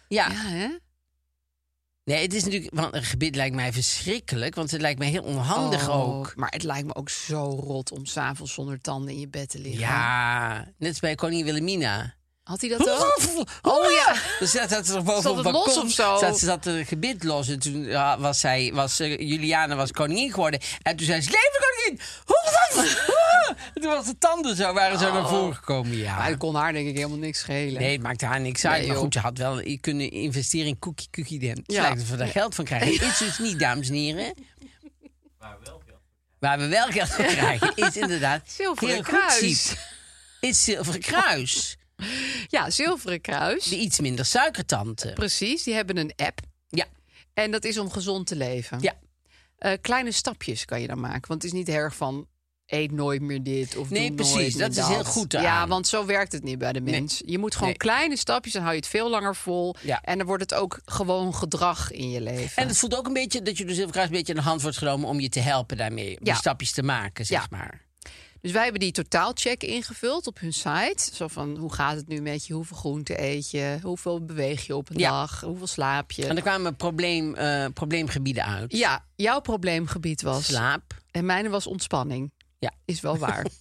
Ja. 0.07 0.27
ja, 0.27 0.31
hè? 0.31 0.67
Nee, 2.03 2.21
het 2.21 2.33
is 2.33 2.43
natuurlijk, 2.43 2.75
want 2.75 2.95
een 2.95 3.03
gebit 3.03 3.35
lijkt 3.35 3.55
mij 3.55 3.73
verschrikkelijk, 3.73 4.55
want 4.55 4.71
het 4.71 4.81
lijkt 4.81 4.99
mij 4.99 5.07
heel 5.07 5.23
onhandig 5.23 5.89
Oh, 5.89 5.95
ook. 5.95 6.35
Maar 6.35 6.51
het 6.51 6.63
lijkt 6.63 6.87
me 6.87 6.95
ook 6.95 7.09
zo 7.09 7.59
rot 7.63 7.91
om 7.91 8.05
s'avonds 8.05 8.53
zonder 8.53 8.81
tanden 8.81 9.13
in 9.13 9.19
je 9.19 9.27
bed 9.27 9.49
te 9.49 9.59
liggen. 9.59 9.79
Ja, 9.79 10.65
net 10.77 10.89
als 10.89 10.99
bij 10.99 11.15
koningin 11.15 11.45
Wilhelmina. 11.45 12.13
Had 12.51 12.61
hij 12.61 12.69
dat 12.69 12.89
ook? 12.89 13.19
Oh 13.61 13.91
ja! 13.91 14.15
Dus 14.39 14.51
zat 14.51 14.69
zat 14.69 14.87
er 14.87 15.03
boven 15.03 15.21
Zat 15.21 15.31
op 15.31 15.37
het 15.37 15.45
het 15.45 15.55
los 15.55 15.65
balkon. 15.65 15.83
of 15.85 15.91
zo? 15.91 16.17
Zat, 16.17 16.39
ze 16.39 16.45
zat 16.45 16.65
een 16.65 16.85
gebit 16.85 17.23
los. 17.23 17.47
En 17.47 17.59
toen 17.59 17.83
ja, 17.83 18.19
was, 18.19 18.39
zij, 18.39 18.71
was 18.73 18.99
eh, 18.99 19.19
Juliana 19.19 19.75
was 19.75 19.91
koningin 19.91 20.31
geworden. 20.33 20.59
En 20.81 20.95
toen 20.95 21.05
zei 21.05 21.21
ze, 21.21 21.29
leven 21.29 21.59
koningin! 21.59 21.99
En 23.73 23.81
toen 23.81 23.91
was 23.91 24.05
de 24.05 24.17
tanden 24.17 24.55
zo, 24.55 24.73
waren 24.73 24.99
zo 24.99 25.13
naar 25.13 25.27
voren 25.27 25.55
gekomen. 25.55 25.97
Ja. 25.97 26.15
Maar 26.15 26.27
het 26.27 26.37
kon 26.37 26.55
haar 26.55 26.73
denk 26.73 26.87
ik 26.87 26.95
helemaal 26.95 27.17
niks 27.17 27.39
schelen. 27.39 27.81
Nee, 27.81 27.91
het 27.91 28.01
maakt 28.01 28.21
haar 28.21 28.39
niks 28.39 28.65
uit. 28.65 28.79
Nee, 28.79 28.87
maar 28.87 28.97
goed, 28.97 29.13
ze 29.13 29.19
had 29.19 29.37
wel 29.37 29.61
je 29.61 29.79
kunnen 29.79 30.11
investeren 30.11 30.67
in 30.67 30.79
Cookie 30.79 31.07
Cookie 31.11 31.39
Dent. 31.39 31.61
Ze 31.65 31.73
Ja. 31.73 31.81
lijkt 31.81 31.97
dat 31.97 32.07
we 32.07 32.15
daar 32.15 32.27
geld 32.27 32.55
van 32.55 32.65
krijgen. 32.65 33.07
Is 33.07 33.17
dus 33.17 33.37
niet, 33.39 33.59
dames 33.59 33.87
en 33.89 33.93
heren. 33.95 34.33
Waar 36.39 36.57
we 36.59 36.67
wel 36.67 36.87
geld 36.87 37.09
van 37.09 37.25
krijgen, 37.25 37.71
is 37.75 37.97
inderdaad 37.97 38.41
Zilveren 38.45 38.93
heel 38.93 39.03
kruis. 39.03 39.33
goed 39.33 39.39
ziet. 39.49 39.77
Is 40.39 40.63
Zilveren 40.63 41.01
Kruis. 41.01 41.77
Ja, 42.51 42.69
Zilveren 42.69 43.21
Kruis. 43.21 43.63
De 43.63 43.77
iets 43.77 43.99
minder 43.99 44.25
suikertante. 44.25 45.11
Precies, 45.13 45.63
die 45.63 45.73
hebben 45.73 45.97
een 45.97 46.13
app. 46.15 46.39
Ja, 46.67 46.85
En 47.33 47.51
dat 47.51 47.63
is 47.63 47.77
om 47.77 47.91
gezond 47.91 48.27
te 48.27 48.35
leven. 48.35 48.77
ja. 48.81 48.93
Eh, 49.57 49.71
kleine 49.81 50.11
stapjes 50.11 50.65
kan 50.65 50.81
je 50.81 50.87
dan 50.87 50.99
maken. 50.99 51.27
Want 51.27 51.41
het 51.43 51.51
is 51.51 51.57
niet 51.57 51.69
erg 51.69 51.95
van 51.95 52.27
eet 52.65 52.91
nooit 52.91 53.21
meer 53.21 53.43
dit 53.43 53.77
of 53.77 53.89
Nee, 53.89 54.13
precies, 54.13 54.55
dat 54.55 54.71
is 54.77 54.85
heel 54.87 55.03
goed 55.03 55.31
Ja, 55.31 55.39
eraan. 55.39 55.69
want 55.69 55.87
zo 55.87 56.05
werkt 56.05 56.31
het 56.31 56.43
niet 56.43 56.57
bij 56.57 56.73
de 56.73 56.81
mens. 56.81 57.21
Je 57.25 57.37
moet 57.37 57.53
gewoon 57.53 57.67
Nee. 57.69 57.77
kleine 57.77 58.17
stapjes, 58.17 58.53
dan 58.53 58.61
hou 58.61 58.73
je 58.73 58.79
het 58.81 58.89
veel 58.89 59.09
langer 59.09 59.35
vol. 59.35 59.75
Ja. 59.81 60.01
En 60.01 60.17
dan 60.17 60.27
wordt 60.27 60.41
het 60.43 60.53
ook 60.53 60.81
gewoon 60.85 61.35
gedrag 61.35 61.91
in 61.91 62.09
je 62.09 62.21
leven. 62.21 62.61
En 62.61 62.67
het 62.67 62.77
voelt 62.77 62.95
ook 62.97 63.07
een 63.07 63.13
beetje 63.13 63.41
dat 63.41 63.57
je 63.57 63.63
Zilveren 63.63 63.91
Kruis 63.91 64.07
een 64.07 64.13
beetje 64.13 64.33
aan 64.33 64.39
de 64.39 64.45
hand 64.45 64.61
wordt 64.61 64.77
genomen 64.77 65.07
om 65.09 65.19
je 65.19 65.29
te 65.29 65.39
helpen 65.39 65.77
daarmee. 65.77 66.19
Om 66.19 66.25
Ja. 66.25 66.35
stapjes 66.35 66.71
te 66.71 66.83
maken, 66.83 67.25
zeg 67.25 67.39
Ja. 67.41 67.47
maar. 67.49 67.81
Dus 68.41 68.51
wij 68.51 68.61
hebben 68.63 68.79
die 68.81 68.91
totaalcheck 68.91 69.63
ingevuld 69.63 70.27
op 70.27 70.39
hun 70.39 70.53
site. 70.53 71.09
Zo 71.13 71.27
van, 71.27 71.57
hoe 71.57 71.73
gaat 71.73 71.95
het 71.95 72.07
nu 72.07 72.21
met 72.21 72.45
je? 72.45 72.53
Hoeveel 72.53 72.77
groente 72.77 73.21
eet 73.21 73.51
je? 73.51 73.79
Hoeveel 73.81 74.25
beweeg 74.25 74.65
je 74.65 74.75
op 74.75 74.89
een 74.89 74.97
Ja. 74.97 75.09
dag? 75.09 75.41
Hoeveel 75.41 75.67
slaap 75.67 76.11
je? 76.11 76.25
En 76.27 76.35
er 76.35 76.41
kwamen 76.41 76.75
probleem, 76.75 77.35
eh, 77.35 77.65
probleemgebieden 77.73 78.45
uit. 78.45 78.71
Ja, 78.77 79.05
jouw 79.15 79.39
probleemgebied 79.39 80.21
was... 80.21 80.45
Slaap. 80.45 80.83
En 81.11 81.25
mijne 81.25 81.49
was 81.49 81.67
ontspanning. 81.67 82.31
Ja. 82.59 82.71
Is 82.85 82.99
wel 83.01 83.17
waar. 83.17 83.45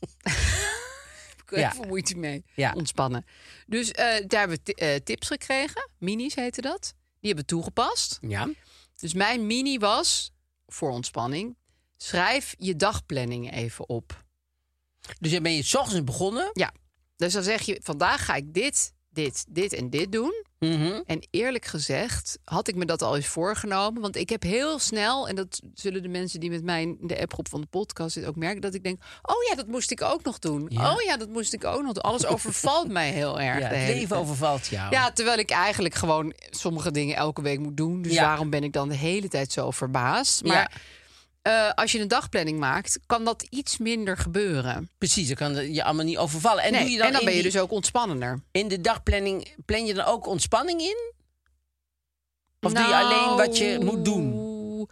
Ik 1.44 1.56
heb 1.56 1.58
Ja. 1.74 1.80
er 1.82 1.86
moeite 1.88 2.16
mee. 2.16 2.44
Ja. 2.54 2.72
Ontspannen. 2.72 3.26
Dus 3.66 3.90
eh, 3.90 4.04
daar 4.26 4.40
hebben 4.40 4.58
we 4.64 4.74
eh, 4.74 4.94
tips 4.96 5.26
gekregen. 5.26 5.90
Minis 5.98 6.34
heette 6.34 6.60
dat. 6.60 6.80
Die 7.20 7.30
hebben 7.32 7.44
we 7.44 7.44
toegepast. 7.50 8.18
Ja. 8.20 8.48
Dus 8.96 9.14
mijn 9.14 9.46
mini 9.46 9.78
was, 9.78 10.32
voor 10.66 10.90
ontspanning... 10.90 11.56
schrijf 11.96 12.54
je 12.58 12.76
dagplanning 12.76 13.52
even 13.52 13.88
op. 13.88 14.24
Dus 15.18 15.32
dan 15.32 15.42
ben 15.42 15.54
je 15.54 15.62
s 15.62 15.74
ochtends 15.74 16.04
begonnen. 16.04 16.50
Ja. 16.52 16.72
Dus 17.16 17.32
dan 17.32 17.42
zeg 17.42 17.62
je, 17.62 17.80
vandaag 17.82 18.24
ga 18.24 18.34
ik 18.34 18.54
dit, 18.54 18.92
dit, 19.10 19.44
dit 19.48 19.72
en 19.72 19.90
dit 19.90 20.12
doen. 20.12 20.44
Mhm. 20.58 21.00
En 21.06 21.26
eerlijk 21.30 21.64
gezegd 21.64 22.38
had 22.44 22.68
ik 22.68 22.74
me 22.74 22.84
dat 22.84 23.02
al 23.02 23.16
eens 23.16 23.26
voorgenomen. 23.26 24.02
Want 24.02 24.16
ik 24.16 24.28
heb 24.28 24.42
heel 24.42 24.78
snel, 24.78 25.28
en 25.28 25.34
dat 25.34 25.60
zullen 25.74 26.02
de 26.02 26.08
mensen 26.08 26.40
die 26.40 26.50
met 26.50 26.62
mij 26.64 26.82
in 26.82 26.98
de 27.00 27.20
appgroep 27.20 27.48
van 27.48 27.60
de 27.60 27.66
podcast 27.66 28.12
zitten 28.12 28.30
ook 28.32 28.38
merken, 28.38 28.60
dat 28.60 28.74
ik 28.74 28.82
denk: 28.82 29.02
oh 29.22 29.42
ja, 29.48 29.54
dat 29.54 29.66
moest 29.66 29.90
ik 29.90 30.02
ook 30.02 30.22
nog 30.22 30.38
doen. 30.38 30.66
Ja. 30.68 30.92
Oh 30.92 31.02
ja, 31.02 31.16
dat 31.16 31.28
moest 31.28 31.52
ik 31.52 31.64
ook 31.64 31.82
nog 31.82 31.92
doen. 31.92 32.02
Alles 32.02 32.26
overvalt 32.26 32.88
mij 32.98 33.10
heel 33.10 33.40
erg. 33.40 33.58
Ja, 33.58 33.66
het 33.66 33.96
leven 33.96 34.16
overvalt 34.16 34.66
jou. 34.66 34.90
Ja, 34.90 35.12
terwijl 35.12 35.38
ik 35.38 35.50
eigenlijk 35.50 35.94
gewoon 35.94 36.34
sommige 36.50 36.90
dingen 36.90 37.16
elke 37.16 37.42
week 37.42 37.58
moet 37.58 37.76
doen. 37.76 38.02
Dus 38.02 38.12
Ja. 38.12 38.22
waarom 38.24 38.50
ben 38.50 38.64
ik 38.64 38.72
dan 38.72 38.88
de 38.88 38.96
hele 38.96 39.28
tijd 39.28 39.52
zo 39.52 39.70
verbaasd? 39.70 40.44
Maar 40.44 40.80
Eh, 41.42 41.70
als 41.70 41.92
je 41.92 42.00
een 42.00 42.08
dagplanning 42.08 42.58
maakt, 42.58 42.98
kan 43.06 43.24
dat 43.24 43.42
iets 43.50 43.78
minder 43.78 44.16
gebeuren. 44.16 44.90
Precies, 44.98 45.26
dan 45.26 45.36
kan 45.36 45.72
je 45.74 45.84
allemaal 45.84 46.04
niet 46.04 46.18
overvallen. 46.18 46.62
En, 46.62 46.72
Nee, 46.72 46.80
doe 46.82 46.90
je 46.90 46.96
dan, 46.98 47.06
en 47.06 47.12
dan 47.12 47.24
ben 47.24 47.34
je 47.34 47.42
die- 47.42 47.50
dus 47.52 47.60
ook 47.60 47.70
ontspannender. 47.70 48.40
in 48.52 48.68
de 48.68 48.80
dagplanning, 48.80 49.54
plan 49.64 49.86
je 49.86 49.94
dan 49.94 50.04
ook 50.04 50.26
ontspanning 50.26 50.80
in? 50.80 51.12
Of 52.60 52.72
doe 52.72 52.86
je 52.86 52.94
alleen 52.94 53.36
wat 53.36 53.58
je 53.58 53.78
moet 53.82 54.04
doen? 54.04 54.28
Nou, 54.34 54.86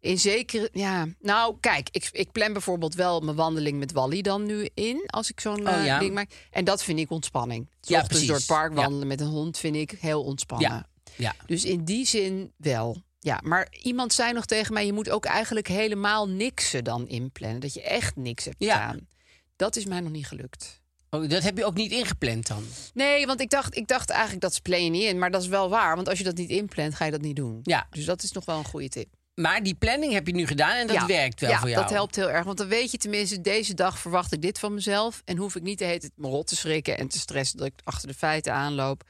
In 0.00 0.18
zekere, 0.18 0.68
ja. 0.72 1.06
Nou, 1.20 1.56
kijk, 1.60 1.88
ik, 1.90 2.08
ik 2.12 2.32
plan 2.32 2.52
bijvoorbeeld 2.52 2.94
wel 2.94 3.20
mijn 3.20 3.36
wandeling 3.36 3.78
met 3.78 3.92
Wally 3.92 4.20
dan 4.22 4.46
nu 4.46 4.68
in. 4.74 5.02
Als 5.06 5.30
ik 5.30 5.40
zo'n 5.40 5.68
Oh, 5.68 5.74
eh, 5.74 5.84
ja. 5.84 5.98
ding 5.98 6.14
maak. 6.14 6.30
En 6.50 6.64
dat 6.64 6.82
vind 6.82 6.98
ik 6.98 7.10
ontspanning. 7.10 7.66
Ja, 7.80 8.00
dus 8.00 8.08
door 8.08 8.18
het 8.18 8.26
precies. 8.26 8.46
park 8.46 8.70
Ja. 8.74 8.80
wandelen 8.80 9.06
met 9.06 9.20
een 9.20 9.26
hond 9.26 9.58
vind 9.58 9.76
ik 9.76 9.90
heel 10.00 10.22
ontspannen. 10.22 10.68
Ja, 10.70 10.86
ja. 11.16 11.34
Dus 11.46 11.64
in 11.64 11.84
die 11.84 12.06
zin 12.06 12.52
wel. 12.56 13.02
Ja, 13.24 13.40
maar 13.44 13.68
iemand 13.82 14.12
zei 14.12 14.32
nog 14.32 14.44
tegen 14.46 14.72
mij: 14.72 14.86
je 14.86 14.92
moet 14.92 15.10
ook 15.10 15.24
eigenlijk 15.24 15.68
helemaal 15.68 16.28
niksen 16.28 16.84
dan 16.84 17.08
inplannen. 17.08 17.60
Dat 17.60 17.74
je 17.74 17.82
echt 17.82 18.16
niks 18.16 18.44
hebt 18.44 18.56
Ja. 18.58 18.74
gedaan. 18.80 19.08
Dat 19.56 19.76
is 19.76 19.84
mij 19.84 20.00
nog 20.00 20.12
niet 20.12 20.26
gelukt. 20.26 20.82
Oh, 21.10 21.28
dat 21.28 21.42
heb 21.42 21.56
je 21.56 21.64
ook 21.64 21.74
niet 21.74 21.92
ingepland 21.92 22.46
dan? 22.46 22.64
Nee, 22.94 23.26
want 23.26 23.40
ik 23.40 23.50
dacht, 23.50 23.76
ik 23.76 23.86
dacht 23.88 24.10
eigenlijk 24.10 24.40
dat 24.40 24.62
plan 24.62 24.84
je 24.84 24.90
niet 24.90 25.02
in. 25.02 25.18
Maar 25.18 25.30
dat 25.30 25.42
is 25.42 25.48
wel 25.48 25.68
waar. 25.68 25.94
Want 25.96 26.08
als 26.08 26.18
je 26.18 26.24
dat 26.24 26.36
niet 26.36 26.50
inplant, 26.50 26.94
ga 26.94 27.04
je 27.04 27.10
dat 27.10 27.20
niet 27.20 27.36
doen. 27.36 27.60
Ja. 27.62 27.86
Dus 27.90 28.04
dat 28.04 28.22
is 28.22 28.32
nog 28.32 28.44
wel 28.44 28.58
een 28.58 28.64
goede 28.64 28.88
tip. 28.88 29.08
Maar 29.34 29.62
die 29.62 29.74
planning 29.74 30.12
heb 30.12 30.26
je 30.26 30.32
nu 30.34 30.46
gedaan 30.46 30.76
en 30.76 30.86
dat 30.86 30.96
Ja. 30.96 31.06
werkt 31.06 31.40
wel 31.40 31.50
ja, 31.50 31.58
voor 31.60 31.68
jou. 31.68 31.82
dat 31.82 31.90
helpt 31.90 32.16
heel 32.16 32.30
erg. 32.30 32.44
Want 32.44 32.58
dan 32.58 32.68
weet 32.68 32.90
je 32.90 32.98
tenminste, 32.98 33.40
deze 33.40 33.74
dag 33.74 33.98
verwacht 33.98 34.32
ik 34.32 34.42
dit 34.42 34.58
van 34.58 34.74
mezelf. 34.74 35.22
En 35.24 35.36
hoef 35.36 35.54
ik 35.54 35.62
niet 35.62 35.78
de 35.78 35.84
hele 35.84 35.98
tijd 36.00 36.12
me 36.16 36.28
rot 36.28 36.46
te 36.46 36.56
schrikken 36.56 36.98
en 36.98 37.08
te 37.08 37.18
stressen 37.18 37.58
dat 37.58 37.66
ik 37.66 37.72
achter 37.84 38.08
de 38.08 38.14
feiten 38.14 38.52
aanloop. 38.52 39.02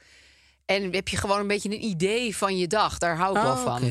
En 0.65 0.93
heb 0.93 1.07
je 1.07 1.17
gewoon 1.17 1.39
een 1.39 1.47
beetje 1.47 1.69
een 1.69 1.83
idee 1.85 2.35
van 2.37 2.57
je 2.57 2.67
dag. 2.67 2.97
Daar 2.97 3.17
hou 3.17 3.35
ik 3.37 3.43
wel 3.43 3.51
Oh, 3.51 3.63
van. 3.63 3.83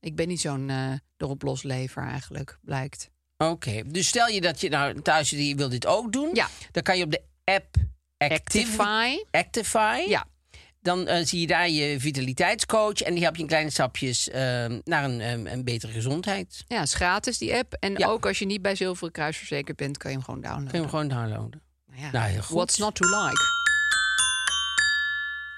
Ik 0.00 0.16
ben 0.16 0.28
niet 0.28 0.40
zo'n 0.40 0.70
eh 0.70 0.92
erop 1.16 1.42
loslever 1.42 2.02
eigenlijk, 2.02 2.58
blijkt. 2.62 3.10
Oké, 3.36 3.82
dus 3.86 4.08
stel 4.08 4.28
je 4.28 4.40
dat 4.40 4.60
je 4.60 4.68
nou 4.68 5.02
thuis 5.02 5.30
je 5.30 5.54
wil 5.54 5.68
dit 5.68 5.86
ook 5.86 6.12
doen. 6.12 6.30
Ja. 6.32 6.48
Dan 6.70 6.82
kan 6.82 6.98
je 6.98 7.04
op 7.04 7.10
de 7.10 7.22
app 7.44 7.74
Activ- 8.18 8.38
Actify. 8.38 9.16
Actify. 9.30 10.04
Ja. 10.08 10.24
dan 10.80 11.06
eh, 11.06 11.24
zie 11.24 11.40
je 11.40 11.46
daar 11.46 11.68
je 11.70 12.00
vitaliteitscoach. 12.00 13.00
En 13.00 13.12
die 13.14 13.22
helpt 13.22 13.36
je 13.36 13.42
in 13.42 13.48
kleine 13.48 13.70
stapjes 13.70 14.28
eh, 14.28 14.40
naar 14.84 15.04
een, 15.04 15.20
een, 15.20 15.52
een 15.52 15.64
betere 15.64 15.92
gezondheid. 15.92 16.64
Ja, 16.68 16.82
is 16.82 16.94
gratis 16.94 17.38
die 17.38 17.54
app. 17.54 17.72
En 17.72 17.94
Ja. 17.96 18.06
ook 18.08 18.26
als 18.26 18.38
je 18.38 18.46
niet 18.46 18.62
bij 18.62 18.74
Zilveren 18.74 19.12
Kruis 19.12 19.36
verzekerd 19.36 19.76
bent, 19.76 19.96
kan 19.98 20.10
je 20.10 20.16
hem 20.16 20.24
gewoon 20.26 20.40
Kun 20.40 20.50
je 20.50 20.56
downloaden. 20.56 20.80
hem 20.80 20.90
gewoon 20.90 21.08
downloaden. 21.08 21.62
Nou 21.86 22.00
ja. 22.00 22.10
Nou, 22.10 22.30
heel 22.30 22.42
goed. 22.42 22.56
What's 22.56 22.76
not 22.76 22.94
to 22.94 23.04
like? 23.06 23.55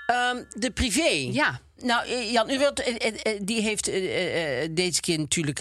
Ehm, 0.08 0.42
de 0.50 0.70
privé. 0.70 1.28
Ja. 1.32 1.60
Nou, 1.76 2.06
eh, 2.06 2.32
Jan 2.32 2.50
Uriot, 2.50 2.80
eh, 2.80 3.12
eh, 3.22 3.40
die 3.42 3.62
heeft 3.62 3.84
deze 4.70 5.00
keer 5.00 5.18
natuurlijk 5.18 5.60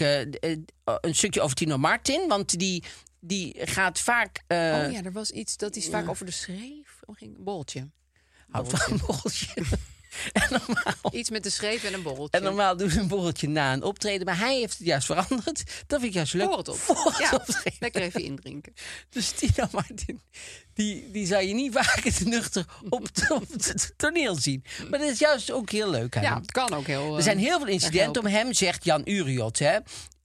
een 1.00 1.14
stukje 1.14 1.40
over 1.40 1.56
Tino 1.56 1.78
Martin. 1.78 2.28
Want 2.28 2.58
die, 2.58 2.84
die 3.20 3.54
gaat 3.58 3.98
vaak... 3.98 4.42
oh 4.48 4.56
ja, 4.92 5.02
er 5.02 5.12
was 5.12 5.30
iets 5.30 5.56
dat 5.56 5.76
is 5.76 5.88
vaak 5.88 6.08
over 6.08 6.26
de 6.26 6.32
schreef. 6.32 7.00
Oh, 7.04 7.16
ging 7.16 7.36
een 7.36 7.44
borreltje. 7.44 7.88
houdt 8.48 8.70
van 8.70 9.00
en, 9.54 9.64
normaal, 10.74 10.94
Iets 11.12 11.30
met 11.30 11.42
de 11.42 11.50
schreef 11.50 11.84
en 11.84 11.94
een 11.94 12.02
borreltje. 12.02 12.38
en 12.38 12.44
normaal 12.44 12.76
doen 12.76 12.90
ze 12.90 13.00
een 13.00 13.08
borreltje 13.08 13.48
na 13.48 13.72
een 13.72 13.82
optreden. 13.82 14.26
Maar 14.26 14.38
hij 14.38 14.58
heeft 14.58 14.78
het 14.78 14.86
juist 14.86 15.06
veranderd. 15.06 15.62
Dat 15.86 16.00
vind 16.00 16.02
ik 16.02 16.12
juist 16.12 16.34
leuk. 16.34 16.46
Voor 16.48 16.58
het 16.58 16.68
op. 16.68 16.76
Voor 16.78 17.04
het 17.04 17.18
ja, 17.18 17.30
optreden. 17.32 17.76
lekker 17.80 18.02
even 18.02 18.22
indrinken. 18.22 18.72
Dus 19.10 19.30
Tino 19.30 19.66
Martin, 19.72 20.20
die, 20.74 21.10
die 21.10 21.26
zou 21.26 21.42
je 21.42 21.54
niet 21.54 21.72
vaak 21.72 22.00
het 22.04 22.24
nuchter 22.24 22.64
op, 22.88 23.02
het- 23.02 23.30
op 23.30 23.44
het 23.52 23.92
toneel 23.96 24.34
zien. 24.36 24.64
Maar 24.90 24.98
dat 24.98 25.08
is 25.10 25.18
juist 25.18 25.50
ook 25.50 25.70
heel 25.70 25.90
leuk 25.90 26.16
aan 26.16 26.22
Ja, 26.22 26.34
het 26.38 26.52
kan 26.52 26.74
ook 26.74 26.86
heel... 26.86 27.16
Er 27.16 27.22
zijn 27.22 27.38
eh, 27.38 27.44
heel 27.44 27.58
veel 27.58 27.68
incidenten 27.68 28.22
om 28.22 28.28
hem, 28.28 28.52
zegt 28.52 28.84
Jan 28.84 29.02
Uriot. 29.04 29.58
Hè? 29.58 29.78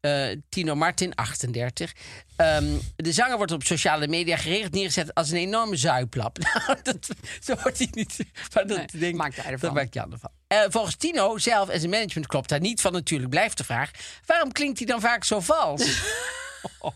Eh, 0.03 0.25
Tino 0.49 0.75
Martin, 0.75 1.15
38. 1.15 1.91
Ehm, 2.35 2.65
de 2.95 3.11
zanger 3.11 3.37
wordt 3.37 3.51
op 3.51 3.63
sociale 3.63 4.07
media 4.07 4.37
geregeld 4.37 4.73
neergezet 4.73 5.13
als 5.13 5.29
een 5.29 5.37
enorme 5.37 5.75
zuiplap. 5.75 6.37
Nou, 6.67 6.77
dat, 6.83 7.07
zo 7.41 7.55
wordt 7.63 7.77
hij 7.77 7.87
niet. 7.91 8.17
Maar 8.53 8.67
dat, 8.67 8.77
Nee, 8.77 8.87
denk, 8.91 9.15
maakt 9.15 9.35
hij 9.35 9.43
dat 9.43 9.53
ervan. 9.53 9.73
maakt 9.73 9.93
Jan 9.93 10.11
ervan. 10.11 10.31
Eh, 10.47 10.61
volgens 10.69 10.95
Tino 10.95 11.37
zelf 11.37 11.69
en 11.69 11.79
zijn 11.79 11.91
management 11.91 12.27
klopt 12.27 12.49
daar 12.49 12.59
niet 12.59 12.81
van. 12.81 12.91
Natuurlijk 12.91 13.29
blijft 13.29 13.57
de 13.57 13.63
vraag: 13.63 13.91
waarom 14.25 14.51
klinkt 14.51 14.77
hij 14.77 14.87
dan 14.87 15.01
vaak 15.01 15.23
zo 15.23 15.39
vals? 15.39 15.81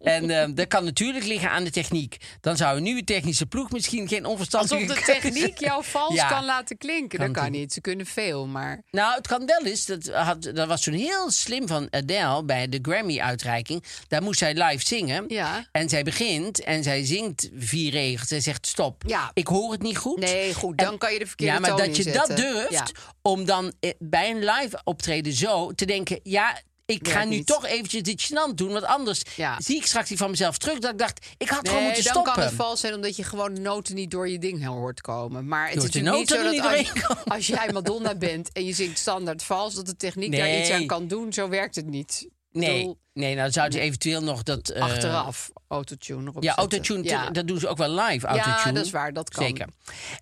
En 0.00 0.30
ehm, 0.30 0.54
dat 0.54 0.66
kan 0.66 0.84
natuurlijk 0.84 1.24
liggen 1.24 1.50
aan 1.50 1.64
de 1.64 1.70
techniek. 1.70 2.16
Dan 2.40 2.56
zou 2.56 2.76
een 2.76 2.82
nieuwe 2.82 3.04
technische 3.04 3.46
ploeg 3.46 3.70
misschien 3.70 4.08
geen 4.08 4.24
onverstandige 4.26 4.74
Alsof 4.74 4.96
de 4.96 5.12
techniek 5.12 5.58
jou 5.58 5.84
vals 5.94 6.14
Ja. 6.14 6.28
kan 6.28 6.44
laten 6.44 6.78
klinken. 6.78 7.18
Kan 7.18 7.32
dat 7.32 7.42
kan 7.42 7.52
niet. 7.52 7.72
Ze 7.72 7.80
kunnen 7.80 8.06
veel, 8.06 8.46
maar... 8.46 8.82
Nou, 8.90 9.14
het 9.14 9.26
kan 9.26 9.46
wel 9.46 9.64
eens. 9.64 9.86
Dat, 9.86 10.06
had, 10.06 10.42
dat 10.42 10.68
was 10.68 10.80
toen 10.82 10.94
heel 10.94 11.30
slim 11.30 11.68
van 11.68 11.86
Adele 11.90 12.44
bij 12.44 12.68
de 12.68 12.78
Grammy-uitreiking. 12.82 13.84
Daar 14.08 14.22
moest 14.22 14.38
zij 14.38 14.54
live 14.54 14.86
zingen. 14.86 15.24
Ja. 15.28 15.66
En 15.72 15.88
zij 15.88 16.02
begint 16.02 16.60
en 16.64 16.82
zij 16.82 17.04
zingt 17.04 17.50
vier 17.56 17.90
regels. 17.90 18.28
Zij 18.28 18.40
zegt 18.40 18.66
stop. 18.66 19.02
Ja. 19.06 19.30
Ik 19.34 19.46
hoor 19.46 19.72
het 19.72 19.82
niet 19.82 19.98
goed. 19.98 20.18
Nee, 20.18 20.54
goed, 20.54 20.78
dan 20.78 20.92
En- 20.92 20.98
kan 20.98 21.12
je 21.12 21.18
de 21.18 21.26
verkeerde 21.26 21.52
Ja, 21.52 21.58
maar 21.60 21.70
dat 21.70 21.96
je 21.96 22.04
inzetten. 22.04 22.28
dat 22.28 22.36
durft 22.36 22.92
om 23.22 23.44
dan 23.44 23.72
eh, 23.80 23.90
bij 23.98 24.30
een 24.30 24.44
live 24.44 24.80
optreden 24.84 25.32
zo 25.32 25.72
te 25.72 25.84
denken... 25.84 26.20
ja, 26.22 26.60
ik 26.86 27.08
ga 27.08 27.24
nu 27.24 27.30
niet. 27.36 27.46
toch 27.46 27.66
eventjes 27.66 28.02
dit 28.02 28.26
gênant 28.30 28.54
doen. 28.54 28.72
Want 28.72 28.84
anders 28.84 29.22
Ja. 29.36 29.60
zie 29.60 29.76
ik 29.76 29.86
straks 29.86 30.08
die 30.08 30.16
van 30.16 30.30
mezelf 30.30 30.58
terug. 30.58 30.78
Dat 30.78 30.92
ik 30.92 30.98
dacht, 30.98 31.26
ik 31.38 31.48
had 31.48 31.68
gewoon 31.68 31.82
moeten 31.84 32.02
dan 32.04 32.12
stoppen. 32.12 32.32
kan 32.32 32.42
het 32.42 32.52
vals 32.52 32.80
zijn 32.80 32.94
omdat 32.94 33.16
je 33.16 33.24
gewoon 33.24 33.54
de 33.54 33.60
noten 33.60 33.94
niet 33.94 34.10
door 34.10 34.28
je 34.28 34.38
ding 34.38 34.64
hoort 34.64 35.00
komen. 35.00 35.48
Maar 35.48 35.64
het 35.68 35.74
Door 35.74 35.84
is 35.84 35.90
de 35.90 36.00
natuurlijk 36.00 36.30
niet 36.30 36.62
zo 36.62 37.02
dat 37.06 37.24
als, 37.24 37.46
jij 37.46 37.68
Madonna 37.72 38.14
bent 38.14 38.52
en 38.52 38.64
je 38.64 38.72
zingt 38.72 38.98
standaard 38.98 39.42
vals, 39.42 39.74
dat 39.74 39.86
de 39.86 39.96
techniek 39.96 40.36
daar 40.36 40.58
iets 40.58 40.70
aan 40.70 40.86
kan 40.86 41.06
doen. 41.08 41.32
Zo 41.32 41.48
werkt 41.48 41.74
het 41.74 41.86
niet. 41.86 42.28
Nee, 42.50 42.78
bedoel, 42.78 42.98
nee, 43.12 43.34
nou 43.34 43.50
zou 43.50 43.70
je 43.70 43.80
eventueel 43.80 44.22
nog 44.22 44.42
dat... 44.42 44.68
eh, 44.68 44.82
achteraf 44.82 45.50
autotune 45.68 46.30
erop 46.30 46.42
Ja, 46.42 46.54
autotune, 46.56 47.02
Ja. 47.04 47.30
dat 47.30 47.46
doen 47.46 47.58
ze 47.58 47.68
ook 47.68 47.76
wel 47.76 47.90
live. 47.90 48.26
Autotune. 48.26 48.56
Ja, 48.64 48.72
dat 48.72 48.84
is 48.84 48.90
waar, 48.90 49.12
dat 49.12 49.30
kan. 49.30 49.44
Zeker. 49.44 49.66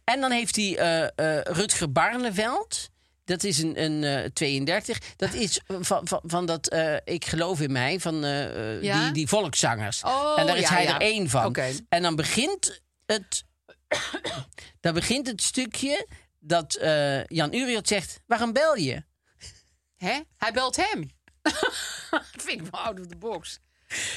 En 0.05 0.21
dan 0.21 0.31
heeft 0.31 0.57
hij 0.57 0.77
eh, 0.79 1.03
eh, 1.39 1.43
Rutger 1.45 1.93
Barneveld. 1.93 2.91
Dat 3.25 3.45
is 3.45 3.59
een, 3.59 3.83
een 3.83 4.05
eh, 4.05 4.31
32. 4.31 4.99
Dat 5.17 5.33
is 5.33 5.61
van, 5.67 6.09
van, 6.09 6.21
van 6.25 6.47
dat 6.47 6.69
eh, 6.69 6.97
Ik 7.05 7.25
geloof 7.25 7.61
in 7.61 7.73
mij, 7.73 8.01
van 8.01 8.25
eh, 8.25 8.75
eh, 8.77 8.83
Ja? 8.83 9.05
die, 9.05 9.13
die 9.13 9.29
volkszangers. 9.29 10.03
Oh, 10.03 10.35
en 10.39 10.47
daar 10.47 10.57
is 10.57 10.69
ja, 10.69 10.75
hij 10.75 10.85
ja. 10.85 10.95
er 10.95 11.01
één 11.01 11.29
van. 11.29 11.55
En 11.89 12.03
dan 12.03 12.17
begint 12.17 12.83
het, 13.07 13.45
dan 14.81 14.95
begint 14.95 15.27
het 15.27 15.43
stukje 15.43 16.07
dat 16.39 16.75
eh, 16.75 17.25
Jan 17.25 17.55
Uriot 17.55 17.89
zegt: 17.89 18.21
Waarom 18.27 18.53
bel 18.53 18.77
je? 18.77 19.05
Hè? 19.97 20.21
Hij 20.37 20.53
belt 20.53 20.77
hem. 20.77 21.11
dat 22.11 22.25
vind 22.37 22.61
ik 22.61 22.71
wel 22.71 22.81
out 22.81 23.01
of 23.01 23.07
the 23.07 23.17
box. 23.17 23.59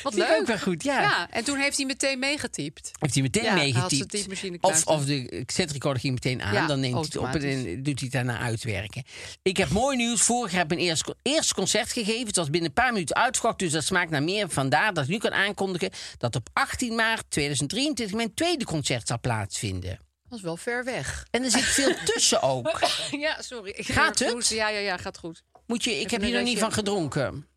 Wat 0.03 0.13
leuk. 0.13 0.29
ook 0.39 0.47
wel 0.47 0.59
goed, 0.59 0.83
ja. 0.83 1.01
Ja, 1.01 1.29
en 1.31 1.43
toen 1.43 1.57
heeft 1.57 1.77
hij 1.77 1.85
meteen 1.85 2.19
meegetypt. 2.19 2.91
Heeft 2.99 3.13
hij 3.13 3.23
meteen 3.23 3.43
Ja, 3.43 3.53
meegetypt. 3.53 4.27
Of, 4.61 4.85
of 4.85 5.05
de 5.05 5.43
cassette-recorder 5.45 6.01
ging 6.01 6.13
meteen 6.13 6.41
aan. 6.41 6.53
Ja, 6.53 6.67
dan 6.67 6.79
neemt 6.79 6.93
hij 6.93 7.03
het 7.03 7.17
op 7.17 7.41
en 7.41 7.63
doet 7.83 7.99
hij 7.99 8.09
het 8.09 8.11
daarna 8.11 8.39
uitwerken. 8.39 9.03
Ik 9.41 9.57
heb 9.57 9.69
mooi 9.69 9.97
nieuws. 9.97 10.21
Vorig 10.21 10.51
jaar 10.51 10.61
heb 10.61 10.71
ik 10.71 10.77
mijn 10.77 10.89
eerste, 10.89 11.15
eerste 11.21 11.53
concert 11.53 11.91
gegeven. 11.91 12.27
Het 12.27 12.35
was 12.35 12.49
binnen 12.49 12.69
een 12.69 12.75
paar 12.83 12.93
minuten 12.93 13.15
uitverkocht. 13.15 13.59
Dus 13.59 13.71
dat 13.71 13.83
smaakt 13.83 14.09
naar 14.09 14.23
meer. 14.23 14.49
Vandaar 14.49 14.93
dat 14.93 15.03
ik 15.03 15.09
nu 15.09 15.17
kan 15.17 15.33
aankondigen... 15.33 15.89
dat 16.17 16.35
op 16.35 16.49
18 16.53 16.95
maart 16.95 17.23
2023 17.29 18.15
mijn 18.15 18.33
tweede 18.33 18.65
concert 18.65 19.07
zal 19.07 19.19
plaatsvinden. 19.19 19.99
Dat 20.29 20.37
is 20.37 20.43
wel 20.43 20.57
ver 20.57 20.83
weg. 20.83 21.25
En 21.31 21.43
er 21.43 21.51
zit 21.51 21.63
veel 21.63 21.93
tussen 22.13 22.41
ook. 22.41 22.79
Ja, 23.11 23.41
sorry. 23.41 23.71
Ik 23.75 23.85
Gaat 23.87 24.19
het? 24.19 24.31
hoesten. 24.31 24.55
Ja, 24.55 24.69
ja, 24.69 24.79
ja, 24.79 24.97
gaat 24.97 25.17
goed. 25.17 25.43
Moet 25.67 25.83
je, 25.83 25.89
ik 25.91 25.97
Even 25.97 26.11
heb 26.11 26.21
hier 26.21 26.33
nog 26.33 26.43
niet 26.43 26.59
van 26.59 26.71
gedronken. 26.71 27.47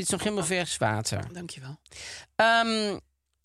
Dit 0.00 0.08
is 0.08 0.10
nog 0.18 0.22
helemaal 0.22 0.44
vers 0.44 0.76
water. 0.76 1.32
Dankjewel. 1.32 1.80
Ehm, 2.36 2.98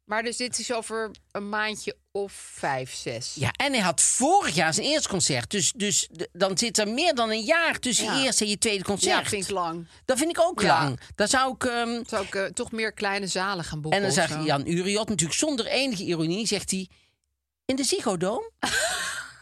Maar 0.06 0.24
dus 0.24 0.38
dit 0.38 0.60
is 0.60 0.74
over 0.74 1.12
een 1.32 1.50
maandje 1.50 1.96
of 2.12 2.32
vijf, 2.34 2.94
zes. 2.94 3.34
ja, 3.36 3.52
en 3.52 3.72
hij 3.74 3.82
had 3.82 4.02
vorig 4.02 4.56
jaar 4.56 4.74
zijn 4.74 4.88
eerste 4.88 5.10
concert. 5.10 5.52
Dus, 5.52 5.74
dus 5.76 6.10
dan 6.32 6.58
zit 6.58 6.78
er 6.78 6.88
meer 6.88 7.16
dan 7.16 7.30
een 7.30 7.44
jaar 7.44 7.80
tussen 7.80 8.06
Ja. 8.06 8.18
je 8.18 8.26
eerste 8.26 8.44
en 8.44 8.50
je 8.50 8.58
tweede 8.58 8.84
concert. 8.84 9.24
Ja, 9.24 9.30
vind 9.30 9.44
ik 9.44 9.50
lang. 9.50 9.88
Dat 10.06 10.18
vind 10.18 10.30
ik 10.30 10.40
ook 10.40 10.62
Ja. 10.62 10.68
lang. 10.84 11.00
Dan 11.16 11.28
zou 11.28 11.54
ik. 11.54 11.64
ehm, 11.64 12.04
Zou 12.08 12.26
ik 12.26 12.36
eh, 12.36 12.46
toch 12.46 12.72
meer 12.72 12.94
kleine 12.94 13.28
zalen 13.28 13.64
gaan 13.66 13.82
boeken 13.82 14.00
en 14.00 14.06
dan 14.06 14.16
zegt? 14.16 14.44
Jan 14.46 14.68
Uriot 14.68 15.10
natuurlijk 15.10 15.40
zonder 15.40 15.66
enige 15.66 16.04
ironie, 16.04 16.48
zegt 16.48 16.72
hij. 16.72 16.90
In 17.66 17.76
de 17.76 17.84
Ziggo 17.84 18.18
Dome? 18.18 18.52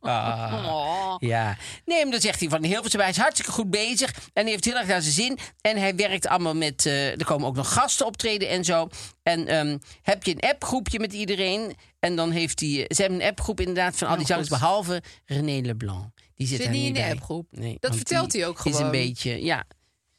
Ah, 0.00 0.64
Oh. 0.66 1.14
ja. 1.18 1.56
Nee, 1.84 2.02
maar 2.02 2.12
dan 2.12 2.20
zegt 2.20 2.40
hij 2.40 2.48
van 2.48 2.62
heel 2.64 2.82
veel. 2.82 3.00
Hij 3.00 3.08
is 3.10 3.16
hartstikke 3.16 3.52
goed 3.52 3.70
bezig 3.70 4.10
en 4.32 4.42
hij 4.42 4.50
heeft 4.50 4.64
heel 4.64 4.76
erg 4.76 4.86
naar 4.86 5.02
zijn 5.02 5.14
zin. 5.14 5.38
En 5.60 5.76
hij 5.76 5.94
werkt 5.94 6.26
allemaal 6.26 6.54
met. 6.54 6.86
eh, 6.86 7.10
er 7.10 7.24
komen 7.24 7.46
ook 7.48 7.56
nog 7.56 7.72
gasten 7.72 8.06
optreden 8.06 8.48
en 8.48 8.64
zo. 8.64 8.88
En 9.22 9.46
ehm, 9.46 9.78
heb 10.02 10.24
je 10.24 10.30
een 10.30 10.50
appgroepje 10.50 10.98
met 11.00 11.12
iedereen. 11.12 11.74
En 12.00 12.16
dan 12.16 12.30
heeft 12.30 12.60
hij. 12.60 12.68
Ze 12.88 13.00
hebben 13.02 13.20
een 13.20 13.28
appgroep 13.28 13.60
inderdaad 13.60 13.96
van 13.96 14.08
al 14.08 14.14
die 14.14 14.22
Oh, 14.22 14.28
zangers, 14.30 14.48
behalve 14.48 15.02
René 15.24 15.60
Leblanc. 15.60 16.08
Die 16.34 16.46
zit, 16.46 16.60
Zit 16.62 16.70
niet 16.70 16.86
in 16.86 16.94
de 16.94 17.00
bij. 17.00 17.10
appgroep? 17.10 17.46
Nee, 17.50 17.76
Dat 17.80 17.96
vertelt 17.96 18.32
hij 18.32 18.46
ook 18.46 18.58
Is 18.58 18.64
een 18.64 18.72
gewoon. 18.74 18.90
beetje. 18.90 19.44
Ja. 19.44 19.64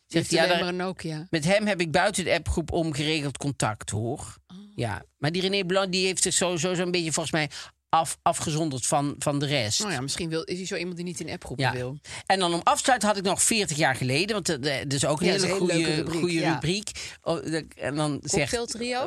Zegt 0.07 0.31
hij, 0.31 0.47
ja, 0.47 0.73
daar- 0.73 1.25
met 1.29 1.45
hem 1.45 1.67
heb 1.67 1.81
ik 1.81 1.91
buiten 1.91 2.23
de 2.23 2.33
appgroep 2.33 2.71
om 2.71 2.93
geregeld 2.93 3.37
contact, 3.37 3.89
hoor. 3.89 4.37
Oh. 4.47 4.57
Ja, 4.75 5.03
maar 5.17 5.31
die 5.31 5.41
René 5.41 5.63
Blanc 5.65 5.91
die 5.91 6.05
heeft 6.05 6.23
zich 6.23 6.33
sowieso 6.33 6.73
zo'n 6.73 6.91
beetje 6.91 7.11
volgens 7.11 7.31
mij 7.35 7.49
af, 7.95 8.17
afgezonderd 8.21 8.85
van, 8.85 9.15
van 9.19 9.39
de 9.39 9.45
rest. 9.45 9.79
Nou 9.79 9.91
ja, 9.91 10.01
misschien 10.01 10.29
wil, 10.29 10.43
is 10.43 10.57
hij 10.57 10.65
zo 10.65 10.75
iemand 10.75 10.95
die 10.95 11.05
niet 11.05 11.19
in 11.19 11.29
appgroepen 11.31 11.65
Ja. 11.65 11.71
wil. 11.71 11.97
En 12.25 12.39
dan 12.39 12.53
om 12.53 12.61
afsluiten 12.63 13.07
had 13.07 13.17
ik 13.17 13.23
nog 13.23 13.43
40 13.43 13.77
jaar 13.77 13.95
geleden, 13.95 14.33
want 14.35 14.49
eh, 14.49 14.77
dat 14.83 14.93
is 14.93 15.05
ook 15.05 15.19
een 15.21 15.25
Ja, 15.27 15.31
hele 15.33 15.49
goede 15.49 15.83
rubriek, 15.95 16.19
goede 16.19 16.33
ja. 16.33 16.53
rubriek. 16.53 16.91
Oh, 17.21 17.45
en 17.75 17.95
dan 17.95 18.19
zegt? 18.23 18.57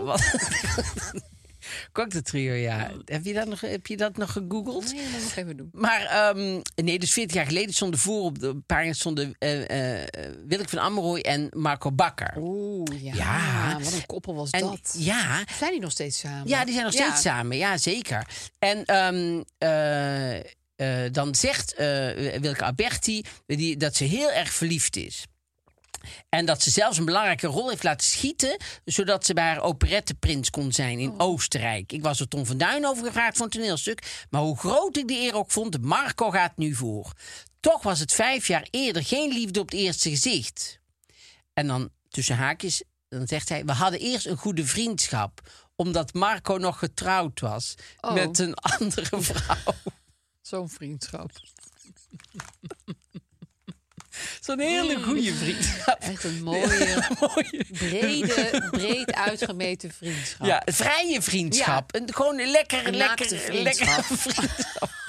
Wat? 0.03 0.21
Cocktailtrio, 1.93 2.53
ja. 2.53 2.91
Heb 3.05 3.25
je 3.25 3.33
dat 3.33 3.47
nog, 3.49 3.61
heb 3.61 3.87
je 3.87 3.97
dat 3.97 4.17
nog 4.17 4.33
gegoogeld? 4.33 4.93
Nee, 4.93 5.03
dat 5.03 5.11
moet 5.13 5.21
ik 5.21 5.27
nog 5.27 5.37
even 5.37 5.57
doen. 5.57 5.69
Maar 5.73 6.03
ehm, 6.03 6.61
nee, 6.75 6.99
dus 6.99 7.13
40 7.13 7.37
jaar 7.37 7.47
geleden 7.47 7.75
stonden 7.75 8.01
voor 8.01 8.23
op 8.23 8.39
de 8.39 8.57
pagina 8.67 8.93
stonden 8.93 9.37
Willem 10.47 10.69
van 10.69 10.79
Amrooy 10.79 11.21
en 11.21 11.49
Marco 11.51 11.93
Bakker. 11.93 12.35
Oeh, 12.37 13.03
ja. 13.03 13.15
Ja. 13.15 13.79
Wat 13.83 13.93
een 13.93 14.07
koppel 14.07 14.35
was 14.35 14.51
En 14.51 14.61
dat. 14.61 14.95
ja, 14.99 15.45
Zijn 15.59 15.71
die 15.73 15.81
nog 15.81 15.91
steeds 15.91 16.19
samen? 16.19 16.49
Ja, 16.49 16.65
die 16.65 16.73
zijn 16.73 16.85
nog 16.85 16.95
steeds 16.95 17.21
samen. 17.21 17.57
Ja, 17.57 17.77
zeker. 17.77 18.27
En 18.59 18.85
ehm, 18.85 19.43
eh, 19.59 21.13
dan 21.13 21.35
zegt 21.35 21.75
Wilke 22.41 22.65
Alberti 22.65 23.25
die, 23.47 23.77
dat 23.77 23.95
ze 23.97 24.05
heel 24.05 24.31
erg 24.31 24.53
verliefd 24.53 24.97
is. 24.97 25.27
En 26.29 26.47
dat 26.47 26.63
ze 26.63 26.71
zelfs 26.71 26.99
een 26.99 27.05
belangrijke 27.05 27.47
rol 27.47 27.69
heeft 27.69 27.83
laten 27.83 28.07
schieten... 28.07 28.57
zodat 28.85 29.25
ze 29.27 29.35
bij 29.35 29.45
haar 29.45 29.61
operetteprins 29.63 30.51
kon 30.51 30.73
zijn 30.73 30.99
in 30.99 31.21
Oostenrijk. 31.21 31.93
Ik 31.93 32.03
was 32.03 32.21
er 32.21 32.29
Tom 32.29 32.47
van 32.47 32.59
Duin 32.59 32.87
over 32.87 33.05
gevraagd 33.05 33.37
voor 33.37 33.45
een 33.47 33.53
toneelstuk. 33.53 34.27
Maar 34.31 34.41
hoe 34.41 34.59
groot 34.59 34.97
ik 34.97 35.09
de 35.09 35.15
eer 35.15 35.35
ook 35.35 35.51
vond, 35.51 35.83
Marco 35.83 36.31
gaat 36.31 36.57
nu 36.57 36.75
voor. 36.75 37.13
Toch 37.61 37.83
was 37.83 37.99
het 38.01 38.13
vijf 38.13 38.47
jaar 38.47 38.67
eerder 38.71 39.05
geen 39.05 39.33
liefde 39.33 39.61
op 39.61 39.71
het 39.71 39.81
eerste 39.81 40.11
gezicht. 40.11 40.81
En 41.53 41.67
dan 41.67 41.91
tussen 42.09 42.37
haakjes, 42.37 42.83
dan 43.09 43.27
zegt 43.27 43.49
hij... 43.49 43.65
we 43.65 43.73
hadden 43.73 44.01
eerst 44.01 44.27
een 44.27 44.37
goede 44.37 44.65
vriendschap... 44.67 45.41
omdat 45.77 46.15
Marco 46.15 46.57
nog 46.57 46.79
getrouwd 46.79 47.41
was 47.41 47.75
Oh. 48.01 48.13
met 48.13 48.39
een 48.39 48.55
andere 48.55 49.23
vrouw. 49.23 49.75
Zo'n 50.43 50.69
vriendschap. 50.69 51.31
Zo'n 54.41 54.61
hele 54.61 55.03
goede 55.03 55.35
vriendschap. 55.35 56.01
Echt 56.01 56.25
een 56.25 56.43
mooie, 56.49 57.03
Mooie. 57.21 57.65
brede, 57.73 58.69
breed 58.71 59.13
uitgemeten 59.13 59.93
vriendschap. 59.99 60.47
Ja, 60.47 60.63
vrije 60.65 61.23
vriendschap. 61.23 61.95
Een, 61.95 62.15
gewoon 62.15 62.39
een 62.39 62.51
lekker, 62.51 62.87
Een 62.87 62.97
naakte 62.97 63.35
lekker, 63.35 63.63
lekker 63.63 64.05
vriendschap. 64.05 64.91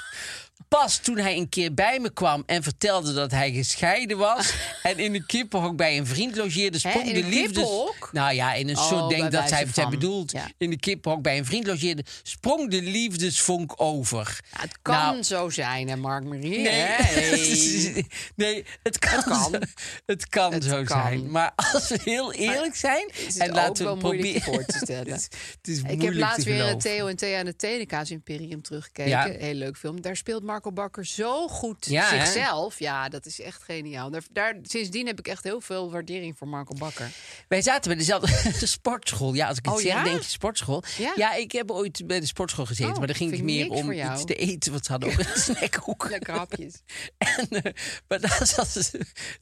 pas 0.78 0.98
toen 0.98 1.16
hij 1.18 1.36
een 1.36 1.48
keer 1.48 1.74
bij 1.74 1.98
me 2.00 2.12
kwam 2.12 2.42
en 2.46 2.62
vertelde 2.62 3.12
dat 3.12 3.30
hij 3.30 3.52
gescheiden 3.52 4.18
was. 4.18 4.54
en 4.82 4.98
in 4.98 5.14
een 5.14 5.26
kippenhok 5.26 5.76
bij 5.76 5.98
een 5.98 6.06
vriend 6.06 6.36
logeerde, 6.36 6.78
sprong 6.78 7.06
in 7.08 7.14
de 7.14 7.20
een 7.22 7.28
liefdes. 7.28 7.46
kippenhok? 7.46 8.08
Nou 8.12 8.34
ja, 8.34 8.52
in 8.54 8.68
een 8.68 8.76
Oh, 8.76 8.86
soort, 8.88 9.08
denk 9.08 9.20
bij 9.20 9.30
dat 9.30 9.40
wijze 9.40 9.54
zij, 9.54 9.64
zij 9.74 9.82
van. 9.82 9.90
bedoelt, 9.92 10.30
Ja. 10.32 10.48
in 10.58 10.70
de 10.70 10.78
kippenhok 10.78 11.22
bij 11.22 11.38
een 11.38 11.44
vriend 11.44 11.66
logeerde, 11.66 12.04
sprong 12.22 12.70
de 12.70 12.82
liefdesvonk 12.82 13.72
over. 13.76 14.38
Ja, 14.52 14.60
het 14.60 14.78
kan 14.82 14.94
Nou, 14.94 15.22
zo 15.22 15.50
zijn, 15.50 15.88
hè, 15.88 15.96
Mark 15.96 16.24
Marie? 16.24 16.58
Nee, 16.60 16.70
Hey. 17.00 18.06
nee 18.36 18.64
het 18.82 18.98
kan, 18.98 19.10
Het 19.14 19.24
kan. 19.24 19.50
zo- 19.52 19.58
Het 20.06 20.28
kan 20.28 20.52
Het 20.52 20.64
zo 20.64 20.82
kan. 20.84 20.86
zijn. 21.02 21.30
Maar 21.30 21.52
als 21.72 21.88
we 21.88 21.98
heel 22.04 22.32
eerlijk 22.32 22.76
zijn... 22.76 23.10
is 23.26 23.36
en 23.36 23.48
ook 23.48 23.54
laten 23.56 23.84
wel 23.84 23.94
we 23.96 24.00
moeilijk 24.02 24.28
proberen- 24.42 24.54
voor 24.54 24.64
te 24.64 24.78
stellen. 24.84 25.12
het 25.12 25.28
is, 25.32 25.38
het 25.56 25.68
is 25.68 25.78
Ik 25.78 25.84
heb 25.86 25.96
moeilijk 25.98 26.20
laatst 26.20 26.38
te 26.38 26.44
weer 26.44 26.56
geloven. 26.58 26.78
Theo 26.78 27.06
en 27.06 27.16
Thea 27.16 27.38
aan 27.40 27.46
het 27.46 27.58
Tenenkaas 27.58 28.10
Imperium 28.10 28.62
teruggekeken. 28.62 29.10
Ja. 29.10 29.28
Heel 29.38 29.54
leuk 29.54 29.76
film. 29.76 30.00
Daar 30.00 30.16
speelt 30.16 30.42
Marco 30.60 30.82
Bakker 30.82 31.06
zo 31.06 31.48
goed 31.48 31.86
Ja, 31.86 32.08
hè? 32.10 32.24
zichzelf. 32.24 32.78
Ja, 32.78 33.08
dat 33.08 33.26
is 33.26 33.40
echt 33.40 33.62
geniaal. 33.62 34.10
Daar, 34.10 34.22
daar, 34.32 34.58
sindsdien 34.62 35.06
heb 35.06 35.18
ik 35.18 35.26
echt 35.28 35.44
heel 35.44 35.60
veel 35.60 35.90
waardering 35.90 36.38
voor 36.38 36.48
Marco 36.48 36.74
Bakker. 36.74 37.10
Wij 37.48 37.62
zaten 37.62 37.90
bij 37.90 37.98
dezelfde 37.98 38.66
sportschool. 38.66 39.34
Ja, 39.34 39.48
als 39.48 39.58
ik 39.58 39.64
het 39.64 39.74
Oh, 39.74 39.80
zeg, 39.80 39.92
ja? 39.92 40.04
denk 40.04 40.22
je 40.22 40.28
sportschool. 40.28 40.82
Ja. 40.98 41.12
Ja. 41.16 41.34
ik 41.34 41.52
heb 41.52 41.70
ooit 41.70 42.06
bij 42.06 42.20
de 42.20 42.26
sportschool 42.26 42.66
gezeten. 42.66 42.92
Oh, 42.92 42.98
maar 42.98 43.06
daar 43.06 43.16
ging 43.16 43.30
het 43.30 43.42
meer 43.42 43.68
om 43.70 43.92
iets 43.92 44.24
te 44.24 44.34
eten. 44.34 44.72
Want 44.72 44.84
ze 44.84 44.90
hadden 44.90 45.10
ook 45.12 45.18
een 45.34 45.40
snackhoek. 45.40 46.08
Lekker 46.10 46.34
hapjes. 46.34 46.74
En, 47.18 47.48
eh, 47.62 47.72
maar 48.08 48.20
daar 48.20 48.46
zat, 48.46 48.90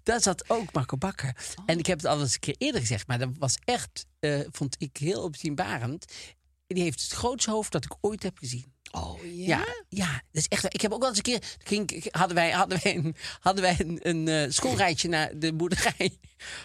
daar 0.03 0.21
zat 0.21 0.51
ook 0.51 0.73
Marco 0.73 0.97
Bakker. 0.97 1.37
Oh. 1.57 1.65
En 1.67 1.79
ik 1.79 1.87
heb 1.87 1.99
het 1.99 2.07
al 2.07 2.21
eens 2.21 2.35
een 2.35 2.41
keer 2.41 2.55
eerder 2.59 2.81
gezegd. 2.81 3.07
Maar 3.07 3.19
dat 3.19 3.29
was 3.39 3.57
echt, 3.65 4.07
eh, 4.21 4.41
vond 4.51 4.77
ik 4.79 4.97
heel 4.97 5.23
opzienbarend. 5.23 6.05
Die 6.67 6.83
heeft 6.83 7.01
het 7.03 7.13
grootste 7.13 7.51
hoofd 7.51 7.73
dat 7.73 7.85
ik 7.85 7.95
ooit 8.01 8.23
heb 8.23 8.39
gezien. 8.39 8.73
Oh 8.91 9.19
ja? 9.25 9.47
Ja, 9.57 9.65
ja, 9.89 10.11
dat 10.33 10.43
is 10.43 10.49
echt. 10.49 10.65
Ik 10.75 10.81
heb 10.81 10.93
ook 10.93 11.01
wel 11.01 11.09
eens 11.09 11.17
een 11.17 11.23
keer. 11.23 11.43
Ging, 11.65 12.07
hadden 12.11 12.35
wij, 12.37 12.51
hadden 12.51 12.81
wij 12.83 12.97
een, 12.97 13.17
hadden 13.41 13.63
wij 13.63 13.77
een, 13.79 13.99
een 14.03 14.29
eh, 14.29 15.03
naar 15.11 15.31
de 15.39 15.53
boerderij 15.55 16.19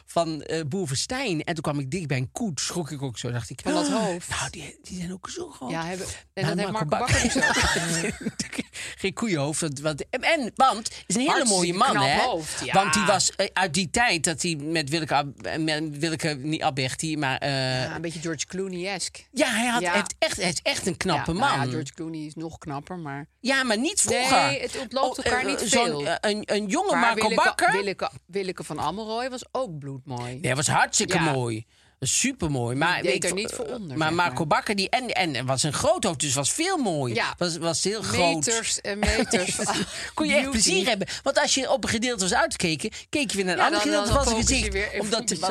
van 0.05 0.41
eh 0.41 0.61
Boer 0.67 0.87
Verstijn. 0.87 1.43
En 1.43 1.53
toen 1.53 1.63
kwam 1.63 1.79
ik 1.79 1.91
dicht 1.91 2.07
bij 2.07 2.17
een 2.17 2.31
koet. 2.31 2.59
Schrok 2.59 2.91
ik 2.91 3.01
ook 3.01 3.17
zo. 3.17 3.31
Dacht 3.31 3.49
ik. 3.49 3.59
Van 3.63 3.73
dat 3.73 3.87
"Oh, 3.87 4.03
hoofd." 4.05 4.29
Nou, 4.29 4.49
die, 4.49 4.79
die 4.83 4.97
zijn 4.97 5.13
ook 5.13 5.29
zo 5.29 5.49
groot. 5.49 5.69
Ja, 5.71 5.85
hebben, 5.85 6.07
en 6.33 6.45
Maar 6.45 6.55
dat 6.55 6.57
heeft 6.59 6.71
Marco 6.71 6.87
Bakker 6.87 7.33
ook. 7.47 8.61
Geen 8.97 9.13
koeienhoofd. 9.13 9.61
Want, 9.61 9.79
want- 9.79 10.05
en, 10.09 10.51
want 10.55 10.89
is 11.07 11.15
een 11.15 11.21
hele 11.21 11.33
Hartstikke 11.33 11.73
mooie 11.77 11.93
man, 11.93 12.03
hè? 12.03 12.21
hoofd, 12.21 12.65
ja. 12.65 12.73
Want 12.73 12.93
die 12.93 13.03
was 13.03 13.35
eh, 13.35 13.47
uit 13.53 13.73
die 13.73 13.89
tijd 13.89 14.23
dat 14.23 14.41
hij 14.41 14.55
met 14.55 14.89
Willeke, 14.89 15.33
eh, 15.41 15.57
met 15.59 15.97
Willeke 15.97 16.27
niet 16.41 16.63
Alberti, 16.63 17.17
maar 17.17 17.37
eh, 17.37 17.49
Ja, 17.49 17.81
ja, 17.83 17.95
een 17.95 18.01
beetje 18.01 18.19
George 18.19 18.45
Clooney-esque. 18.45 19.23
hij, 19.33 19.67
had, 19.67 19.81
Ja. 19.81 19.93
heeft 19.93 20.15
echt, 20.19 20.37
hij 20.37 20.49
is 20.49 20.59
echt 20.63 20.87
een 20.87 20.97
knappe 20.97 21.33
ja, 21.33 21.39
man. 21.39 21.49
nou 21.49 21.65
ja, 21.65 21.71
George 21.71 21.93
Clooney 21.93 22.12
is 22.13 22.35
nog 22.35 22.57
knapper, 22.57 22.97
maar... 22.99 23.27
Ja, 23.39 23.63
maar 23.63 23.77
niet 23.77 24.01
vroeger. 24.01 24.41
Nee, 24.41 24.61
het 24.61 24.79
ontloopt 24.81 25.17
Oh, 25.17 25.25
elkaar 25.25 25.39
eh, 25.41 25.45
niet 25.45 25.59
zo'n, 25.59 25.85
veel. 25.85 26.05
eh, 26.07 26.15
een, 26.31 26.43
een 26.45 26.65
jonge 26.65 26.91
Maar 26.91 26.99
Marco 26.99 27.15
Willeke, 27.27 27.43
Bakker. 27.45 27.71
Willeke, 27.71 28.09
Willeke 28.25 28.63
van 28.63 28.79
Amelrooy 28.79 29.29
was 29.29 29.45
ook 29.51 29.77
bloedmooi. 29.79 30.31
Nee, 30.31 30.41
dat 30.41 30.55
was 30.55 30.67
hartstikke 30.67 31.13
Ja. 31.13 31.31
mooi. 31.31 31.65
Super 32.07 32.51
mooi. 32.51 32.75
Maar, 32.75 33.01
deed 33.01 33.13
ik 33.13 33.23
er 33.23 33.33
niet 33.33 33.51
voor 33.51 33.65
onder, 33.65 33.97
Maar 33.97 34.13
Marco 34.13 34.33
maar. 34.37 34.47
Bakker, 34.47 34.75
die 34.75 34.89
en, 34.89 35.07
en 35.07 35.35
en 35.35 35.45
was 35.45 35.63
een 35.63 35.73
groot 35.73 36.03
hoofd, 36.03 36.19
dus 36.19 36.33
was 36.33 36.51
veel 36.53 36.77
mooi. 36.77 37.13
Ja. 37.13 37.35
Was, 37.37 37.57
was 37.57 37.83
heel 37.83 38.01
groot. 38.01 38.35
Meters 38.45 38.81
en 38.81 38.99
meters. 38.99 39.55
Kon 40.13 40.27
je 40.27 40.35
echt 40.35 40.49
plezier 40.49 40.87
hebben. 40.87 41.07
Want 41.23 41.39
als 41.39 41.53
je 41.53 41.71
op 41.71 41.83
een 41.83 41.89
gedeelte 41.89 42.23
was 42.23 42.33
uitgekeken, 42.33 42.89
keek 43.09 43.31
je 43.31 43.35
weer 43.37 43.45
naar 43.45 43.53
een 43.53 43.59
Ja, 43.59 43.65
ander 43.65 43.81
gedeelte 43.81 44.11
van 44.11 44.23
focus 44.25 44.47
je 44.49 44.55
gezicht. 44.55 44.73
weer 44.73 44.99
Omdat 45.01 45.29
het 45.29 45.41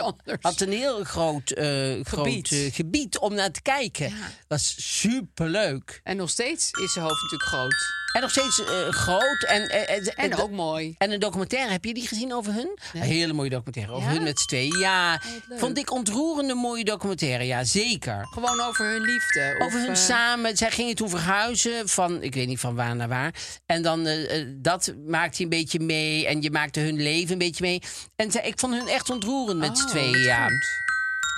had 0.40 0.60
een 0.60 0.72
heel 0.72 1.04
groot, 1.04 1.50
eh, 1.50 1.66
groot 2.02 2.08
Gebied. 2.08 2.52
eh, 2.52 2.58
gebied 2.72 3.18
om 3.18 3.34
naar 3.34 3.50
te 3.50 3.62
kijken. 3.62 4.08
Ja. 4.08 4.14
was 4.48 4.74
superleuk. 4.78 6.00
En 6.04 6.16
nog 6.16 6.30
steeds 6.30 6.70
is 6.70 6.92
zijn 6.92 7.04
hoofd 7.04 7.22
natuurlijk 7.22 7.50
groot. 7.50 8.01
En 8.12 8.20
nog 8.20 8.30
steeds 8.30 8.64
eh, 8.64 8.88
groot. 8.88 9.42
En, 9.48 9.68
eh, 9.68 9.96
eh, 9.96 10.06
En 10.16 10.30
eh, 10.32 10.40
ook 10.40 10.50
mooi. 10.50 10.94
En 10.98 11.10
een 11.12 11.20
documentaire, 11.20 11.70
heb 11.72 11.84
je 11.84 11.94
die 11.94 12.06
gezien 12.06 12.32
over 12.34 12.52
hun? 12.52 12.78
Een 12.92 13.00
hele 13.00 13.32
mooie 13.32 13.50
documentaire 13.50 13.92
over 13.92 14.08
Ja? 14.08 14.14
hun 14.14 14.22
met 14.22 14.40
z'n 14.40 14.46
tweeën. 14.46 14.78
Ja, 14.78 15.20
leuk. 15.48 15.58
vond 15.58 15.78
ik 15.78 15.90
ontroerende 15.92 16.54
mooie 16.54 16.84
documentaire. 16.84 17.44
Ja, 17.44 17.64
zeker. 17.64 18.26
Gewoon 18.30 18.60
over 18.60 18.86
hun 18.90 19.00
liefde. 19.02 19.54
Over 19.58 19.78
of, 19.80 19.86
hun 19.86 19.96
samen. 19.96 20.56
Zij 20.56 20.70
gingen 20.70 20.94
toen 20.94 21.08
verhuizen 21.08 21.88
van, 21.88 22.22
ik 22.22 22.34
weet 22.34 22.46
niet 22.46 22.60
van 22.60 22.74
waar 22.74 22.96
naar 22.96 23.08
waar. 23.08 23.34
En 23.66 23.82
dan, 23.82 24.08
dat 24.56 24.94
maakte 25.06 25.36
je 25.38 25.44
een 25.44 25.50
beetje 25.50 25.80
mee. 25.80 26.26
En 26.26 26.42
je 26.42 26.50
maakte 26.50 26.80
hun 26.80 27.02
leven 27.02 27.32
een 27.32 27.38
beetje 27.38 27.64
mee. 27.64 27.82
En 28.16 28.30
zij, 28.30 28.42
ik 28.46 28.58
vond 28.58 28.74
hun 28.74 28.88
echt 28.88 29.10
ontroerend 29.10 29.58
met 29.58 29.78
z'n 29.78 29.84
Oh, 29.84 29.90
tweeën. 29.90 30.12
wat 30.12 30.22
Ja. 30.24 30.44
goed. 30.48 30.80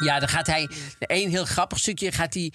ja, 0.04 0.18
dan 0.18 0.28
gaat 0.28 0.46
hij, 0.46 0.68
een 0.98 1.30
heel 1.30 1.44
grappig 1.44 1.78
stukje, 1.78 2.12
gaat 2.12 2.34
hij 2.34 2.52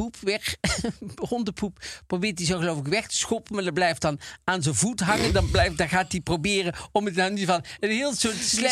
poep 0.00 0.16
weg, 0.20 0.54
hondenpoep, 1.28 1.78
probeert 2.06 2.38
hij 2.38 2.46
zo 2.46 2.58
geloof 2.58 2.78
ik 2.78 2.86
weg 2.86 3.06
te 3.06 3.16
schoppen, 3.16 3.54
maar 3.54 3.64
dat 3.64 3.74
blijft 3.74 4.00
dan 4.00 4.20
aan 4.44 4.62
zijn 4.62 4.74
voet 4.74 5.00
hangen. 5.00 5.32
Dan, 5.32 5.50
blijft, 5.50 5.78
dan 5.78 5.88
gaat 5.88 6.12
hij 6.12 6.20
proberen 6.20 6.74
om 6.92 7.04
het 7.04 7.14
nou 7.14 7.32
niet 7.32 7.46
van 7.46 7.64
een 7.80 7.90
heel 7.90 8.14
soort 8.14 8.36
slap, 8.36 8.70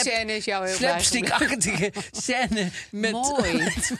slapstick-achtige 0.66 1.92
scène 2.10 2.70
met, 2.90 3.12
Mooi. 3.12 3.52
met- 3.62 3.92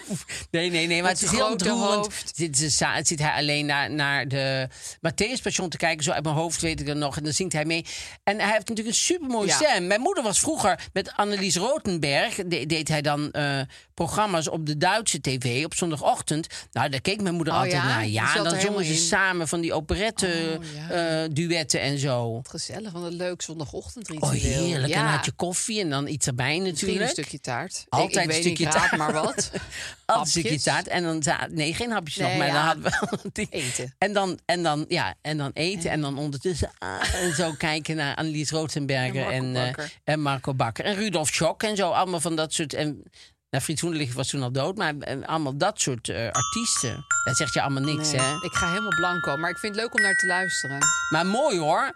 nee, 0.50 0.70
nee, 0.70 0.86
nee, 0.86 1.02
maar 1.02 1.10
Met 1.10 1.20
het 1.20 1.30
is 1.30 1.36
heel 1.36 1.46
grote 1.46 1.72
ontroerend. 1.72 2.12
Zit, 2.34 2.56
zit 3.02 3.18
hij 3.18 3.32
alleen 3.32 3.66
naar, 3.66 3.90
naar 3.90 4.28
de 4.28 4.68
Matthäus 4.96 5.42
Passion 5.42 5.68
te 5.68 5.76
kijken, 5.76 6.04
zo 6.04 6.10
uit 6.10 6.24
mijn 6.24 6.36
hoofd 6.36 6.60
weet 6.60 6.80
ik 6.80 6.86
dat 6.86 6.96
nog, 6.96 7.16
en 7.16 7.24
dan 7.24 7.32
zingt 7.32 7.52
hij 7.52 7.64
mee. 7.64 7.84
En 8.24 8.36
hij 8.38 8.46
heeft 8.52 8.58
natuurlijk 8.68 8.88
een 8.88 8.94
supermooie 9.02 9.48
Ja. 9.48 9.54
stem. 9.54 9.86
Mijn 9.86 10.00
moeder 10.00 10.22
was 10.22 10.40
vroeger 10.40 10.80
met 10.92 11.12
Annelies 11.16 11.56
Rotenberg, 11.56 12.34
de- 12.34 12.66
deed 12.66 12.88
hij 12.88 13.02
dan 13.02 13.30
eh, 13.30 13.60
programma's 13.94 14.48
op 14.48 14.66
de 14.66 14.76
Duitse 14.76 15.20
tv 15.20 15.64
op 15.64 15.74
zondagochtend. 15.74 16.46
Nou, 16.72 16.88
daar 16.88 17.00
keek 17.00 17.17
mijn 17.22 17.34
moeder 17.34 17.52
Oh 17.54 17.58
altijd 17.60 17.82
ja? 17.82 17.88
naar. 17.88 18.06
Ja, 18.06 18.36
en 18.36 18.44
dan 18.44 18.60
zongen 18.60 18.84
ze 18.84 18.92
in. 18.92 18.98
samen 18.98 19.48
van 19.48 19.60
die 19.60 19.72
operette 19.72 20.58
Oh, 20.58 20.64
ja. 20.88 21.22
eh, 21.22 21.28
duetten 21.32 21.80
en 21.80 21.98
zo. 21.98 22.40
Gezellig, 22.48 22.92
want 22.92 23.04
een 23.04 23.16
leuk 23.16 23.42
zondagochtendritueel. 23.42 24.32
Oh, 24.32 24.38
heerlijk. 24.40 24.88
Ja. 24.92 24.96
En 24.98 25.02
dan 25.04 25.12
had 25.12 25.24
je 25.24 25.32
koffie 25.32 25.80
en 25.80 25.90
dan 25.90 26.06
iets 26.08 26.26
erbij 26.26 26.46
Misschien 26.60 26.72
natuurlijk. 26.72 27.00
een 27.02 27.08
stukje 27.08 27.40
taart. 27.40 27.84
Altijd 27.88 28.16
ik, 28.16 28.22
ik 28.22 28.28
een 28.36 28.42
stukje 28.42 28.68
taart. 28.68 28.96
maar 28.96 29.12
wat. 29.12 29.50
Altijd 30.06 30.34
een 30.36 30.42
stukje 30.42 30.60
taart. 30.60 30.88
En 30.88 31.02
dan 31.02 31.22
nee, 31.50 31.74
geen 31.74 31.90
hapjes 31.90 32.16
nog, 32.16 32.36
maar 32.36 32.46
dan 32.52 32.56
hadden 32.62 32.82
we 32.84 33.18
die- 33.32 33.46
Eten. 33.50 33.94
En 33.98 34.12
dan, 34.12 34.38
en 34.44 34.62
dan, 34.62 34.84
ja, 34.88 35.14
en 35.22 35.36
dan 35.38 35.50
eten. 35.54 35.90
En 35.90 36.00
dan 36.00 36.18
ondertussen 36.18 36.70
ah, 36.78 37.14
en 37.14 37.34
zo 37.34 37.52
kijken 37.58 37.96
naar 37.96 38.14
Annelies 38.16 38.50
Rotenberger 38.50 39.26
En 39.30 39.52
Marco 39.52 39.58
eh, 39.60 39.66
Bakker. 39.66 39.92
en 40.04 40.20
Marco 40.20 40.54
Bakker. 40.54 40.84
En 40.84 40.94
Rudolf 40.94 41.28
Schock 41.28 41.62
en 41.62 41.76
zo. 41.76 41.90
Allemaal 41.90 42.20
van 42.20 42.36
dat 42.36 42.52
soort. 42.52 42.74
En, 42.74 43.02
nou, 43.50 43.62
Frits 43.64 43.80
Hoenderlich 43.80 44.14
was 44.14 44.28
toen 44.28 44.42
al 44.42 44.52
dood, 44.52 44.76
maar 44.76 44.94
eh, 44.98 45.16
allemaal 45.28 45.56
dat 45.56 45.80
soort 45.80 46.08
eh, 46.08 46.30
artiesten. 46.30 47.04
Dat 47.24 47.36
zegt 47.36 47.54
je 47.54 47.60
allemaal 47.62 47.82
niks, 47.94 48.10
Nee, 48.12 48.20
hè? 48.20 48.34
Ik 48.44 48.52
ga 48.52 48.68
helemaal 48.68 48.94
blanco, 48.96 49.36
maar 49.36 49.50
ik 49.50 49.58
vind 49.58 49.74
het 49.74 49.82
leuk 49.84 49.94
om 49.94 50.00
naar 50.02 50.14
te 50.16 50.26
luisteren. 50.26 50.78
Maar 51.10 51.26
mooi 51.26 51.58
hoor. 51.58 51.92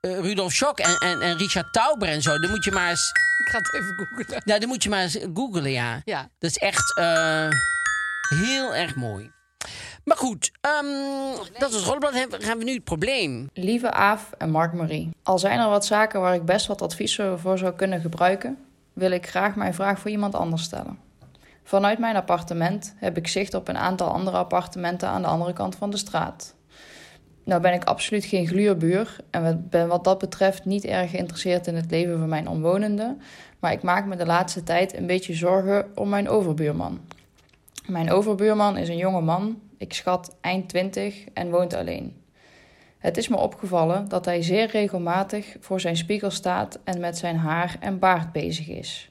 Eh, 0.00 0.18
Rudolf 0.20 0.52
Schock 0.52 0.78
en, 0.78 0.96
en, 0.98 1.20
en 1.20 1.36
Richard 1.36 1.72
Tauber 1.72 2.08
en 2.08 2.22
zo. 2.22 2.38
Dan 2.38 2.50
moet 2.50 2.64
je 2.64 2.70
maar 2.72 2.90
eens, 2.90 3.10
Ik 3.38 3.48
ga 3.48 3.58
het 3.58 3.74
even 3.74 3.94
googlen. 4.16 4.42
nou, 4.44 4.60
dan 4.60 4.68
moet 4.68 4.82
je 4.82 4.88
maar 4.88 5.02
eens 5.02 5.18
googlen, 5.34 5.70
ja. 5.70 6.00
Ja. 6.04 6.28
Dat 6.38 6.50
is 6.50 6.56
echt 6.58 6.96
eh, 6.96 7.48
heel 8.28 8.74
erg 8.74 8.94
mooi. 8.94 9.30
Maar 10.04 10.16
goed, 10.16 10.50
ehm, 10.60 10.84
dat 11.58 11.68
is 11.70 11.74
het 11.74 11.84
rollenblad. 11.84 12.12
Hebben- 12.14 12.42
Gaan 12.42 12.58
we 12.58 12.64
nu 12.64 12.74
het 12.74 12.84
probleem. 12.84 13.50
Lieve 13.54 13.90
Aaf 13.90 14.30
en 14.38 14.50
Mark-Marie, 14.50 15.10
al 15.22 15.38
zijn 15.38 15.58
er 15.60 15.68
wat 15.68 15.86
zaken 15.86 16.20
waar 16.20 16.34
ik 16.34 16.44
best 16.44 16.66
wat 16.66 16.82
advies 16.82 17.18
voor 17.36 17.58
zou 17.58 17.72
kunnen 17.74 18.00
gebruiken, 18.00 18.58
wil 18.92 19.10
ik 19.10 19.28
graag 19.28 19.56
mijn 19.56 19.74
vraag 19.74 19.98
voor 19.98 20.10
iemand 20.10 20.34
anders 20.34 20.62
stellen. 20.62 20.98
Vanuit 21.62 21.98
mijn 21.98 22.16
appartement 22.16 22.94
heb 22.96 23.16
ik 23.16 23.28
zicht 23.28 23.54
op 23.54 23.68
een 23.68 23.78
aantal 23.78 24.08
andere 24.08 24.36
appartementen 24.36 25.08
aan 25.08 25.22
de 25.22 25.28
andere 25.28 25.52
kant 25.52 25.76
van 25.76 25.90
de 25.90 25.96
straat. 25.96 26.54
Nou 27.44 27.60
ben 27.62 27.72
ik 27.72 27.84
absoluut 27.84 28.24
geen 28.24 28.46
gluurbuur 28.46 29.16
en 29.30 29.66
ben 29.70 29.88
wat 29.88 30.04
dat 30.04 30.18
betreft 30.18 30.64
niet 30.64 30.84
erg 30.84 31.10
geïnteresseerd 31.10 31.66
in 31.66 31.74
het 31.74 31.90
leven 31.90 32.18
van 32.18 32.28
mijn 32.28 32.48
omwonenden, 32.48 33.20
maar 33.58 33.72
ik 33.72 33.82
maak 33.82 34.06
me 34.06 34.16
de 34.16 34.26
laatste 34.26 34.62
tijd 34.62 34.96
een 34.96 35.06
beetje 35.06 35.34
zorgen 35.34 35.86
om 35.94 36.08
mijn 36.08 36.28
overbuurman. 36.28 37.00
Mijn 37.86 38.10
overbuurman 38.10 38.76
is 38.76 38.88
een 38.88 38.96
jonge 38.96 39.20
man, 39.20 39.60
ik 39.78 39.92
schat 39.92 40.36
eind 40.40 40.68
20 40.68 41.24
en 41.34 41.50
woont 41.50 41.74
alleen. 41.74 42.19
Het 43.00 43.16
is 43.16 43.28
me 43.28 43.36
opgevallen 43.36 44.08
dat 44.08 44.24
hij 44.24 44.42
zeer 44.42 44.66
regelmatig 44.66 45.56
voor 45.60 45.80
zijn 45.80 45.96
spiegel 45.96 46.30
staat 46.30 46.78
en 46.84 47.00
met 47.00 47.18
zijn 47.18 47.36
haar 47.36 47.76
en 47.80 47.98
baard 47.98 48.32
bezig 48.32 48.68
is. 48.68 49.10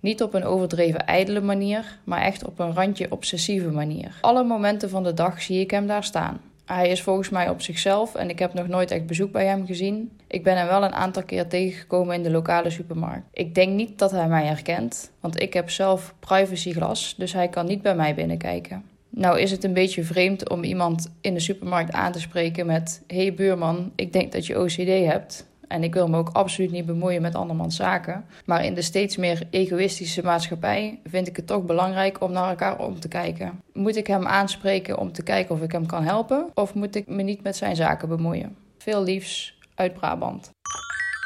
Niet 0.00 0.22
op 0.22 0.34
een 0.34 0.44
overdreven 0.44 1.06
ijdele 1.06 1.40
manier, 1.40 1.98
maar 2.04 2.22
echt 2.22 2.44
op 2.44 2.58
een 2.58 2.74
randje 2.74 3.10
obsessieve 3.10 3.70
manier. 3.70 4.18
Alle 4.20 4.44
momenten 4.44 4.90
van 4.90 5.02
de 5.02 5.14
dag 5.14 5.42
zie 5.42 5.60
ik 5.60 5.70
hem 5.70 5.86
daar 5.86 6.04
staan. 6.04 6.40
Hij 6.64 6.88
is 6.88 7.02
volgens 7.02 7.28
mij 7.28 7.48
op 7.48 7.62
zichzelf 7.62 8.14
en 8.14 8.28
ik 8.28 8.38
heb 8.38 8.54
nog 8.54 8.68
nooit 8.68 8.90
echt 8.90 9.06
bezoek 9.06 9.32
bij 9.32 9.46
hem 9.46 9.66
gezien. 9.66 10.18
Ik 10.26 10.42
ben 10.42 10.56
hem 10.56 10.66
wel 10.66 10.84
een 10.84 10.94
aantal 10.94 11.22
keer 11.22 11.46
tegengekomen 11.46 12.14
in 12.14 12.22
de 12.22 12.30
lokale 12.30 12.70
supermarkt. 12.70 13.26
Ik 13.32 13.54
denk 13.54 13.72
niet 13.72 13.98
dat 13.98 14.10
hij 14.10 14.28
mij 14.28 14.44
herkent, 14.44 15.10
want 15.20 15.40
ik 15.40 15.52
heb 15.52 15.70
zelf 15.70 16.14
privacyglas, 16.20 17.14
dus 17.18 17.32
hij 17.32 17.48
kan 17.48 17.66
niet 17.66 17.82
bij 17.82 17.94
mij 17.94 18.14
binnenkijken. 18.14 18.93
Nou 19.16 19.38
is 19.40 19.50
het 19.50 19.64
een 19.64 19.72
beetje 19.72 20.04
vreemd 20.04 20.48
om 20.48 20.64
iemand 20.64 21.10
in 21.20 21.34
de 21.34 21.40
supermarkt 21.40 21.92
aan 21.92 22.12
te 22.12 22.20
spreken 22.20 22.66
met... 22.66 23.02
hey 23.06 23.34
buurman, 23.34 23.92
ik 23.94 24.12
denk 24.12 24.32
dat 24.32 24.46
je 24.46 24.58
OCD 24.60 25.06
hebt. 25.06 25.46
En 25.68 25.82
ik 25.82 25.94
wil 25.94 26.08
me 26.08 26.16
ook 26.18 26.28
absoluut 26.32 26.70
niet 26.70 26.86
bemoeien 26.86 27.22
met 27.22 27.34
andermans 27.34 27.76
zaken. 27.76 28.24
Maar 28.44 28.64
in 28.64 28.74
de 28.74 28.82
steeds 28.82 29.16
meer 29.16 29.42
egoïstische 29.50 30.22
maatschappij 30.22 31.00
vind 31.04 31.28
ik 31.28 31.36
het 31.36 31.46
toch 31.46 31.64
belangrijk 31.64 32.20
om 32.20 32.32
naar 32.32 32.48
elkaar 32.48 32.78
om 32.78 33.00
te 33.00 33.08
kijken. 33.08 33.60
Moet 33.72 33.96
ik 33.96 34.06
hem 34.06 34.26
aanspreken 34.26 34.98
om 34.98 35.12
te 35.12 35.22
kijken 35.22 35.54
of 35.54 35.62
ik 35.62 35.72
hem 35.72 35.86
kan 35.86 36.02
helpen? 36.04 36.50
Of 36.54 36.74
moet 36.74 36.94
ik 36.94 37.06
me 37.06 37.22
niet 37.22 37.42
met 37.42 37.56
zijn 37.56 37.76
zaken 37.76 38.08
bemoeien? 38.08 38.56
Veel 38.78 39.02
liefs 39.02 39.58
uit 39.74 39.94
Brabant. 39.94 40.50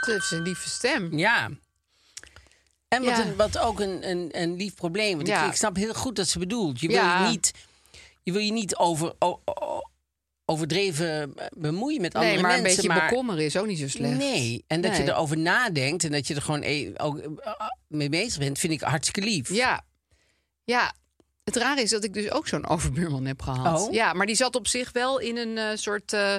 Dat 0.07 0.16
is 0.16 0.30
een 0.30 0.43
lieve 0.43 0.68
stem. 0.68 1.16
Ja. 1.18 1.49
En 2.89 3.05
wat, 3.05 3.16
Ja. 3.16 3.26
een, 3.26 3.36
wat 3.36 3.59
ook 3.59 3.80
een, 3.80 4.11
een, 4.11 4.28
een 4.32 4.57
lief 4.57 4.74
probleem. 4.74 5.16
Want 5.16 5.28
Ja. 5.28 5.43
ik, 5.45 5.51
ik 5.51 5.57
snap 5.57 5.76
heel 5.76 5.95
goed 5.95 6.16
dat 6.16 6.28
ze 6.28 6.39
bedoelt. 6.39 6.80
Je 6.80 6.86
wil 6.86 6.97
Ja. 6.97 7.28
niet, 7.30 7.53
je, 8.29 8.35
wil 8.35 8.43
je 8.47 8.53
niet 8.53 8.76
over, 8.76 9.12
o- 9.18 9.41
o- 9.45 9.81
overdreven 10.45 11.35
bemoeien 11.57 12.01
met 12.01 12.14
andere 12.14 12.33
Nee, 12.33 12.43
maar 12.43 12.57
een 12.57 12.62
mensen. 12.62 12.83
beetje 12.83 12.99
maar 12.99 13.09
bekommeren 13.09 13.45
is 13.45 13.57
ook 13.57 13.66
niet 13.66 13.79
zo 13.79 13.89
slecht. 13.89 14.16
Nee, 14.18 14.64
en 14.66 14.81
dat 14.81 14.97
je 14.97 15.03
erover 15.03 15.39
nadenkt 15.39 16.05
en 16.05 16.11
dat 16.12 16.26
je 16.26 16.35
er 16.35 16.43
gewoon 16.43 16.62
e- 16.62 16.93
ook 16.97 17.18
eh, 17.18 17.53
mee 17.89 18.09
bezig 18.09 18.39
bent, 18.39 18.59
vind 18.59 18.72
ik 18.72 18.81
hartstikke 18.81 19.29
lief. 19.29 19.53
Ja. 19.53 19.85
Ja. 20.64 20.93
Het 21.45 21.57
rare 21.57 21.81
is 21.83 21.91
dat 21.91 22.05
ik 22.05 22.14
dus 22.14 22.31
ook 22.31 22.49
zo'n 22.49 22.66
overbuurman 22.66 23.24
heb 23.24 23.43
gehad. 23.43 23.81
Oh. 23.87 23.93
Ja, 23.93 24.12
maar 24.12 24.26
die 24.26 24.37
zat 24.37 24.57
op 24.57 24.66
zich 24.66 24.93
wel 24.93 25.18
in 25.18 25.37
een 25.37 25.59
eh, 25.59 25.64
soort 25.74 26.12
eh, 26.12 26.37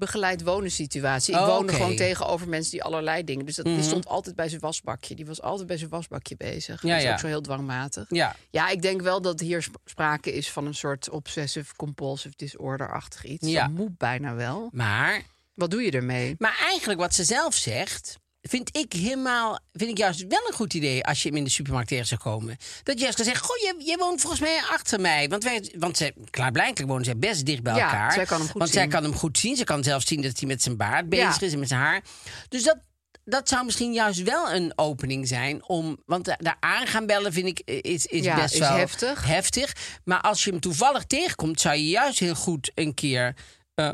begeleid 0.00 0.42
wonen 0.42 0.70
situatie. 0.70 1.34
Ik 1.34 1.40
Oh, 1.40 1.46
woonde. 1.46 1.72
Mhm. 1.72 1.80
gewoon 1.80 1.96
tegenover 1.96 2.48
mensen 2.48 2.70
die 2.70 2.82
allerlei 2.82 3.24
dingen. 3.24 3.46
Dus 3.46 3.56
dat, 3.56 3.64
die 3.64 3.82
stond 3.82 4.06
altijd 4.06 4.36
bij 4.36 4.48
zijn 4.48 4.60
wasbakje. 4.60 5.14
Die 5.14 5.26
was 5.26 5.42
altijd 5.42 5.66
bij 5.68 5.76
zijn 5.76 5.90
wasbakje 5.90 6.36
bezig. 6.36 6.82
Ja, 6.82 6.88
dat 6.88 6.98
is 6.98 7.04
ja. 7.04 7.12
ook 7.12 7.18
zo 7.18 7.26
heel 7.26 7.40
dwangmatig. 7.40 8.06
Ja. 8.08 8.36
Ja, 8.50 8.68
ik 8.68 8.82
denk 8.82 9.00
wel 9.02 9.22
dat 9.22 9.40
hier 9.40 9.62
sp- 9.62 9.76
sprake 9.84 10.32
is 10.32 10.50
van 10.50 10.66
een 10.66 10.74
soort 10.74 11.10
obsessive 11.10 11.74
compulsive 11.76 12.34
disorder-achtig 12.36 13.24
iets. 13.24 13.48
Ja. 13.48 13.66
Dat 13.66 13.76
moet 13.76 13.98
bijna 13.98 14.34
wel. 14.34 14.68
Maar, 14.72 15.22
Wat 15.54 15.70
doe 15.70 15.82
je 15.82 15.90
ermee? 15.90 16.34
maar 16.38 16.58
eigenlijk 16.68 17.00
wat 17.00 17.14
ze 17.14 17.24
zelf 17.24 17.54
zegt, 17.54 18.18
vind 18.42 18.76
ik 18.76 18.92
helemaal, 18.92 19.58
vind 19.72 19.90
ik 19.90 19.98
juist 19.98 20.26
wel 20.28 20.46
een 20.46 20.54
goed 20.54 20.74
idee 20.74 21.04
als 21.04 21.22
je 21.22 21.28
hem 21.28 21.36
in 21.38 21.44
de 21.44 21.50
supermarkt 21.50 21.88
tegen 21.88 22.06
zou 22.06 22.20
komen. 22.20 22.56
Dat 22.82 22.94
je 22.94 23.00
juist 23.02 23.16
kan 23.16 23.24
zeggen, 23.24 23.44
goh, 23.46 23.56
je, 23.56 23.74
je 23.90 23.96
woont 23.98 24.20
volgens 24.20 24.40
mij 24.40 24.60
achter 24.70 25.00
mij. 25.00 25.28
Want, 25.28 25.44
wij, 25.44 25.74
want 25.78 25.96
zij, 25.96 26.14
klaarblijkelijk 26.30 26.88
wonen 26.90 27.04
zij 27.04 27.16
best 27.18 27.46
dicht 27.46 27.62
bij 27.62 27.74
Ja, 27.74 27.84
elkaar. 27.84 28.12
zij 28.12 28.24
kan 28.24 28.38
hem 28.38 28.48
goed 28.48 28.58
want 28.58 28.70
zij 28.70 28.86
kan 28.88 29.02
hem 29.02 29.14
goed 29.14 29.38
zien. 29.38 29.56
Ze 29.56 29.64
kan 29.64 29.82
zelfs 29.82 30.06
zien 30.06 30.22
dat 30.22 30.38
hij 30.38 30.48
met 30.48 30.62
zijn 30.62 30.76
baard 30.76 31.08
bezig 31.08 31.40
Ja. 31.40 31.46
is 31.46 31.52
en 31.52 31.58
met 31.58 31.68
zijn 31.68 31.80
haar. 31.80 32.02
Dus 32.48 32.62
dat, 32.62 32.76
dat 33.24 33.48
zou 33.48 33.64
misschien 33.64 33.92
juist 33.92 34.22
wel 34.22 34.52
een 34.52 34.72
opening 34.76 35.28
zijn 35.28 35.64
om. 35.68 36.02
Want 36.06 36.24
da- 36.24 36.36
daar 36.40 36.56
aan 36.60 36.86
gaan 36.86 37.06
bellen 37.06 37.32
vind 37.32 37.46
ik 37.46 37.58
eh, 37.58 37.78
is, 37.92 38.06
is 38.06 38.24
Ja, 38.24 38.34
best 38.34 38.54
is 38.54 38.60
wel 38.60 38.72
heftig. 38.76 39.24
heftig. 39.26 39.72
Maar 40.04 40.20
als 40.20 40.44
je 40.44 40.50
hem 40.50 40.60
toevallig 40.60 41.04
tegenkomt, 41.04 41.60
zou 41.60 41.76
je 41.76 41.88
juist 41.88 42.18
heel 42.18 42.34
goed 42.34 42.70
een 42.74 42.94
keer. 42.94 43.34
eh, 43.74 43.90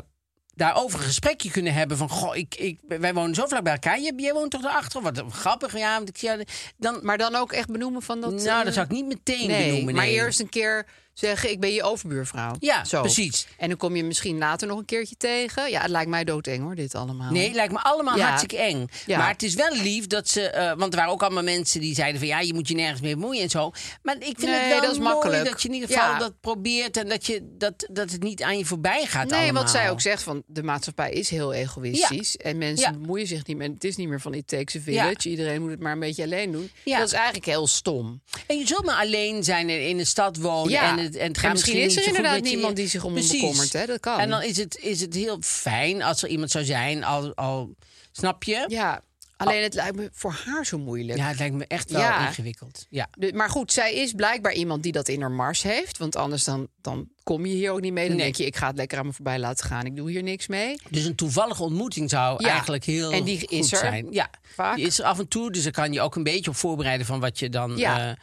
daarover 0.57 0.99
een 0.99 1.05
gesprekje 1.05 1.51
kunnen 1.51 1.73
hebben 1.73 1.97
van... 1.97 2.09
Goh, 2.09 2.35
ik, 2.35 2.55
ik, 2.55 2.79
wij 2.87 3.13
wonen 3.13 3.35
zo 3.35 3.45
vlak 3.45 3.63
bij 3.63 3.73
elkaar. 3.73 3.99
Jij, 3.99 4.13
jij 4.15 4.33
woont 4.33 4.51
toch 4.51 4.61
daarachter? 4.61 5.01
Wat 5.01 5.23
grappig, 5.29 5.77
ja. 5.77 5.95
Want 5.97 6.09
ik, 6.09 6.17
jou- 6.17 6.43
dan, 6.77 6.99
Maar 7.01 7.17
dan 7.17 7.35
ook 7.35 7.51
echt 7.51 7.71
benoemen 7.71 8.01
van 8.01 8.21
dat... 8.21 8.31
nou, 8.31 8.59
eh, 8.59 8.65
dat 8.65 8.73
zou 8.73 8.85
ik 8.85 8.91
niet 8.91 9.05
meteen 9.05 9.47
nee, 9.47 9.69
benoemen. 9.69 9.95
maar 9.95 10.05
nee. 10.05 10.13
eerst 10.13 10.39
een 10.39 10.49
keer 10.49 10.85
zeggen, 11.19 11.51
ik 11.51 11.59
ben 11.59 11.73
je 11.73 11.83
overbuurvrouw. 11.83 12.55
Ja, 12.59 12.83
Zo. 12.85 13.01
precies. 13.01 13.47
En 13.57 13.67
dan 13.67 13.77
kom 13.77 13.95
je 13.95 14.03
misschien 14.03 14.37
later 14.37 14.67
nog 14.67 14.77
een 14.79 14.85
keertje 14.85 15.15
tegen. 15.17 15.69
Ja, 15.69 15.81
het 15.81 15.89
lijkt 15.89 16.09
mij 16.09 16.23
doodeng 16.23 16.63
hoor, 16.63 16.75
dit 16.75 16.95
allemaal. 16.95 17.31
Nee, 17.31 17.51
lijkt 17.53 17.73
me 17.73 17.79
allemaal 17.81 18.17
Ja. 18.17 18.25
hartstikke 18.27 18.57
eng. 18.57 18.87
Ja. 19.05 19.17
Maar 19.17 19.29
het 19.29 19.43
is 19.43 19.53
wel 19.53 19.75
lief 19.75 20.07
dat 20.07 20.29
ze... 20.29 20.49
eh, 20.49 20.73
want 20.77 20.93
er 20.93 20.99
waren 20.99 21.13
ook 21.13 21.21
allemaal 21.23 21.43
mensen 21.43 21.79
die 21.81 21.95
zeiden 21.95 22.19
van... 22.19 22.27
ja, 22.27 22.39
je 22.39 22.53
moet 22.53 22.67
je 22.67 22.75
nergens 22.75 23.01
mee 23.01 23.13
bemoeien 23.15 23.41
en 23.43 23.49
zo. 23.49 23.71
Maar 24.03 24.15
ik 24.15 24.23
vind 24.23 24.41
Nee, 24.41 24.53
het 24.59 24.69
wel 24.69 24.81
dat 24.81 24.91
is 24.91 24.97
mooi 24.97 25.09
makkelijk. 25.13 25.45
dat 25.49 25.61
je 25.61 25.67
in 25.67 25.73
ieder 25.73 25.89
geval 25.89 26.09
Ja. 26.11 26.19
dat 26.19 26.39
probeert... 26.41 26.97
en 26.97 27.09
dat, 27.09 27.25
je, 27.25 27.53
dat, 27.57 27.87
dat 27.91 28.11
het 28.11 28.23
niet 28.23 28.43
aan 28.43 28.57
je 28.57 28.65
voorbij 28.65 29.05
gaat 29.05 29.29
Nee, 29.29 29.41
allemaal. 29.43 29.61
wat 29.61 29.71
zij 29.71 29.89
ook 29.91 30.01
zegt, 30.01 30.23
van 30.23 30.43
de 30.45 30.63
maatschappij 30.63 31.11
is 31.11 31.29
heel 31.29 31.53
egoïstisch. 31.53 32.37
En 32.37 32.57
mensen 32.57 32.91
bemoeien 33.01 33.27
zich 33.27 33.45
niet 33.45 33.57
meer. 33.57 33.69
Het 33.69 33.83
is 33.83 33.95
niet 33.95 34.07
meer 34.07 34.21
van 34.21 34.33
it 34.33 34.47
takes 34.47 34.75
a 34.75 34.79
village. 34.79 35.29
Iedereen 35.29 35.61
moet 35.61 35.71
het 35.71 35.79
maar 35.79 35.91
een 35.93 35.99
beetje 35.99 36.23
alleen 36.23 36.51
doen. 36.51 36.71
Dat 36.83 37.07
is 37.07 37.13
eigenlijk 37.13 37.45
heel 37.45 37.67
stom. 37.67 38.21
En 38.47 38.57
je 38.57 38.67
zult 38.67 38.85
maar 38.85 38.99
alleen 39.01 39.43
zijn 39.43 39.69
en 39.69 39.87
in 39.87 39.97
de 39.97 40.05
stad 40.05 40.37
wonen. 40.37 40.79
En, 40.79 41.06
het, 41.07 41.15
en, 41.15 41.27
het 41.27 41.37
gaat 41.37 41.45
En 41.45 41.51
misschien 41.51 41.81
is 41.81 41.95
er 41.97 42.07
inderdaad 42.07 42.41
niemand 42.41 42.75
die 42.75 42.87
zich 42.87 43.03
om 43.03 43.15
hem 43.15 43.27
bekommert, 43.27 43.73
hè? 43.73 43.85
Dat 43.85 43.99
kan. 43.99 44.19
En 44.19 44.29
dan 44.29 44.43
is 44.43 44.57
het, 44.57 44.77
is 44.77 45.01
het 45.01 45.13
heel 45.13 45.37
fijn 45.41 46.01
als 46.03 46.23
er 46.23 46.29
iemand 46.29 46.51
zou 46.51 46.65
zijn, 46.65 47.03
al, 47.03 47.35
al 47.35 47.75
snap 48.11 48.43
je? 48.43 48.65
Ja, 48.67 49.01
alleen 49.37 49.63
het 49.63 49.73
lijkt 49.73 49.95
me 49.95 50.09
voor 50.13 50.41
haar 50.45 50.65
zo 50.65 50.77
moeilijk. 50.77 51.17
Ja, 51.19 51.27
het 51.27 51.37
lijkt 51.39 51.55
me 51.55 51.65
echt 51.67 51.91
wel 51.91 52.01
Ja. 52.01 52.27
ingewikkeld. 52.27 52.85
Ja. 52.89 53.07
De- 53.17 53.33
maar 53.33 53.49
goed, 53.49 53.71
zij 53.71 53.93
is 53.93 54.11
blijkbaar 54.11 54.53
iemand 54.53 54.83
die 54.83 54.91
dat 54.91 55.07
in 55.07 55.21
haar 55.21 55.31
mars 55.31 55.61
heeft. 55.63 55.97
Want 55.97 56.15
anders 56.15 56.43
dan, 56.43 56.67
dan 56.81 57.07
kom 57.23 57.45
je 57.45 57.53
hier 57.53 57.71
ook 57.71 57.81
niet 57.81 57.93
mee. 57.93 58.07
Dan 58.07 58.15
Nee. 58.15 58.25
denk 58.25 58.35
je, 58.37 58.45
ik 58.45 58.55
ga 58.55 58.67
het 58.67 58.75
lekker 58.77 58.97
aan 58.97 59.05
me 59.05 59.13
voorbij 59.13 59.39
laten 59.39 59.65
gaan. 59.65 59.85
Ik 59.85 59.95
doe 59.95 60.09
hier 60.11 60.23
niks 60.23 60.47
mee. 60.47 60.75
Dus 60.89 61.05
een 61.05 61.15
toevallige 61.15 61.63
ontmoeting 61.63 62.09
zou 62.09 62.43
Ja. 62.43 62.49
eigenlijk 62.49 62.83
heel 62.83 63.11
En 63.11 63.23
die 63.23 63.39
goed 63.39 63.51
is 63.51 63.71
er 63.71 63.77
zijn. 63.77 64.07
Ja, 64.11 64.29
vaak. 64.55 64.75
die 64.75 64.85
is 64.85 64.99
er 64.99 65.05
af 65.05 65.19
en 65.19 65.27
toe. 65.27 65.51
Dus 65.51 65.63
dan 65.63 65.71
kan 65.71 65.93
je 65.93 66.01
ook 66.01 66.15
een 66.15 66.23
beetje 66.23 66.49
op 66.49 66.55
voorbereiden 66.55 67.05
van 67.05 67.19
wat 67.19 67.39
je 67.39 67.49
dan 67.49 67.77
Ja. 67.77 68.09
eh, 68.09 68.15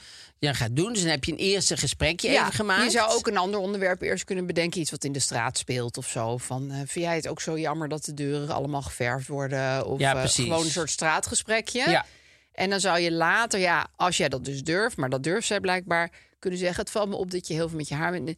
ja, 0.45 0.53
gaat 0.53 0.77
doen. 0.77 0.93
Dus 0.93 1.03
dan 1.03 1.11
heb 1.11 1.25
je 1.25 1.33
een 1.33 1.39
eerste 1.39 1.77
gesprekje 1.77 2.29
even 2.29 2.53
gemaakt. 2.53 2.85
je 2.85 2.91
zou 2.91 3.13
ook 3.13 3.27
een 3.27 3.37
ander 3.37 3.61
onderwerp 3.61 4.03
eerst 4.03 4.25
kunnen 4.25 4.47
bedenken. 4.47 4.81
Iets 4.81 4.91
wat 4.91 5.05
in 5.05 5.13
de 5.13 5.19
straat 5.19 5.59
speelt 5.59 5.97
of 5.99 6.09
zo. 6.09 6.37
Van, 6.37 6.71
eh, 6.71 6.77
vind 6.77 7.05
jij 7.05 7.17
het 7.17 7.29
ook 7.29 7.41
zo 7.41 7.59
jammer 7.59 7.89
dat 7.89 8.05
de 8.05 8.15
deuren 8.15 8.55
allemaal 8.55 8.83
geverfd 8.83 9.29
worden? 9.29 9.87
Of 9.87 9.99
Ja, 9.99 10.13
precies. 10.13 10.45
gewoon 10.45 10.65
een 10.65 10.71
soort 10.71 10.91
straatgesprekje. 10.91 11.91
Ja. 11.91 12.07
En 12.53 12.71
dan 12.71 12.81
zou 12.81 12.99
je 12.99 13.13
later, 13.13 13.61
ja, 13.61 13.87
als 13.97 14.17
jij 14.17 14.29
dat 14.29 14.45
dus 14.45 14.63
durft... 14.63 14.97
maar 14.97 15.11
dat 15.11 15.23
durft 15.23 15.47
zij 15.47 15.61
blijkbaar, 15.61 16.11
kunnen 16.39 16.59
zeggen... 16.59 16.81
het 16.81 16.91
valt 16.91 17.09
me 17.09 17.17
op 17.17 17.31
dat 17.31 17.47
je 17.47 17.55
heel 17.55 17.69
veel 17.69 17.79
met 17.79 17.89
je 17.89 17.95
haar... 17.95 18.11
bent. 18.11 18.37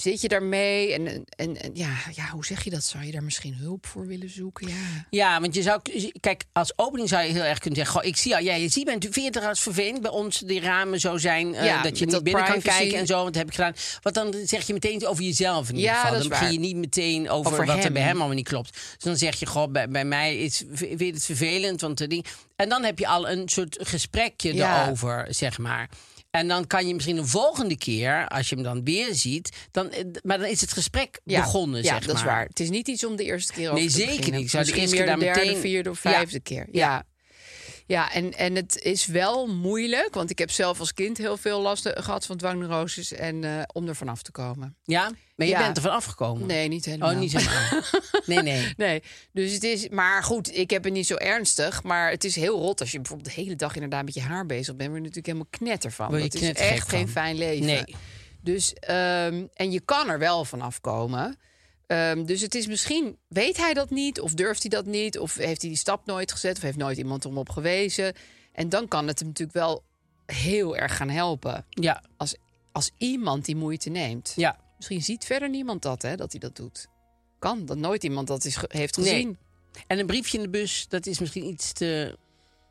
Zit 0.00 0.20
je 0.20 0.28
daarmee? 0.28 0.92
En, 0.92 1.06
en, 1.36 1.56
en 1.62 1.70
ja, 1.74 1.96
ja, 2.14 2.28
hoe 2.28 2.44
zeg 2.44 2.64
je 2.64 2.70
dat? 2.70 2.84
Zou 2.84 3.04
je 3.04 3.12
daar 3.12 3.22
misschien 3.22 3.54
hulp 3.54 3.86
voor 3.86 4.06
willen 4.06 4.30
zoeken? 4.30 4.68
Ja. 4.68 4.74
Ja, 5.10 5.40
want 5.40 5.54
je 5.54 5.62
zou... 5.62 5.80
Kijk, 6.20 6.44
als 6.52 6.72
opening 6.76 7.08
zou 7.08 7.22
je 7.24 7.32
heel 7.32 7.42
erg 7.42 7.58
kunnen 7.58 7.78
zeggen... 7.78 8.00
Goh, 8.00 8.08
ik 8.08 8.16
zie 8.16 8.34
al, 8.36 8.42
ja, 8.42 8.54
je 8.54 8.68
ziet 8.68 8.88
je 9.14 9.22
het 9.22 9.44
als 9.44 9.60
vervelend 9.60 10.00
bij 10.02 10.10
ons 10.10 10.38
die 10.38 10.60
ramen 10.60 11.00
zo 11.00 11.16
zijn... 11.16 11.54
eh, 11.54 11.64
Ja, 11.64 11.82
dat 11.82 11.98
je 11.98 12.04
niet 12.04 12.14
dat 12.14 12.22
binnen 12.24 12.44
kan 12.44 12.60
kijken 12.60 12.98
en 12.98 13.06
zo. 13.06 13.14
Want 13.14 13.26
dat 13.26 13.36
heb 13.36 13.46
ik 13.46 13.54
gedaan. 13.54 13.74
Want 14.02 14.14
dan 14.14 14.34
zeg 14.46 14.66
je 14.66 14.72
meteen 14.72 15.06
over 15.06 15.24
jezelf 15.24 15.68
in 15.68 15.74
ieder 15.74 15.90
Ja, 15.90 16.00
geval. 16.00 16.18
Dan 16.18 16.28
begin 16.28 16.52
je 16.52 16.58
niet 16.58 16.76
meteen 16.76 17.30
over, 17.30 17.52
Over 17.52 17.66
wat 17.66 17.84
er 17.84 17.92
bij 17.92 18.02
hem 18.02 18.16
allemaal 18.16 18.34
niet 18.36 18.48
klopt. 18.48 18.72
Dus 18.72 19.04
dan 19.04 19.16
zeg 19.16 19.36
je, 19.38 19.46
goh, 19.46 19.70
bij, 19.70 19.88
bij 19.88 20.04
mij 20.04 20.38
is, 20.38 20.64
vind 20.72 21.00
je 21.00 21.06
het 21.06 21.24
vervelend. 21.24 21.80
Want 21.80 21.98
de 21.98 22.06
ding... 22.06 22.26
En 22.56 22.68
dan 22.68 22.84
heb 22.84 22.98
je 22.98 23.06
al 23.06 23.28
een 23.30 23.48
soort 23.48 23.76
gesprekje 23.80 24.54
Ja. 24.54 24.76
daarover, 24.76 25.26
zeg 25.30 25.58
maar. 25.58 25.88
En 26.30 26.48
dan 26.48 26.66
kan 26.66 26.86
je 26.86 26.94
misschien 26.94 27.16
een 27.16 27.26
volgende 27.26 27.76
keer, 27.76 28.28
als 28.28 28.48
je 28.48 28.54
hem 28.54 28.64
dan 28.64 28.84
weer 28.84 29.14
ziet... 29.14 29.56
Dan, 29.70 29.90
eh, 29.90 30.04
maar 30.22 30.38
dan 30.38 30.46
is 30.48 30.60
het 30.60 30.72
gesprek 30.72 31.20
Ja, 31.24 31.40
begonnen, 31.40 31.82
ja 31.82 31.88
zeg 31.94 32.06
dat 32.06 32.16
is 32.16 32.22
waar. 32.22 32.44
Het 32.46 32.60
is 32.60 32.70
niet 32.70 32.88
iets 32.88 33.04
om 33.04 33.16
de 33.16 33.24
eerste 33.24 33.52
keer 33.52 33.66
over 33.70 33.78
Nee, 33.80 33.86
te 33.88 33.92
zeker 33.96 34.16
beginnen. 34.16 34.34
niet. 34.40 34.44
Ik 34.44 34.50
zou 34.50 34.64
de 34.64 34.72
eerste 34.72 34.96
meer 34.96 35.04
keer 35.04 35.14
de 35.14 35.20
daar 35.20 35.34
derde, 35.34 35.48
meteen- 35.48 35.62
vierde 35.62 35.90
of 35.90 36.02
Ja. 36.04 36.10
vijfde 36.10 36.40
keer. 36.40 36.66
Ja. 36.72 37.04
Ja, 37.90 38.12
en, 38.12 38.32
en 38.32 38.54
het 38.54 38.82
is 38.82 39.06
wel 39.06 39.46
moeilijk, 39.46 40.14
want 40.14 40.30
ik 40.30 40.38
heb 40.38 40.50
zelf 40.50 40.80
als 40.80 40.94
kind 40.94 41.18
heel 41.18 41.36
veel 41.36 41.60
last 41.60 41.88
gehad 41.94 42.26
van 42.26 42.36
dwangneuroses 42.36 43.12
en 43.12 43.44
eh, 43.44 43.62
om 43.72 43.88
er 43.88 43.96
vanaf 43.96 44.22
te 44.22 44.30
komen. 44.32 44.76
Ja? 44.84 45.10
Maar 45.36 45.46
je 45.46 45.52
Ja. 45.52 45.58
bent 45.58 45.76
er 45.76 45.82
van 45.82 45.92
afgekomen? 45.92 46.46
Nee, 46.46 46.68
niet 46.68 46.84
helemaal. 46.84 47.10
Oh, 47.12 47.18
niet 47.18 47.32
helemaal. 47.32 47.82
nee, 48.26 48.42
nee. 48.42 48.74
Nee, 48.76 49.02
dus 49.32 49.52
het 49.52 49.62
is, 49.62 49.88
maar 49.88 50.22
goed, 50.22 50.56
ik 50.56 50.70
heb 50.70 50.84
het 50.84 50.92
niet 50.92 51.06
zo 51.06 51.14
ernstig. 51.14 51.82
Maar 51.82 52.10
het 52.10 52.24
is 52.24 52.34
heel 52.36 52.58
rot 52.58 52.80
als 52.80 52.90
je 52.90 52.98
bijvoorbeeld 53.00 53.34
de 53.34 53.40
hele 53.42 53.56
dag 53.56 53.74
inderdaad 53.74 54.04
met 54.04 54.14
je 54.14 54.20
haar 54.20 54.46
bezig 54.46 54.76
bent. 54.76 54.90
Word 54.90 55.02
je 55.02 55.08
natuurlijk 55.08 55.26
helemaal 55.26 55.50
knetter 55.50 55.92
van. 55.92 56.10
Dat 56.20 56.34
is 56.34 56.52
echt 56.52 56.88
geen 56.88 57.00
van. 57.00 57.08
fijn 57.08 57.36
leven. 57.36 57.66
Nee. 57.66 57.94
Dus, 58.42 58.72
ehm, 58.74 59.46
en 59.54 59.70
je 59.72 59.80
kan 59.80 60.08
er 60.10 60.18
wel 60.18 60.44
van 60.44 60.60
afkomen. 60.60 61.38
Ehm, 61.90 62.24
dus 62.24 62.40
het 62.40 62.54
is 62.54 62.66
misschien, 62.66 63.16
weet 63.28 63.56
hij 63.56 63.74
dat 63.74 63.90
niet? 63.90 64.20
Of 64.20 64.34
durft 64.34 64.60
hij 64.62 64.70
dat 64.70 64.86
niet? 64.86 65.18
Of 65.18 65.34
heeft 65.34 65.60
hij 65.60 65.70
die 65.70 65.78
stap 65.78 66.06
nooit 66.06 66.32
gezet? 66.32 66.56
Of 66.56 66.62
heeft 66.62 66.76
nooit 66.76 66.98
iemand 66.98 67.24
hem 67.24 67.38
op 67.38 67.48
gewezen? 67.50 68.14
En 68.52 68.68
dan 68.68 68.88
kan 68.88 69.06
het 69.06 69.18
hem 69.18 69.28
natuurlijk 69.28 69.58
wel 69.58 69.82
heel 70.26 70.76
erg 70.76 70.96
gaan 70.96 71.08
helpen. 71.08 71.66
Ja, 71.70 72.02
Als, 72.16 72.34
als 72.72 72.90
iemand 72.98 73.44
die 73.44 73.56
moeite 73.56 73.90
neemt. 73.90 74.32
ja. 74.36 74.58
Misschien 74.76 75.02
ziet 75.02 75.24
verder 75.24 75.48
niemand 75.48 75.82
dat, 75.82 76.02
hè, 76.02 76.16
dat 76.16 76.30
hij 76.30 76.40
dat 76.40 76.56
doet. 76.56 76.86
Kan, 77.38 77.66
dat 77.66 77.76
nooit 77.76 78.04
iemand 78.04 78.26
dat 78.26 78.44
is, 78.44 78.56
heeft 78.68 78.96
Nee. 78.96 79.06
gezien. 79.08 79.38
En 79.86 79.98
een 79.98 80.06
briefje 80.06 80.36
in 80.36 80.42
de 80.42 80.50
bus, 80.50 80.86
dat 80.88 81.06
is 81.06 81.18
misschien 81.18 81.44
iets 81.44 81.72
te 81.72 82.16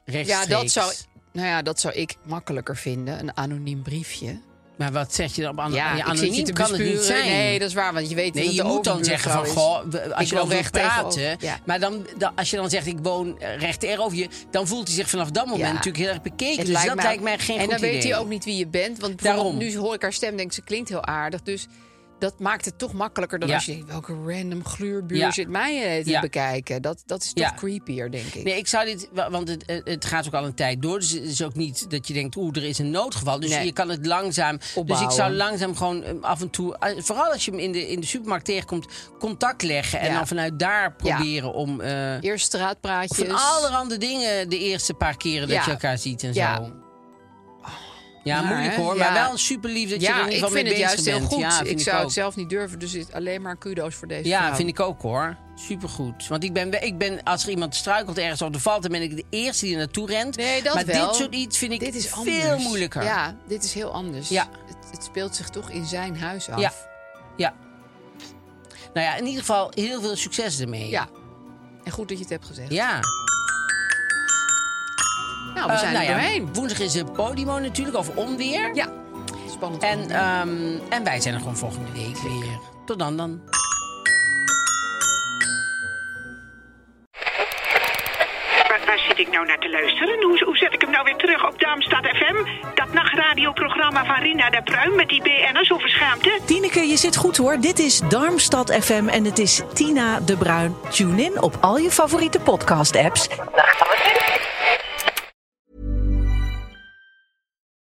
Ja, 0.05 0.13
rechtstreeks. 0.13 0.47
dat 0.47 0.71
zou, 0.71 0.93
nou 1.33 1.47
ja, 1.47 1.61
dat 1.61 1.79
zou 1.79 1.93
ik 1.93 2.15
makkelijker 2.25 2.77
vinden. 2.77 3.19
Een 3.19 3.37
anoniem 3.37 3.81
briefje. 3.83 4.41
Maar 4.79 4.91
wat 4.91 5.13
zeg 5.13 5.35
je 5.35 5.41
dan 5.41 5.51
op 5.51 5.59
an- 5.59 5.71
ja, 5.73 6.01
anoniem 6.03 6.33
je 6.33 6.53
kan 6.53 6.71
het 6.71 6.79
niet 6.81 6.99
zijn. 6.99 7.25
Nee, 7.29 7.59
dat 7.59 7.67
is 7.67 7.73
waar, 7.73 7.93
want 7.93 8.09
je 8.09 8.15
weet 8.15 8.33
Nee, 8.33 8.45
dat 8.45 8.55
je 8.55 8.63
moet 8.63 8.83
dan 8.83 9.03
zeggen 9.03 9.31
van, 9.31 9.45
goh, 9.45 9.75
als 9.77 9.83
Ik 9.93 10.27
je 10.29 10.35
dan 10.35 10.47
wil 10.47 10.57
recht 10.57 10.71
praten... 10.71 11.35
Ja. 11.39 11.59
maar 11.65 11.79
dan, 11.79 12.07
dan, 12.17 12.31
als 12.35 12.49
je 12.49 12.55
dan 12.55 12.69
zegt, 12.69 12.85
ik 12.87 12.97
woon 13.01 13.37
recht 13.57 13.79
tegenover 13.79 14.17
je... 14.17 14.27
dan 14.51 14.67
voelt 14.67 14.87
hij 14.87 14.95
zich 14.95 15.09
vanaf 15.09 15.29
dat 15.31 15.45
moment 15.45 15.67
Ja. 15.67 15.71
natuurlijk 15.73 15.97
heel 16.03 16.07
erg 16.13 16.21
bekeken. 16.21 16.57
Het 16.57 16.65
Dus 16.65 16.85
dat 16.85 17.03
lijkt 17.03 17.23
mij 17.23 17.37
geen 17.39 17.55
En 17.57 17.61
goed 17.61 17.71
dan 17.71 17.81
weet 17.81 17.97
idee. 17.97 18.11
hij 18.11 18.19
ook 18.19 18.27
niet 18.29 18.45
wie 18.45 18.57
je 18.57 18.67
bent. 18.67 18.99
Want 18.99 19.21
Daarom. 19.23 19.57
nu 19.57 19.77
hoor 19.77 19.93
ik 19.93 20.01
haar 20.01 20.13
stem, 20.13 20.37
denk 20.37 20.51
ze 20.51 20.61
klinkt 20.61 20.89
heel 20.89 21.05
aardig. 21.05 21.41
Dus 21.43 21.67
dat 22.19 22.39
maakt 22.39 22.65
het 22.65 22.77
toch 22.77 22.93
makkelijker 22.93 23.39
dan 23.39 23.49
Ja. 23.49 23.55
als 23.55 23.65
je 23.65 23.71
denkt, 23.71 23.87
welke 23.87 24.13
random 24.25 24.65
gluurbuur 24.65 25.17
Ja. 25.17 25.31
zit 25.31 25.47
mij 25.47 25.97
eh, 25.97 26.03
te 26.03 26.09
Ja. 26.09 26.21
bekijken. 26.21 26.81
Dat, 26.81 27.03
dat 27.05 27.23
is 27.23 27.33
toch 27.33 27.53
creepier, 27.55 28.11
denk 28.11 28.33
ik. 28.33 28.43
Nee, 28.43 28.57
ik 28.57 28.67
zou 28.67 28.85
dit, 28.85 29.09
wa- 29.11 29.29
want 29.29 29.47
het, 29.47 29.63
het- 29.65 29.87
het 29.87 30.05
gaat 30.05 30.27
ook 30.27 30.33
al 30.33 30.45
een 30.45 30.53
tijd 30.53 30.81
door. 30.81 30.99
Dus 30.99 31.11
het 31.11 31.23
is 31.23 31.43
ook 31.43 31.55
niet 31.55 31.89
dat 31.91 32.07
je 32.07 32.13
denkt, 32.13 32.35
oeh, 32.35 32.55
er 32.55 32.63
is 32.63 32.77
een 32.79 32.89
noodgeval. 32.91 33.39
Dus 33.39 33.49
Nee. 33.49 33.65
je 33.65 33.71
kan 33.73 33.89
het 33.89 34.05
langzaam. 34.05 34.57
Dus 34.57 34.73
Opbouwen. 34.75 35.09
ik 35.09 35.15
zou 35.15 35.31
langzaam 35.33 35.75
gewoon 35.75 36.03
eh, 36.03 36.13
af 36.21 36.41
en 36.41 36.49
toe, 36.49 36.77
eh, 36.77 37.01
vooral 37.03 37.31
als 37.31 37.45
je 37.45 37.51
hem 37.51 37.59
in 37.59 37.71
de, 37.71 37.87
in 37.87 37.99
de 37.99 38.05
supermarkt 38.07 38.45
tegenkomt, 38.45 38.87
contact 39.19 39.61
leggen. 39.63 39.99
En 39.99 40.13
dan 40.13 40.27
vanuit 40.27 40.59
daar 40.59 40.93
proberen 40.95 41.53
om. 41.53 41.81
eh, 41.81 42.23
Eerst 42.23 42.45
straatpraatjes. 42.45 43.27
van 43.27 43.35
allerhande 43.37 43.97
dingen 43.97 44.49
de 44.49 44.57
eerste 44.59 44.93
paar 44.93 45.17
keren 45.17 45.47
dat 45.47 45.65
je 45.65 45.71
elkaar 45.71 45.97
ziet 45.97 46.23
en 46.23 46.33
Ja. 46.33 46.55
zo. 46.55 46.71
Ja, 48.23 48.41
Maar, 48.41 48.53
moeilijk 48.53 48.75
hoor. 48.75 48.95
Ja. 48.97 49.11
Maar 49.11 49.27
wel 49.27 49.37
super 49.37 49.69
lief 49.69 49.89
dat 49.89 50.01
je 50.01 50.07
er 50.07 50.13
Ja, 50.13 50.19
in 50.19 50.31
ieder 50.31 50.37
ik 50.37 50.43
geval 50.43 50.49
vind 50.49 50.63
mee 50.69 50.73
het 50.73 50.81
bezig 50.95 51.05
juist 51.05 51.19
heel 51.19 51.27
goed. 51.29 51.39
Ja, 51.39 51.55
vind 51.57 51.67
ik 51.69 51.77
ik 51.77 51.79
zou 51.83 51.97
ook. 51.97 52.03
het 52.03 52.13
zelf 52.13 52.35
niet 52.35 52.49
durven, 52.49 52.79
dus 52.79 52.91
het- 52.93 53.13
alleen 53.13 53.41
maar 53.41 53.55
kudo's 53.57 53.95
voor 53.95 54.07
deze 54.07 54.29
Ja, 54.29 54.43
vrouw. 54.43 54.55
vind 54.55 54.69
ik 54.69 54.79
ook 54.79 55.01
hoor. 55.01 55.37
Supergoed. 55.55 56.27
Want 56.27 56.43
ik 56.43 56.53
ben, 56.53 56.83
ik 56.83 56.97
ben, 56.97 57.23
als 57.23 57.43
er 57.43 57.49
iemand 57.49 57.75
struikelt 57.75 58.17
ergens 58.17 58.41
of 58.41 58.53
er 58.53 58.59
valt, 58.59 58.81
dan 58.81 58.91
ben 58.91 59.01
ik 59.01 59.15
de 59.15 59.23
eerste 59.29 59.65
die 59.65 59.73
er 59.73 59.79
naartoe 59.79 60.07
rent. 60.07 60.35
Nee, 60.37 60.63
dat 60.63 60.73
maar 60.75 60.85
wel. 60.85 61.05
dit 61.07 61.15
soort 61.15 61.35
iets 61.35 61.57
vind 61.57 61.71
ik 61.71 61.79
Dit 61.79 61.95
is 61.95 62.07
veel 62.07 62.41
anders. 62.41 62.63
moeilijker. 62.63 63.03
Ja, 63.03 63.35
dit 63.47 63.63
is 63.63 63.73
heel 63.73 63.91
anders. 63.93 64.29
Ja. 64.29 64.47
Het, 64.67 64.91
het 64.91 65.03
speelt 65.03 65.35
zich 65.35 65.49
toch 65.49 65.69
in 65.69 65.85
zijn 65.85 66.17
huis 66.19 66.49
af. 66.49 66.59
Ja. 66.59 66.71
Ja. 67.37 67.53
Nou 68.93 69.05
ja, 69.05 69.15
in 69.15 69.25
ieder 69.25 69.39
geval 69.39 69.71
heel 69.75 70.01
veel 70.01 70.15
succes 70.15 70.59
ermee. 70.59 70.89
Ja. 70.89 71.07
En 71.83 71.91
goed 71.91 72.07
dat 72.07 72.17
je 72.17 72.23
het 72.23 72.33
hebt 72.33 72.45
gezegd. 72.45 72.71
Ja. 72.71 72.99
Nou, 75.55 75.67
we 75.67 75.73
Eh, 75.73 75.79
zijn 75.79 75.93
nou 75.93 76.05
er 76.05 76.11
ja, 76.11 76.17
doorheen. 76.17 76.49
Woensdag 76.53 76.79
is 76.79 76.93
het 76.93 77.13
Podimo 77.13 77.59
natuurlijk 77.59 77.97
over 77.97 78.13
onweer. 78.15 78.75
Ja. 78.75 78.87
Spannend. 79.51 79.83
En, 79.83 80.09
ehm, 80.11 80.49
en 80.89 81.03
wij 81.03 81.19
zijn 81.21 81.33
er 81.33 81.39
gewoon 81.39 81.57
volgende 81.57 81.91
week 81.91 82.17
weer. 82.17 82.59
Tot 82.85 82.99
dan 82.99 83.17
dan. 83.17 83.41
Waar, 88.67 88.79
waar 88.85 88.99
zit 89.07 89.19
ik 89.19 89.31
nou 89.31 89.45
naar 89.45 89.59
te 89.59 89.69
luisteren? 89.69 90.23
Hoe, 90.23 90.43
hoe 90.45 90.57
zet 90.57 90.73
ik 90.73 90.81
hem 90.81 90.89
nou 90.91 91.03
weer 91.03 91.15
terug 91.15 91.47
op 91.47 91.59
Darmstad 91.59 92.05
FM? 92.05 92.35
Dat 92.75 92.93
nachtradioprogramma 92.93 94.05
van 94.05 94.15
Rina 94.15 94.49
de 94.49 94.61
Pruim 94.63 94.95
met 94.95 95.09
die 95.09 95.21
BN'ers 95.21 95.71
over 95.71 95.89
schaamte? 95.89 96.39
Tineke, 96.45 96.87
je 96.87 96.97
zit 96.97 97.15
goed 97.15 97.37
hoor. 97.37 97.59
Dit 97.59 97.79
is 97.79 97.99
Darmstad 98.09 98.71
FM 98.81 99.07
en 99.07 99.25
het 99.25 99.39
is 99.39 99.61
Tina 99.73 100.19
de 100.19 100.37
Bruin. 100.37 100.75
Tune 100.89 101.23
in 101.23 101.41
op 101.41 101.57
al 101.59 101.77
je 101.77 101.91
favoriete 101.91 102.39
podcast-apps. 102.39 103.27